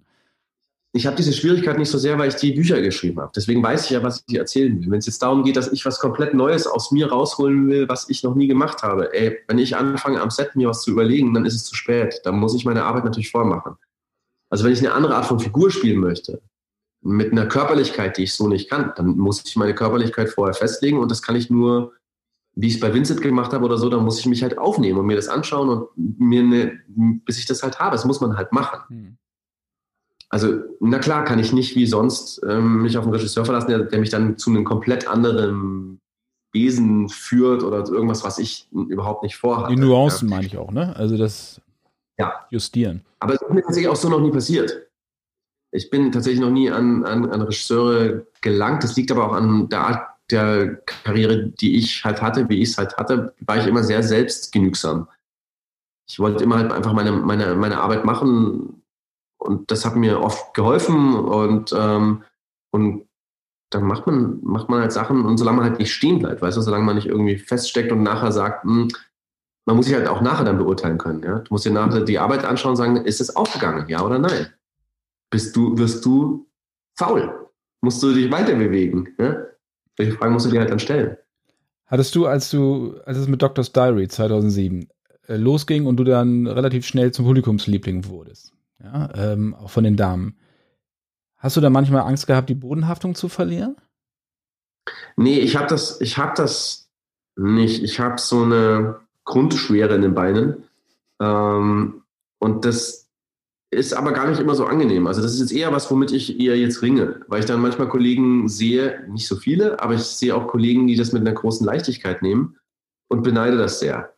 Ich 0.92 1.06
habe 1.06 1.14
diese 1.14 1.32
Schwierigkeit 1.32 1.78
nicht 1.78 1.90
so 1.90 1.98
sehr, 1.98 2.18
weil 2.18 2.30
ich 2.30 2.34
die 2.34 2.52
Bücher 2.52 2.80
geschrieben 2.80 3.20
habe. 3.20 3.30
Deswegen 3.36 3.62
weiß 3.62 3.84
ich 3.84 3.90
ja, 3.90 4.02
was 4.02 4.24
ich 4.26 4.36
erzählen 4.36 4.80
will. 4.80 4.90
Wenn 4.90 4.98
es 4.98 5.06
jetzt 5.06 5.22
darum 5.22 5.44
geht, 5.44 5.56
dass 5.56 5.70
ich 5.70 5.84
was 5.86 6.00
komplett 6.00 6.34
Neues 6.34 6.66
aus 6.66 6.90
mir 6.90 7.10
rausholen 7.10 7.68
will, 7.68 7.88
was 7.88 8.08
ich 8.08 8.24
noch 8.24 8.34
nie 8.34 8.48
gemacht 8.48 8.82
habe, 8.82 9.14
ey, 9.14 9.38
wenn 9.46 9.58
ich 9.58 9.76
anfange 9.76 10.20
am 10.20 10.30
Set 10.30 10.56
mir 10.56 10.68
was 10.68 10.82
zu 10.82 10.90
überlegen, 10.90 11.32
dann 11.32 11.44
ist 11.44 11.54
es 11.54 11.64
zu 11.64 11.76
spät. 11.76 12.20
Dann 12.24 12.38
muss 12.38 12.56
ich 12.56 12.64
meine 12.64 12.82
Arbeit 12.82 13.04
natürlich 13.04 13.30
vormachen. 13.30 13.76
Also 14.48 14.64
wenn 14.64 14.72
ich 14.72 14.80
eine 14.80 14.92
andere 14.92 15.14
Art 15.14 15.26
von 15.26 15.38
Figur 15.38 15.70
spielen 15.70 16.00
möchte, 16.00 16.42
mit 17.02 17.32
einer 17.32 17.46
Körperlichkeit, 17.46 18.18
die 18.18 18.24
ich 18.24 18.34
so 18.34 18.48
nicht 18.48 18.68
kann, 18.68 18.92
dann 18.96 19.16
muss 19.16 19.42
ich 19.44 19.56
meine 19.56 19.74
Körperlichkeit 19.74 20.28
vorher 20.28 20.54
festlegen 20.54 20.98
und 20.98 21.10
das 21.10 21.22
kann 21.22 21.36
ich 21.36 21.50
nur, 21.50 21.92
wie 22.54 22.66
ich 22.66 22.74
es 22.74 22.80
bei 22.80 22.92
Vincent 22.92 23.22
gemacht 23.22 23.52
habe 23.52 23.64
oder 23.64 23.78
so, 23.78 23.88
dann 23.88 24.04
muss 24.04 24.18
ich 24.18 24.26
mich 24.26 24.42
halt 24.42 24.58
aufnehmen 24.58 24.98
und 24.98 25.06
mir 25.06 25.16
das 25.16 25.28
anschauen 25.28 25.68
und 25.68 25.88
mir 25.96 26.42
eine, 26.42 26.78
bis 27.24 27.38
ich 27.38 27.46
das 27.46 27.62
halt 27.62 27.80
habe. 27.80 27.92
Das 27.92 28.04
muss 28.04 28.20
man 28.20 28.36
halt 28.36 28.52
machen. 28.52 28.80
Hm. 28.88 29.16
Also, 30.28 30.60
na 30.78 30.98
klar, 30.98 31.24
kann 31.24 31.38
ich 31.38 31.52
nicht 31.52 31.74
wie 31.74 31.86
sonst 31.86 32.40
ähm, 32.48 32.82
mich 32.82 32.96
auf 32.96 33.04
einen 33.04 33.14
Regisseur 33.14 33.44
verlassen, 33.44 33.68
der, 33.68 33.78
der 33.80 33.98
mich 33.98 34.10
dann 34.10 34.38
zu 34.38 34.50
einem 34.50 34.64
komplett 34.64 35.08
anderen 35.08 36.00
Wesen 36.52 37.08
führt 37.08 37.62
oder 37.62 37.78
irgendwas, 37.88 38.24
was 38.24 38.38
ich 38.38 38.68
überhaupt 38.72 39.22
nicht 39.22 39.36
vorhabe. 39.36 39.74
Die 39.74 39.80
Nuancen 39.80 40.28
ja. 40.28 40.36
meine 40.36 40.46
ich 40.46 40.56
auch, 40.56 40.70
ne? 40.70 40.94
Also 40.96 41.16
das 41.16 41.60
ja. 42.18 42.46
Justieren. 42.50 43.02
Aber 43.20 43.34
es 43.34 43.40
ist 43.40 43.50
mir 43.50 43.62
tatsächlich 43.62 43.88
auch 43.88 43.96
so 43.96 44.08
noch 44.08 44.20
nie 44.20 44.30
passiert 44.30 44.89
ich 45.72 45.90
bin 45.90 46.12
tatsächlich 46.12 46.40
noch 46.40 46.50
nie 46.50 46.70
an, 46.70 47.04
an, 47.04 47.30
an 47.30 47.42
Regisseure 47.42 48.26
gelangt. 48.40 48.82
Das 48.82 48.96
liegt 48.96 49.10
aber 49.10 49.28
auch 49.28 49.32
an 49.32 49.68
der 49.68 49.80
Art 49.80 50.10
der 50.30 50.76
Karriere, 50.86 51.48
die 51.48 51.76
ich 51.76 52.04
halt 52.04 52.22
hatte, 52.22 52.48
wie 52.48 52.60
ich 52.60 52.70
es 52.70 52.78
halt 52.78 52.96
hatte, 52.96 53.34
war 53.40 53.58
ich 53.58 53.66
immer 53.66 53.82
sehr 53.82 54.02
selbstgenügsam. 54.02 55.08
Ich 56.08 56.18
wollte 56.18 56.44
immer 56.44 56.58
halt 56.58 56.72
einfach 56.72 56.92
meine, 56.92 57.12
meine, 57.12 57.54
meine 57.54 57.80
Arbeit 57.80 58.04
machen 58.04 58.82
und 59.38 59.70
das 59.70 59.84
hat 59.84 59.96
mir 59.96 60.20
oft 60.20 60.54
geholfen 60.54 61.14
und, 61.14 61.74
ähm, 61.76 62.24
und 62.72 63.06
dann 63.70 63.84
macht 63.84 64.06
man, 64.06 64.40
macht 64.42 64.68
man 64.68 64.80
halt 64.80 64.92
Sachen 64.92 65.24
und 65.24 65.38
solange 65.38 65.58
man 65.58 65.70
halt 65.70 65.78
nicht 65.78 65.92
stehen 65.92 66.18
bleibt, 66.18 66.42
weißt 66.42 66.56
du, 66.56 66.62
solange 66.62 66.84
man 66.84 66.96
nicht 66.96 67.06
irgendwie 67.06 67.36
feststeckt 67.36 67.92
und 67.92 68.02
nachher 68.02 68.32
sagt, 68.32 68.64
mh, 68.64 68.72
hm, 68.72 68.88
man 69.66 69.76
muss 69.76 69.86
sich 69.86 69.94
halt 69.94 70.08
auch 70.08 70.20
nachher 70.20 70.44
dann 70.44 70.58
beurteilen 70.58 70.98
können. 70.98 71.22
Ja? 71.22 71.38
Du 71.38 71.54
musst 71.54 71.64
dir 71.64 71.70
nachher 71.70 72.00
die 72.00 72.18
Arbeit 72.18 72.44
anschauen 72.44 72.70
und 72.70 72.76
sagen, 72.76 72.96
ist 72.96 73.20
es 73.20 73.36
aufgegangen, 73.36 73.88
ja 73.88 74.02
oder 74.02 74.18
nein? 74.18 74.52
Bist 75.30 75.56
du, 75.56 75.78
wirst 75.78 76.04
du 76.04 76.46
faul. 76.96 77.48
Musst 77.80 78.02
du 78.02 78.12
dich 78.12 78.30
weiter 78.30 78.54
bewegen. 78.54 79.14
Ja? 79.18 79.46
Welche 79.96 80.12
Fragen 80.12 80.32
musst 80.32 80.46
du 80.46 80.50
dir 80.50 80.60
halt 80.60 80.70
dann 80.70 80.78
stellen? 80.78 81.16
Hattest 81.86 82.14
du, 82.14 82.26
als 82.26 82.50
du, 82.50 83.00
als 83.04 83.18
es 83.18 83.26
mit 83.26 83.42
Doctor's 83.42 83.72
Diary 83.72 84.06
2007 84.08 84.88
äh, 85.26 85.36
losging 85.36 85.86
und 85.86 85.96
du 85.96 86.04
dann 86.04 86.46
relativ 86.46 86.86
schnell 86.86 87.12
zum 87.12 87.24
Publikumsliebling 87.24 88.06
wurdest, 88.06 88.52
ja, 88.82 89.10
ähm, 89.14 89.54
auch 89.54 89.70
von 89.70 89.84
den 89.84 89.96
Damen, 89.96 90.36
hast 91.36 91.56
du 91.56 91.60
da 91.60 91.70
manchmal 91.70 92.02
Angst 92.02 92.26
gehabt, 92.26 92.48
die 92.48 92.54
Bodenhaftung 92.54 93.14
zu 93.14 93.28
verlieren? 93.28 93.76
Nee, 95.16 95.40
ich 95.40 95.56
habe 95.56 95.66
das, 95.66 96.00
ich 96.00 96.16
habe 96.16 96.32
das 96.36 96.88
nicht. 97.36 97.82
Ich 97.82 97.98
habe 98.00 98.20
so 98.20 98.42
eine 98.42 99.00
Grundschwere 99.24 99.94
in 99.94 100.02
den 100.02 100.14
Beinen. 100.14 100.64
Ähm, 101.20 102.02
und 102.38 102.64
das 102.64 103.09
ist 103.70 103.94
aber 103.94 104.12
gar 104.12 104.28
nicht 104.28 104.40
immer 104.40 104.54
so 104.54 104.66
angenehm. 104.66 105.06
Also 105.06 105.22
das 105.22 105.34
ist 105.34 105.40
jetzt 105.40 105.52
eher 105.52 105.72
was, 105.72 105.90
womit 105.90 106.10
ich 106.12 106.40
eher 106.40 106.56
jetzt 106.56 106.82
ringe, 106.82 107.20
weil 107.28 107.40
ich 107.40 107.46
dann 107.46 107.60
manchmal 107.60 107.88
Kollegen 107.88 108.48
sehe, 108.48 109.04
nicht 109.08 109.28
so 109.28 109.36
viele, 109.36 109.80
aber 109.80 109.94
ich 109.94 110.02
sehe 110.02 110.34
auch 110.34 110.48
Kollegen, 110.48 110.86
die 110.86 110.96
das 110.96 111.12
mit 111.12 111.22
einer 111.22 111.34
großen 111.34 111.64
Leichtigkeit 111.64 112.22
nehmen 112.22 112.58
und 113.08 113.22
beneide 113.22 113.56
das 113.56 113.78
sehr. 113.78 114.14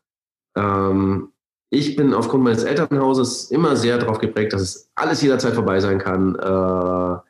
Ähm, 0.56 1.32
ich 1.70 1.96
bin 1.96 2.14
aufgrund 2.14 2.44
meines 2.44 2.64
Elternhauses 2.64 3.50
immer 3.50 3.76
sehr 3.76 3.98
darauf 3.98 4.18
geprägt, 4.18 4.52
dass 4.52 4.62
es 4.62 4.90
alles 4.94 5.22
jederzeit 5.22 5.54
vorbei 5.54 5.80
sein 5.80 5.98
kann. 5.98 6.34
Äh, 6.36 7.20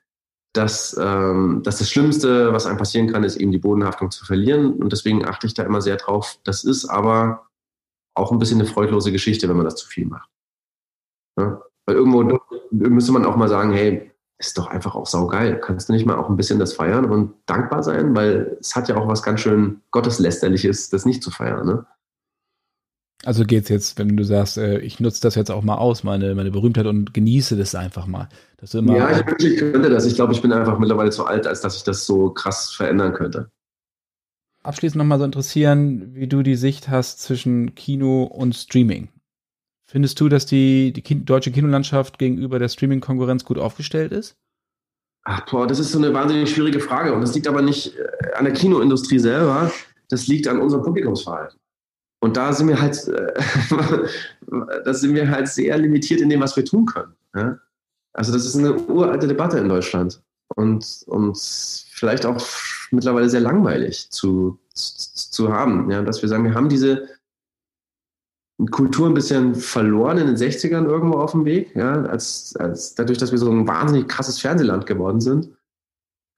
dass, 0.52 0.94
ähm, 1.00 1.62
dass 1.62 1.78
das 1.78 1.90
Schlimmste, 1.90 2.52
was 2.52 2.66
einem 2.66 2.76
passieren 2.76 3.10
kann, 3.10 3.24
ist 3.24 3.36
eben 3.36 3.52
die 3.52 3.58
Bodenhaftung 3.58 4.10
zu 4.10 4.26
verlieren. 4.26 4.74
Und 4.74 4.92
deswegen 4.92 5.24
achte 5.24 5.46
ich 5.46 5.54
da 5.54 5.62
immer 5.62 5.80
sehr 5.80 5.96
drauf. 5.96 6.38
Das 6.44 6.64
ist 6.64 6.84
aber 6.84 7.48
auch 8.14 8.32
ein 8.32 8.38
bisschen 8.38 8.60
eine 8.60 8.68
freudlose 8.68 9.12
Geschichte, 9.12 9.48
wenn 9.48 9.56
man 9.56 9.64
das 9.64 9.76
zu 9.76 9.86
viel 9.86 10.06
macht. 10.06 10.28
Ja? 11.38 11.62
Weil 11.86 11.96
irgendwo 11.96 12.38
müsste 12.70 13.12
man 13.12 13.24
auch 13.24 13.36
mal 13.36 13.48
sagen, 13.48 13.72
hey, 13.72 14.12
ist 14.38 14.58
doch 14.58 14.66
einfach 14.66 14.94
auch 14.94 15.06
saugeil. 15.06 15.60
Kannst 15.60 15.88
du 15.88 15.92
nicht 15.92 16.06
mal 16.06 16.16
auch 16.16 16.28
ein 16.28 16.36
bisschen 16.36 16.58
das 16.58 16.74
feiern 16.74 17.04
und 17.04 17.34
dankbar 17.46 17.82
sein? 17.82 18.14
Weil 18.14 18.56
es 18.60 18.74
hat 18.74 18.88
ja 18.88 18.96
auch 18.96 19.06
was 19.06 19.22
ganz 19.22 19.40
schön 19.40 19.80
Gotteslästerliches, 19.90 20.90
das 20.90 21.04
nicht 21.04 21.22
zu 21.22 21.30
feiern. 21.30 21.66
Ne? 21.66 21.86
Also 23.24 23.44
geht's 23.44 23.68
jetzt, 23.68 23.98
wenn 23.98 24.16
du 24.16 24.24
sagst, 24.24 24.58
äh, 24.58 24.78
ich 24.78 24.98
nutze 24.98 25.20
das 25.20 25.36
jetzt 25.36 25.50
auch 25.50 25.62
mal 25.62 25.76
aus, 25.76 26.02
meine, 26.02 26.34
meine 26.34 26.50
Berühmtheit 26.50 26.86
und 26.86 27.14
genieße 27.14 27.56
das 27.56 27.74
einfach 27.74 28.06
mal. 28.06 28.28
Dass 28.56 28.74
immer, 28.74 28.96
ja, 28.96 29.10
ich 29.38 29.44
ich 29.44 29.58
könnte 29.58 29.90
das. 29.90 30.06
Ich 30.06 30.16
glaube, 30.16 30.32
ich 30.32 30.42
bin 30.42 30.52
einfach 30.52 30.78
mittlerweile 30.78 31.10
zu 31.10 31.24
alt, 31.24 31.46
als 31.46 31.60
dass 31.60 31.76
ich 31.76 31.84
das 31.84 32.04
so 32.04 32.30
krass 32.30 32.72
verändern 32.72 33.14
könnte. 33.14 33.50
Abschließend 34.64 34.98
nochmal 34.98 35.18
so 35.18 35.24
interessieren, 35.24 36.14
wie 36.14 36.26
du 36.26 36.42
die 36.42 36.56
Sicht 36.56 36.88
hast 36.88 37.20
zwischen 37.20 37.74
Kino 37.74 38.24
und 38.24 38.54
Streaming. 38.54 39.08
Findest 39.92 40.18
du, 40.20 40.30
dass 40.30 40.46
die, 40.46 40.90
die 40.94 41.02
Kin 41.02 41.26
deutsche 41.26 41.52
Kinolandschaft 41.52 42.18
gegenüber 42.18 42.58
der 42.58 42.70
Streaming-Konkurrenz 42.70 43.44
gut 43.44 43.58
aufgestellt 43.58 44.10
ist? 44.10 44.38
Ach, 45.24 45.44
boah, 45.44 45.66
das 45.66 45.78
ist 45.80 45.92
so 45.92 45.98
eine 45.98 46.14
wahnsinnig 46.14 46.50
schwierige 46.50 46.80
Frage. 46.80 47.12
Und 47.12 47.20
das 47.20 47.34
liegt 47.34 47.46
aber 47.46 47.60
nicht 47.60 47.94
äh, 47.98 48.32
an 48.34 48.46
der 48.46 48.54
Kinoindustrie 48.54 49.18
selber, 49.18 49.70
das 50.08 50.28
liegt 50.28 50.48
an 50.48 50.60
unserem 50.62 50.82
Publikumsverhalten. 50.82 51.60
Und 52.20 52.38
da 52.38 52.54
sind 52.54 52.68
wir 52.68 52.80
halt, 52.80 53.06
äh, 53.06 53.34
da 54.82 54.94
sind 54.94 55.14
wir 55.14 55.30
halt 55.30 55.48
sehr 55.48 55.76
limitiert 55.76 56.22
in 56.22 56.30
dem, 56.30 56.40
was 56.40 56.56
wir 56.56 56.64
tun 56.64 56.86
können. 56.86 57.12
Ja? 57.36 57.58
Also 58.14 58.32
das 58.32 58.46
ist 58.46 58.56
eine 58.56 58.72
uralte 58.72 59.28
Debatte 59.28 59.58
in 59.58 59.68
Deutschland 59.68 60.22
und, 60.56 61.04
und 61.04 61.38
vielleicht 61.38 62.24
auch 62.24 62.42
mittlerweile 62.92 63.28
sehr 63.28 63.40
langweilig 63.40 64.08
zu, 64.08 64.58
zu, 64.72 65.30
zu 65.30 65.52
haben. 65.52 65.90
Ja? 65.90 66.00
Dass 66.00 66.22
wir 66.22 66.30
sagen, 66.30 66.44
wir 66.44 66.54
haben 66.54 66.70
diese 66.70 67.08
Kultur 68.70 69.08
ein 69.08 69.14
bisschen 69.14 69.54
verloren 69.54 70.18
in 70.18 70.26
den 70.26 70.36
60ern 70.36 70.84
irgendwo 70.84 71.18
auf 71.18 71.32
dem 71.32 71.44
Weg, 71.44 71.74
ja? 71.74 72.02
als, 72.04 72.54
als 72.56 72.94
dadurch, 72.94 73.18
dass 73.18 73.32
wir 73.32 73.38
so 73.38 73.50
ein 73.50 73.66
wahnsinnig 73.66 74.08
krasses 74.08 74.40
Fernsehland 74.40 74.86
geworden 74.86 75.20
sind. 75.20 75.50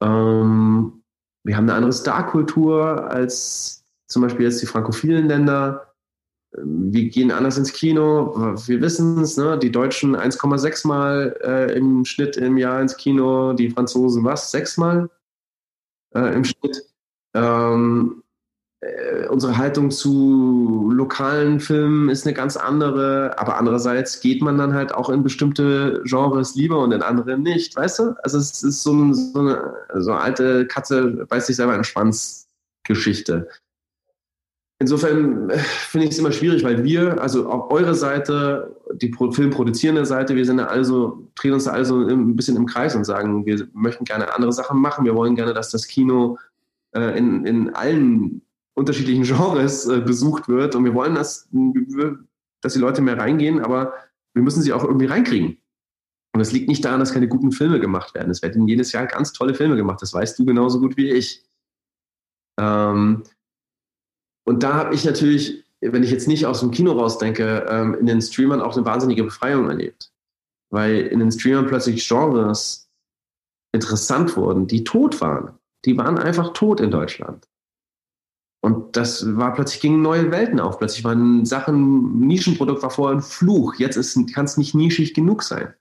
Ähm, 0.03 1.03
wir 1.45 1.57
haben 1.57 1.65
eine 1.65 1.75
andere 1.75 1.93
Star-Kultur 1.93 3.11
als 3.11 3.85
zum 4.09 4.23
Beispiel 4.23 4.47
jetzt 4.47 4.63
die 4.63 4.67
frankophilen 4.67 5.27
Länder. 5.27 5.95
Wir 6.57 7.09
gehen 7.09 7.33
anders 7.33 7.59
ins 7.59 7.73
Kino. 7.73 8.57
Wir 8.67 8.81
wissen 8.81 9.21
es, 9.21 9.37
ne? 9.37 9.59
die 9.59 9.73
Deutschen 9.73 10.17
1,6 10.17 10.87
Mal 10.87 11.37
äh, 11.43 11.77
im 11.77 12.05
Schnitt 12.05 12.37
im 12.37 12.57
Jahr 12.57 12.81
ins 12.81 12.97
Kino, 12.97 13.53
die 13.55 13.71
Franzosen 13.71 14.25
was? 14.25 14.51
Sechs 14.51 14.77
Mal 14.77 15.11
äh, 16.15 16.35
im 16.35 16.45
Schnitt. 16.45 16.87
Ähm, 17.35 18.24
äh, 18.85 19.27
unsere 19.29 19.57
Haltung 19.57 19.91
zu 19.91 20.91
lokalen 20.93 21.61
Filmen 21.61 22.09
ist 22.09 22.27
eine 22.27 22.35
ganz 22.35 22.57
andere, 22.57 23.39
aber 23.39 23.57
andererseits 23.57 24.21
geht 24.21 24.43
man 24.43 24.59
dann 24.59 24.75
halt 24.75 24.95
auch 24.95 25.09
in 25.09 25.23
bestimmte 25.23 26.03
Genres 26.05 26.55
lieber 26.55 26.79
und 26.79 26.93
in 26.93 27.03
andere 27.03 27.39
nicht, 27.39 27.77
weißt 27.77 27.99
du? 28.01 28.15
Also 28.23 28.39
es 28.39 28.63
ist 28.63 28.83
so, 28.83 28.93
ein, 28.93 29.15
so 29.15 29.39
eine, 29.39 29.75
so 29.95 30.11
eine 30.11 30.21
alte 30.21 30.67
Katze 30.67 31.27
beißt 31.29 31.47
sich 31.47 31.57
selber 31.57 31.73
in 31.73 31.79
den 31.79 31.85
Schwanz 31.85 32.49
Geschichte. 32.85 33.49
Insofern 34.79 35.49
äh, 35.51 35.59
finde 35.59 36.07
ich 36.07 36.13
es 36.13 36.19
immer 36.19 36.33
schwierig, 36.33 36.63
weil 36.63 36.85
wir, 36.85 37.21
also 37.23 37.49
auf 37.49 37.71
eure 37.71 37.95
Seite, 37.95 38.77
die 38.93 39.13
filmproduzierende 39.13 40.05
Seite, 40.05 40.37
wir 40.37 40.45
sind 40.45 40.59
ja 40.59 40.67
also, 40.67 41.27
drehen 41.37 41.55
uns 41.55 41.65
da 41.65 41.71
also 41.71 42.07
ein 42.07 42.37
bisschen 42.37 42.57
im 42.57 42.67
Kreis 42.67 42.95
und 42.95 43.05
sagen, 43.05 43.47
wir 43.47 43.67
möchten 43.73 44.05
gerne 44.05 44.35
andere 44.35 44.53
Sachen 44.53 44.79
machen. 44.81 45.07
Wir 45.07 45.15
wollen 45.15 45.37
gerne, 45.37 45.55
dass 45.55 45.71
das 45.71 45.87
Kino 45.87 46.39
äh, 46.93 47.17
in, 47.17 47.47
in 47.47 47.75
allen 47.75 48.43
unterschiedlichen 48.75 49.23
Genres 49.25 49.87
äh, 49.87 50.01
besucht 50.01 50.49
wird 50.49 50.75
und 50.75 50.85
wir 50.85 50.95
wollen, 50.95 51.15
dass, 51.15 51.49
dass 52.61 52.75
die 52.75 52.79
Leute 52.79 53.03
mehr 53.03 53.19
reingehen, 53.19 53.61
aber 53.61 53.95
wir 54.35 54.43
müssen 54.43 54.63
sie 54.63 54.73
auch 54.73 54.85
irgendwie 54.85 55.07
reinkriegen. 55.07 55.59
Und 56.35 56.41
es 56.41 56.51
liegt 56.51 56.69
nicht 56.69 56.85
daran, 56.85 56.99
dass 56.99 57.13
keine 57.13 57.29
guten 57.29 57.53
Filme 57.53 57.79
gemacht 57.79 58.13
werden. 58.15 58.31
Es 58.31 58.43
werden 58.43 58.67
jedes 58.67 58.91
Jahr 58.91 59.07
ganz 59.07 59.33
tolle 59.33 59.55
Filme 59.55 59.77
gemacht. 59.77 60.03
Das 60.03 60.13
weißt 60.13 60.37
du 60.37 60.45
genauso 60.45 60.81
gut 60.81 60.97
wie 60.97 61.11
ich. 61.11 61.45
Ähm, 62.59 63.23
und 64.45 64.65
da 64.65 64.75
habe 64.75 64.95
ich 64.97 65.05
natürlich, 65.05 65.65
wenn 65.81 66.03
ich 66.03 66.11
jetzt 66.11 66.27
nicht 66.27 66.45
aus 66.47 66.59
dem 66.59 66.73
Kino 66.73 66.91
rausdenke, 66.93 67.67
ähm, 67.69 67.95
in 67.95 68.07
den 68.07 68.21
Streamern 68.21 68.61
auch 68.61 68.77
eine 68.77 68.85
wahnsinnige 68.85 69.23
Befreiung 69.23 69.69
erlebt. 69.69 70.13
Weil 70.71 71.03
in 71.03 71.21
den 71.21 71.31
Streamern 71.31 71.69
plötzlich 71.69 72.07
Genres 72.07 72.91
interessant 73.73 74.37
wurden, 74.37 74.67
die 74.67 74.83
tot 74.83 75.21
waren. 75.21 75.57
Die 75.85 75.97
waren 75.97 76.19
einfach 76.19 76.53
tot 76.53 76.81
in 76.81 76.91
Deutschland. 76.91 77.47
Und 78.65 78.97
das 78.97 79.37
war 79.37 79.53
plötzlich 79.53 79.83
gingen 79.83 80.01
neue 80.01 80.31
Welten 80.31 80.59
auf. 80.59 80.79
Plötzlich 80.79 81.05
waren 81.05 81.45
Sachen, 81.45 82.19
Nischenprodukt 82.21 82.83
war 82.83 82.89
vorher 82.89 83.19
ein 83.19 83.23
Fluch. 83.23 83.75
Jetzt 83.75 83.99
kann 84.33 84.47
es 84.47 84.57
nicht 84.57 84.75
nischig 84.75 85.13
genug 85.13 85.43
sein. 85.43 85.75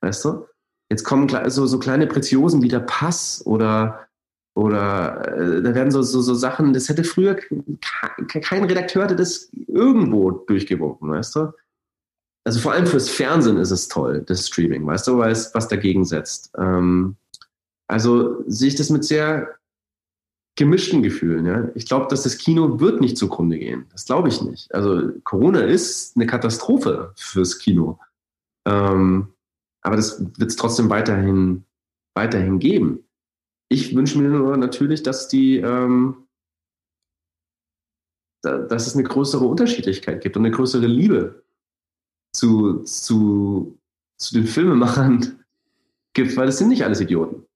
Weißt 0.00 0.24
du? 0.24 0.46
Jetzt 0.90 1.04
kommen 1.04 1.28
so, 1.50 1.66
so 1.66 1.78
kleine 1.78 2.06
Preziosen 2.06 2.62
wie 2.62 2.68
der 2.68 2.80
Pass 2.80 3.42
oder 3.44 4.08
oder 4.54 5.36
äh, 5.36 5.60
da 5.60 5.74
werden 5.74 5.90
so, 5.90 6.00
so, 6.00 6.22
so 6.22 6.32
Sachen, 6.32 6.72
das 6.72 6.88
hätte 6.88 7.04
früher 7.04 7.34
kein 7.34 8.64
Redakteur 8.64 9.02
hätte 9.02 9.16
das 9.16 9.50
irgendwo 9.66 10.30
durchgewunken, 10.30 11.10
weißt 11.10 11.36
du? 11.36 11.52
Also 12.44 12.58
vor 12.60 12.72
allem 12.72 12.86
fürs 12.86 13.10
Fernsehen 13.10 13.58
ist 13.58 13.70
es 13.70 13.88
toll, 13.88 14.22
das 14.26 14.48
Streaming, 14.48 14.86
weißt 14.86 15.08
du, 15.08 15.18
weil 15.18 15.32
es 15.32 15.54
was 15.54 15.68
dagegen 15.68 16.06
setzt. 16.06 16.52
Ähm, 16.56 17.16
also 17.86 18.42
sehe 18.46 18.68
ich 18.68 18.76
das 18.76 18.88
mit 18.88 19.04
sehr 19.04 19.58
gemischten 20.56 21.02
Gefühlen. 21.02 21.46
Ja? 21.46 21.68
Ich 21.74 21.86
glaube, 21.86 22.06
dass 22.08 22.22
das 22.22 22.38
Kino 22.38 22.80
wird 22.80 23.00
nicht 23.00 23.16
zugrunde 23.16 23.58
gehen. 23.58 23.86
Das 23.92 24.04
glaube 24.04 24.28
ich 24.28 24.42
nicht. 24.42 24.72
Also 24.74 25.10
Corona 25.24 25.60
ist 25.60 26.16
eine 26.16 26.26
Katastrophe 26.26 27.12
fürs 27.16 27.58
Kino. 27.58 27.98
Ähm, 28.66 29.32
aber 29.80 29.96
das 29.96 30.20
wird 30.38 30.50
es 30.50 30.56
trotzdem 30.56 30.90
weiterhin, 30.90 31.64
weiterhin 32.14 32.58
geben. 32.58 33.04
Ich 33.68 33.94
wünsche 33.96 34.18
mir 34.18 34.28
nur 34.28 34.56
natürlich, 34.56 35.02
dass 35.02 35.28
die, 35.28 35.56
ähm, 35.56 36.28
da, 38.42 38.58
dass 38.58 38.86
es 38.86 38.94
eine 38.94 39.04
größere 39.04 39.44
Unterschiedlichkeit 39.44 40.20
gibt 40.20 40.36
und 40.36 40.44
eine 40.44 40.54
größere 40.54 40.86
Liebe 40.86 41.42
zu, 42.32 42.80
zu, 42.80 43.78
zu 44.18 44.34
den 44.34 44.46
Filmemachern 44.46 45.44
gibt, 46.12 46.36
weil 46.36 46.48
es 46.48 46.58
sind 46.58 46.68
nicht 46.68 46.84
alles 46.84 47.00
Idioten. 47.00 47.46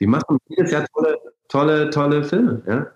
Die 0.00 0.06
machen 0.06 0.38
jedes 0.48 0.72
Jahr 0.72 0.86
tolle, 0.92 1.18
tolle, 1.48 1.90
tolle 1.90 2.24
Filme, 2.24 2.62
ja. 2.66 2.86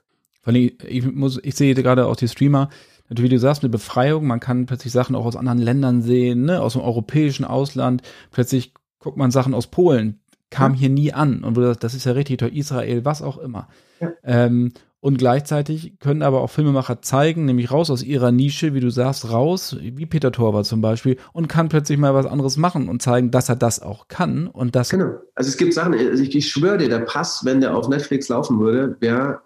Ich, 0.52 1.04
muss, 1.04 1.38
ich 1.42 1.54
sehe 1.54 1.74
gerade 1.74 2.06
auch 2.06 2.16
die 2.16 2.28
Streamer, 2.28 2.70
natürlich, 3.08 3.30
wie 3.30 3.34
du 3.34 3.40
sagst, 3.40 3.62
eine 3.62 3.70
Befreiung. 3.70 4.26
Man 4.26 4.40
kann 4.40 4.66
plötzlich 4.66 4.92
Sachen 4.92 5.14
auch 5.14 5.26
aus 5.26 5.36
anderen 5.36 5.58
Ländern 5.58 6.02
sehen, 6.02 6.44
ne? 6.44 6.62
aus 6.62 6.72
dem 6.72 6.82
europäischen 6.82 7.44
Ausland. 7.44 8.02
Plötzlich 8.30 8.72
guckt 8.98 9.16
man 9.18 9.30
Sachen 9.30 9.52
aus 9.52 9.66
Polen, 9.66 10.20
kam 10.48 10.72
ja. 10.72 10.80
hier 10.80 10.88
nie 10.88 11.12
an. 11.12 11.44
Und 11.44 11.58
das 11.82 11.94
ist 11.94 12.06
ja 12.06 12.12
richtig 12.12 12.38
toll, 12.38 12.50
Israel, 12.54 13.04
was 13.04 13.20
auch 13.20 13.38
immer. 13.38 13.68
Ja. 14.00 14.12
Ähm, 14.24 14.72
und 15.00 15.16
gleichzeitig 15.16 15.98
können 15.98 16.22
aber 16.22 16.42
auch 16.42 16.50
Filmemacher 16.50 17.02
zeigen, 17.02 17.46
nämlich 17.46 17.70
raus 17.70 17.90
aus 17.90 18.02
ihrer 18.02 18.32
Nische, 18.32 18.74
wie 18.74 18.80
du 18.80 18.90
sagst, 18.90 19.30
raus, 19.30 19.76
wie 19.80 20.06
Peter 20.06 20.30
Torwart 20.30 20.66
zum 20.66 20.80
Beispiel, 20.80 21.16
und 21.32 21.48
kann 21.48 21.68
plötzlich 21.68 21.98
mal 21.98 22.14
was 22.14 22.26
anderes 22.26 22.56
machen 22.56 22.88
und 22.88 23.00
zeigen, 23.00 23.30
dass 23.30 23.48
er 23.48 23.56
das 23.56 23.80
auch 23.80 24.08
kann. 24.08 24.46
Und 24.46 24.76
das 24.76 24.90
genau. 24.90 25.18
Also 25.34 25.48
es 25.48 25.56
gibt 25.56 25.72
Sachen, 25.72 25.94
also 25.94 26.22
ich, 26.22 26.34
ich 26.34 26.48
schwöre 26.48 26.78
dir, 26.78 26.88
der 26.88 27.00
Pass, 27.00 27.44
wenn 27.44 27.60
der 27.60 27.74
auf 27.74 27.88
Netflix 27.88 28.28
laufen 28.28 28.60
würde, 28.60 28.96
wäre 29.00 29.40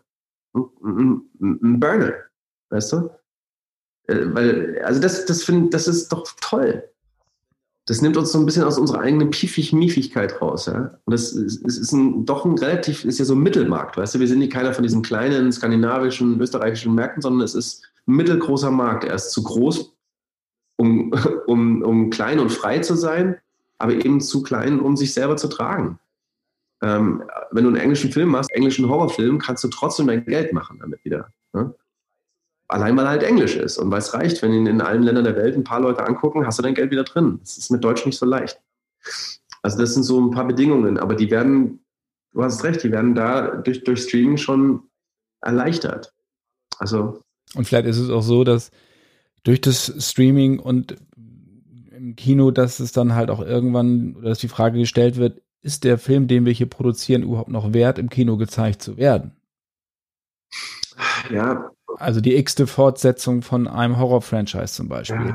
ein, 0.54 0.64
ein, 0.82 1.58
ein 1.62 1.80
Burner. 1.80 2.14
Weißt 2.70 2.92
du? 2.92 3.10
Äh, 4.08 4.26
weil, 4.34 4.82
also 4.84 5.00
das, 5.00 5.24
das 5.24 5.44
finde 5.44 5.70
das 5.70 5.86
ist 5.86 6.12
doch 6.12 6.26
toll 6.40 6.82
das 7.86 8.00
nimmt 8.00 8.16
uns 8.16 8.32
so 8.32 8.38
ein 8.38 8.46
bisschen 8.46 8.64
aus 8.64 8.78
unserer 8.78 9.00
eigenen 9.00 9.30
Piefig-Miefigkeit 9.30 10.40
raus. 10.40 10.66
Ja? 10.66 10.98
Und 11.04 11.12
das 11.12 11.32
ist, 11.32 11.62
ist 11.64 11.92
ein, 11.92 12.24
doch 12.24 12.44
ein 12.44 12.56
relativ, 12.56 13.04
ist 13.04 13.18
ja 13.18 13.24
so 13.26 13.34
ein 13.34 13.42
Mittelmarkt, 13.42 13.96
weißt 13.96 14.14
du, 14.14 14.20
wir 14.20 14.28
sind 14.28 14.38
nicht 14.38 14.52
keiner 14.52 14.72
von 14.72 14.82
diesen 14.82 15.02
kleinen 15.02 15.52
skandinavischen, 15.52 16.40
österreichischen 16.40 16.94
Märkten, 16.94 17.20
sondern 17.20 17.42
es 17.42 17.54
ist 17.54 17.84
ein 18.06 18.16
mittelgroßer 18.16 18.70
Markt. 18.70 19.04
Er 19.04 19.14
ist 19.14 19.32
zu 19.32 19.42
groß, 19.42 19.94
um, 20.76 21.12
um, 21.46 21.82
um 21.82 22.10
klein 22.10 22.40
und 22.40 22.50
frei 22.50 22.78
zu 22.78 22.94
sein, 22.94 23.36
aber 23.78 23.92
eben 23.92 24.20
zu 24.20 24.42
klein, 24.42 24.80
um 24.80 24.96
sich 24.96 25.12
selber 25.12 25.36
zu 25.36 25.48
tragen. 25.48 25.98
Ähm, 26.82 27.22
wenn 27.50 27.64
du 27.64 27.68
einen 27.68 27.78
englischen 27.78 28.12
Film 28.12 28.30
machst, 28.30 28.50
englischen 28.52 28.88
Horrorfilm, 28.88 29.38
kannst 29.38 29.62
du 29.62 29.68
trotzdem 29.68 30.06
dein 30.06 30.24
Geld 30.24 30.52
machen 30.52 30.78
damit 30.80 31.04
wieder. 31.04 31.28
Ne? 31.52 31.74
Allein 32.68 32.96
weil 32.96 33.08
halt 33.08 33.22
Englisch 33.22 33.56
ist 33.56 33.76
und 33.78 33.90
weil 33.90 33.98
es 33.98 34.14
reicht, 34.14 34.40
wenn 34.42 34.52
ihn 34.52 34.66
in 34.66 34.80
allen 34.80 35.02
Ländern 35.02 35.24
der 35.24 35.36
Welt 35.36 35.54
ein 35.54 35.64
paar 35.64 35.80
Leute 35.80 36.06
angucken, 36.06 36.46
hast 36.46 36.58
du 36.58 36.62
dein 36.62 36.74
Geld 36.74 36.90
wieder 36.90 37.04
drin. 37.04 37.38
Das 37.40 37.58
ist 37.58 37.70
mit 37.70 37.84
Deutsch 37.84 38.06
nicht 38.06 38.18
so 38.18 38.24
leicht. 38.24 38.58
Also 39.62 39.78
das 39.78 39.94
sind 39.94 40.02
so 40.02 40.20
ein 40.20 40.30
paar 40.30 40.46
Bedingungen, 40.46 40.98
aber 40.98 41.14
die 41.14 41.30
werden, 41.30 41.84
du 42.32 42.42
hast 42.42 42.64
recht, 42.64 42.82
die 42.82 42.90
werden 42.90 43.14
da 43.14 43.56
durch, 43.56 43.84
durch 43.84 44.02
Streaming 44.02 44.38
schon 44.38 44.82
erleichtert. 45.42 46.12
Also. 46.78 47.20
Und 47.54 47.66
vielleicht 47.66 47.86
ist 47.86 47.98
es 47.98 48.10
auch 48.10 48.22
so, 48.22 48.44
dass 48.44 48.70
durch 49.42 49.60
das 49.60 49.92
Streaming 49.98 50.58
und 50.58 50.96
im 51.94 52.16
Kino, 52.16 52.50
dass 52.50 52.80
es 52.80 52.92
dann 52.92 53.14
halt 53.14 53.30
auch 53.30 53.40
irgendwann, 53.40 54.20
dass 54.22 54.38
die 54.38 54.48
Frage 54.48 54.78
gestellt 54.78 55.16
wird, 55.16 55.40
ist 55.62 55.84
der 55.84 55.98
Film, 55.98 56.28
den 56.28 56.44
wir 56.44 56.52
hier 56.52 56.68
produzieren, 56.68 57.22
überhaupt 57.22 57.48
noch 57.48 57.72
wert, 57.72 57.98
im 57.98 58.10
Kino 58.10 58.36
gezeigt 58.36 58.82
zu 58.82 58.96
werden? 58.96 59.32
Ja. 61.30 61.70
Also 61.98 62.20
die 62.20 62.36
x-te 62.36 62.66
Fortsetzung 62.66 63.42
von 63.42 63.68
einem 63.68 63.98
Horror-Franchise 63.98 64.74
zum 64.74 64.88
Beispiel. 64.88 65.34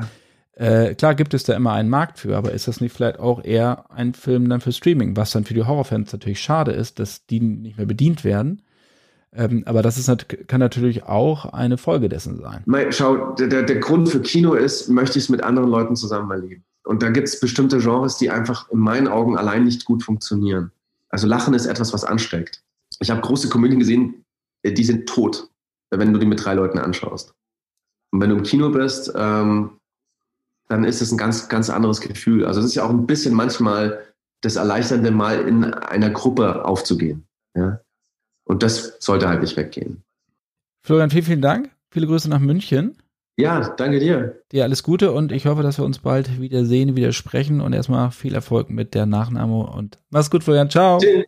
Äh, 0.60 0.94
klar 0.94 1.14
gibt 1.14 1.32
es 1.32 1.44
da 1.44 1.54
immer 1.54 1.72
einen 1.72 1.88
Markt 1.88 2.18
für, 2.18 2.36
aber 2.36 2.52
ist 2.52 2.68
das 2.68 2.80
nicht 2.80 2.92
vielleicht 2.94 3.18
auch 3.18 3.42
eher 3.42 3.90
ein 3.90 4.12
Film 4.12 4.48
dann 4.48 4.60
für 4.60 4.72
Streaming, 4.72 5.16
was 5.16 5.30
dann 5.30 5.44
für 5.44 5.54
die 5.54 5.64
Horrorfans 5.64 6.12
natürlich 6.12 6.40
schade 6.40 6.72
ist, 6.72 6.98
dass 6.98 7.24
die 7.26 7.40
nicht 7.40 7.78
mehr 7.78 7.86
bedient 7.86 8.24
werden. 8.24 8.62
Ähm, 9.32 9.62
aber 9.64 9.82
das 9.82 9.96
ist, 9.96 10.28
kann 10.48 10.60
natürlich 10.60 11.04
auch 11.04 11.46
eine 11.46 11.78
Folge 11.78 12.08
dessen 12.08 12.36
sein. 12.36 12.64
Schau, 12.90 13.32
der, 13.34 13.62
der 13.62 13.76
Grund 13.76 14.08
für 14.08 14.20
Kino 14.20 14.54
ist, 14.54 14.88
möchte 14.88 15.18
ich 15.18 15.24
es 15.24 15.28
mit 15.30 15.42
anderen 15.42 15.70
Leuten 15.70 15.96
zusammen 15.96 16.30
erleben. 16.30 16.64
Und 16.84 17.02
da 17.02 17.10
gibt 17.10 17.28
es 17.28 17.38
bestimmte 17.38 17.78
Genres, 17.78 18.16
die 18.16 18.30
einfach 18.30 18.68
in 18.70 18.78
meinen 18.78 19.06
Augen 19.06 19.38
allein 19.38 19.64
nicht 19.64 19.84
gut 19.84 20.02
funktionieren. 20.02 20.72
Also 21.08 21.26
Lachen 21.26 21.54
ist 21.54 21.66
etwas, 21.66 21.92
was 21.92 22.04
ansteckt. 22.04 22.62
Ich 22.98 23.10
habe 23.10 23.20
große 23.20 23.48
Komödien 23.48 23.78
gesehen, 23.78 24.24
äh, 24.62 24.72
die 24.72 24.84
sind 24.84 25.08
tot, 25.08 25.48
wenn 25.90 26.12
du 26.12 26.18
die 26.18 26.26
mit 26.26 26.44
drei 26.44 26.54
Leuten 26.54 26.78
anschaust. 26.78 27.34
Und 28.12 28.20
wenn 28.20 28.30
du 28.30 28.36
im 28.36 28.42
Kino 28.42 28.70
bist, 28.70 29.12
ähm, 29.16 29.78
dann 30.68 30.84
ist 30.84 31.02
es 31.02 31.10
ein 31.10 31.18
ganz, 31.18 31.48
ganz 31.48 31.68
anderes 31.68 32.00
Gefühl. 32.00 32.46
Also 32.46 32.60
es 32.60 32.66
ist 32.66 32.74
ja 32.74 32.84
auch 32.84 32.90
ein 32.90 33.06
bisschen 33.06 33.34
manchmal 33.34 34.00
das 34.40 34.56
Erleichternde, 34.56 35.10
mal 35.10 35.46
in 35.46 35.64
einer 35.64 36.10
Gruppe 36.10 36.64
aufzugehen. 36.64 37.26
Ja? 37.56 37.80
Und 38.44 38.62
das 38.62 38.96
sollte 39.00 39.28
halt 39.28 39.42
nicht 39.42 39.56
weggehen. 39.56 40.02
Florian, 40.82 41.10
vielen, 41.10 41.24
vielen 41.24 41.42
Dank. 41.42 41.70
Viele 41.90 42.06
Grüße 42.06 42.30
nach 42.30 42.38
München. 42.38 42.96
Ja, 43.36 43.70
danke 43.70 44.00
dir. 44.00 44.42
Dir 44.52 44.64
alles 44.64 44.82
Gute 44.82 45.12
und 45.12 45.32
ich 45.32 45.46
hoffe, 45.46 45.62
dass 45.62 45.78
wir 45.78 45.84
uns 45.84 45.98
bald 45.98 46.40
wieder 46.40 46.64
sehen, 46.64 46.94
wieder 46.94 47.12
sprechen 47.12 47.60
und 47.60 47.72
erstmal 47.72 48.10
viel 48.10 48.34
Erfolg 48.34 48.70
mit 48.70 48.94
der 48.94 49.06
Nachnahme 49.06 49.66
und 49.66 49.98
mach's 50.10 50.30
gut, 50.30 50.44
Florian. 50.44 50.70
Ciao. 50.70 50.98
Tschüss. 50.98 51.24